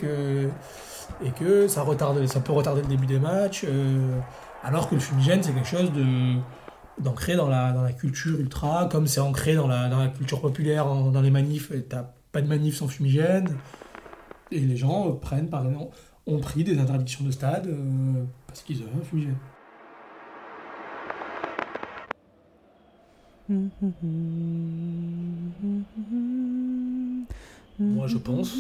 et 1.23 1.31
que, 1.31 1.67
ça, 1.67 1.83
retarde, 1.83 2.25
ça 2.27 2.39
peut 2.39 2.53
retarder 2.53 2.81
le 2.81 2.87
début 2.87 3.05
des 3.05 3.19
matchs, 3.19 3.65
euh, 3.67 4.19
alors 4.63 4.89
que 4.89 4.95
le 4.95 5.01
fumigène, 5.01 5.43
c'est 5.43 5.53
quelque 5.53 5.67
chose 5.67 5.91
d'ancré 6.97 7.35
dans 7.35 7.49
la, 7.49 7.91
culture 7.93 8.39
ultra, 8.39 8.87
comme 8.91 9.07
c'est 9.07 9.21
ancré 9.21 9.55
dans 9.55 9.67
la, 9.67 10.07
culture 10.15 10.41
populaire, 10.41 10.85
dans 10.85 11.21
les 11.21 11.31
manifs, 11.31 11.71
t'as 11.89 12.05
pas 12.31 12.41
de 12.41 12.47
manifs 12.47 12.77
sans 12.77 12.87
fumigène, 12.87 13.57
et 14.51 14.59
les 14.59 14.77
gens 14.77 15.11
prennent, 15.13 15.49
par 15.49 15.65
exemple, 15.65 15.95
ont 16.27 16.39
pris 16.39 16.63
des 16.63 16.77
interdictions 16.77 17.25
de 17.25 17.31
stade 17.31 17.67
euh, 17.67 18.23
parce 18.47 18.61
qu'ils 18.61 18.81
ont 18.81 18.89
un 18.99 19.03
fumigène. 19.03 19.37
Moi, 27.79 28.07
je 28.07 28.17
pense 28.17 28.53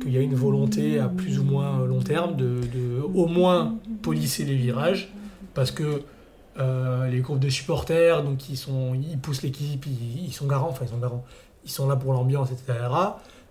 qu'il 0.00 0.12
y 0.12 0.18
a 0.18 0.20
une 0.20 0.34
volonté 0.34 0.98
à 0.98 1.08
plus 1.08 1.38
ou 1.38 1.44
moins 1.44 1.84
long 1.84 2.00
terme 2.00 2.36
de, 2.36 2.60
au 3.14 3.26
moins 3.26 3.76
polisser 4.02 4.44
les 4.44 4.56
virages, 4.56 5.12
parce 5.54 5.70
que 5.70 6.02
euh, 6.58 7.08
les 7.08 7.20
groupes 7.20 7.38
de 7.38 7.48
supporters, 7.48 8.22
donc 8.22 8.48
ils 8.48 8.56
sont, 8.56 8.94
ils 8.94 9.18
poussent 9.18 9.42
l'équipe, 9.42 9.86
ils, 9.86 10.32
sont 10.32 10.46
garants, 10.46 10.68
enfin 10.68 10.84
ils 10.84 10.90
sont 10.90 10.98
garants, 10.98 11.24
ils 11.64 11.70
sont 11.70 11.88
là 11.88 11.96
pour 11.96 12.12
l'ambiance, 12.12 12.50
etc. 12.50 12.78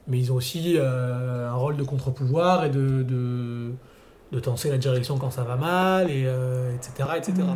Mais 0.08 0.20
ils 0.20 0.32
ont 0.32 0.36
aussi 0.36 0.76
euh, 0.78 1.50
un 1.50 1.54
rôle 1.54 1.78
de 1.78 1.84
contre-pouvoir 1.84 2.66
et 2.66 2.70
de, 2.70 3.04
de, 3.04 3.72
de 4.32 4.70
la 4.70 4.78
direction 4.78 5.18
quand 5.18 5.32
ça 5.32 5.44
va 5.44 5.56
mal, 5.56 6.10
et 6.10 6.22
etc., 6.76 6.92
euh, 7.00 7.16
etc. 7.16 7.34
On 7.40 7.42
est 7.44 7.48
là, 7.48 7.52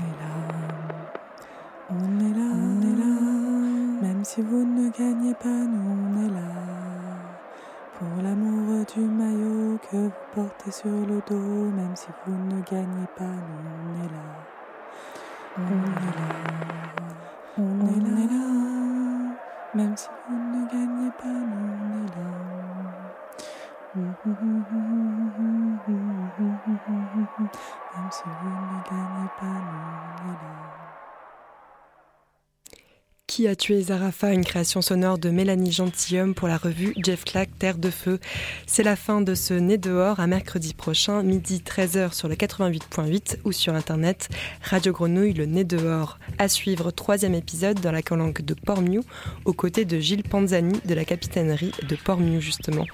on 1.90 2.20
est 2.20 2.34
là, 2.34 2.35
si 4.26 4.42
vous 4.42 4.66
ne 4.66 4.90
gagnez 4.90 5.36
pas, 5.36 5.48
nous 5.50 5.92
on 5.92 6.26
est 6.26 6.30
là. 6.32 6.42
Pour 7.94 8.24
l'amour 8.24 8.84
du 8.92 9.02
maillot 9.02 9.78
que 9.92 9.98
vous 9.98 10.12
portez 10.34 10.72
sur 10.72 10.90
le 10.90 11.22
dos, 11.28 11.72
même 11.72 11.96
si 11.96 12.08
vous 12.26 12.34
ne 12.34 12.60
gagnez 12.62 13.06
pas, 13.16 13.24
nous 13.24 13.70
on 13.70 14.04
est 14.04 14.10
là. 14.10 14.26
On 15.58 15.62
est 15.62 16.10
là, 16.18 16.30
on 17.60 17.62
est 17.86 18.00
là, 18.02 18.46
même 19.76 19.96
si 19.96 20.10
vous 20.28 20.36
ne 20.36 20.66
gagnez 20.72 21.12
pas, 21.12 21.28
nous 21.28 21.76
on 21.84 22.02
est 22.02 22.10
là. 22.16 22.30
Même 23.96 24.16
si 28.12 28.24
vous 28.24 28.50
ne 28.50 28.80
gagnez 28.90 29.30
pas, 29.40 29.46
nous 29.46 29.84
on 30.18 30.30
est 30.30 30.34
là. 30.34 30.85
Qui 33.28 33.48
a 33.48 33.56
tué 33.56 33.82
Zarafa 33.82 34.32
Une 34.32 34.46
création 34.46 34.84
sonore 34.84 35.18
de 35.18 35.30
Mélanie 35.30 35.72
Gentilhomme 35.72 36.36
pour 36.36 36.48
la 36.48 36.58
revue 36.58 36.94
Jeff 37.04 37.26
Clack 37.26 37.50
Terre 37.58 37.80
de 37.80 37.90
Feu. 37.90 38.20
C'est 38.68 38.84
la 38.84 38.96
fin 38.96 39.20
de 39.20 39.34
ce 39.34 39.56
Né 39.56 39.80
dehors 39.80 40.20
à 40.20 40.28
mercredi 40.28 40.76
prochain, 40.76 41.24
midi 41.24 41.62
13h 41.66 42.14
sur 42.14 42.28
le 42.28 42.36
88.8 42.36 43.40
ou 43.44 43.52
sur 43.52 43.74
internet 43.74 44.30
Radio 44.62 44.94
Grenouille 44.94 45.34
Le 45.34 45.48
Nez 45.48 45.64
dehors. 45.64 46.20
À 46.38 46.48
suivre, 46.48 46.92
troisième 46.92 47.34
épisode 47.34 47.82
dans 47.82 47.92
la 47.92 48.04
calanque 48.04 48.44
de 48.44 48.54
Port-Miou 48.54 49.02
aux 49.44 49.54
côtés 49.54 49.86
de 49.86 50.00
Gilles 50.00 50.24
Panzani 50.24 50.80
de 50.86 50.94
la 50.94 51.04
capitainerie 51.04 51.72
de 51.90 51.96
Port-Miou 51.96 52.40
justement. 52.40 52.86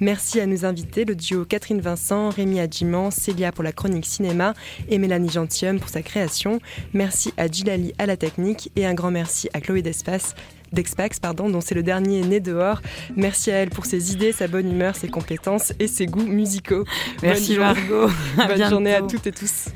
Merci 0.00 0.40
à 0.40 0.46
nos 0.46 0.64
invités, 0.64 1.04
le 1.04 1.14
duo 1.14 1.44
Catherine 1.44 1.80
Vincent, 1.80 2.30
Rémi 2.30 2.58
Adjiman, 2.58 3.12
Célia 3.12 3.52
pour 3.52 3.62
la 3.62 3.72
chronique 3.72 4.06
cinéma 4.06 4.52
et 4.88 4.98
Mélanie 4.98 5.30
Gentilhomme 5.30 5.78
pour 5.78 5.90
sa 5.90 6.02
création. 6.02 6.58
Merci 6.92 7.32
à 7.36 7.46
Gilali 7.46 7.94
à 7.98 8.06
la 8.06 8.16
technique 8.16 8.72
et 8.74 8.84
un 8.84 8.92
grand 8.92 9.12
merci 9.12 9.48
à 9.54 9.60
Chloé 9.60 9.75
d'espace 9.82 10.34
d'Expax, 10.72 11.20
pardon, 11.20 11.48
dont 11.48 11.60
c'est 11.60 11.74
le 11.74 11.82
dernier 11.82 12.22
né 12.22 12.40
dehors. 12.40 12.82
Merci 13.14 13.50
à 13.50 13.56
elle 13.56 13.70
pour 13.70 13.86
ses 13.86 14.12
idées, 14.12 14.32
sa 14.32 14.48
bonne 14.48 14.70
humeur, 14.70 14.96
ses 14.96 15.08
compétences 15.08 15.72
et 15.78 15.86
ses 15.86 16.06
goûts 16.06 16.26
musicaux. 16.26 16.84
Merci 17.22 17.58
Margot. 17.58 18.08
Bonne 18.36 18.68
journée 18.68 18.94
à 18.94 19.02
toutes 19.02 19.26
et 19.26 19.32
tous. 19.32 19.68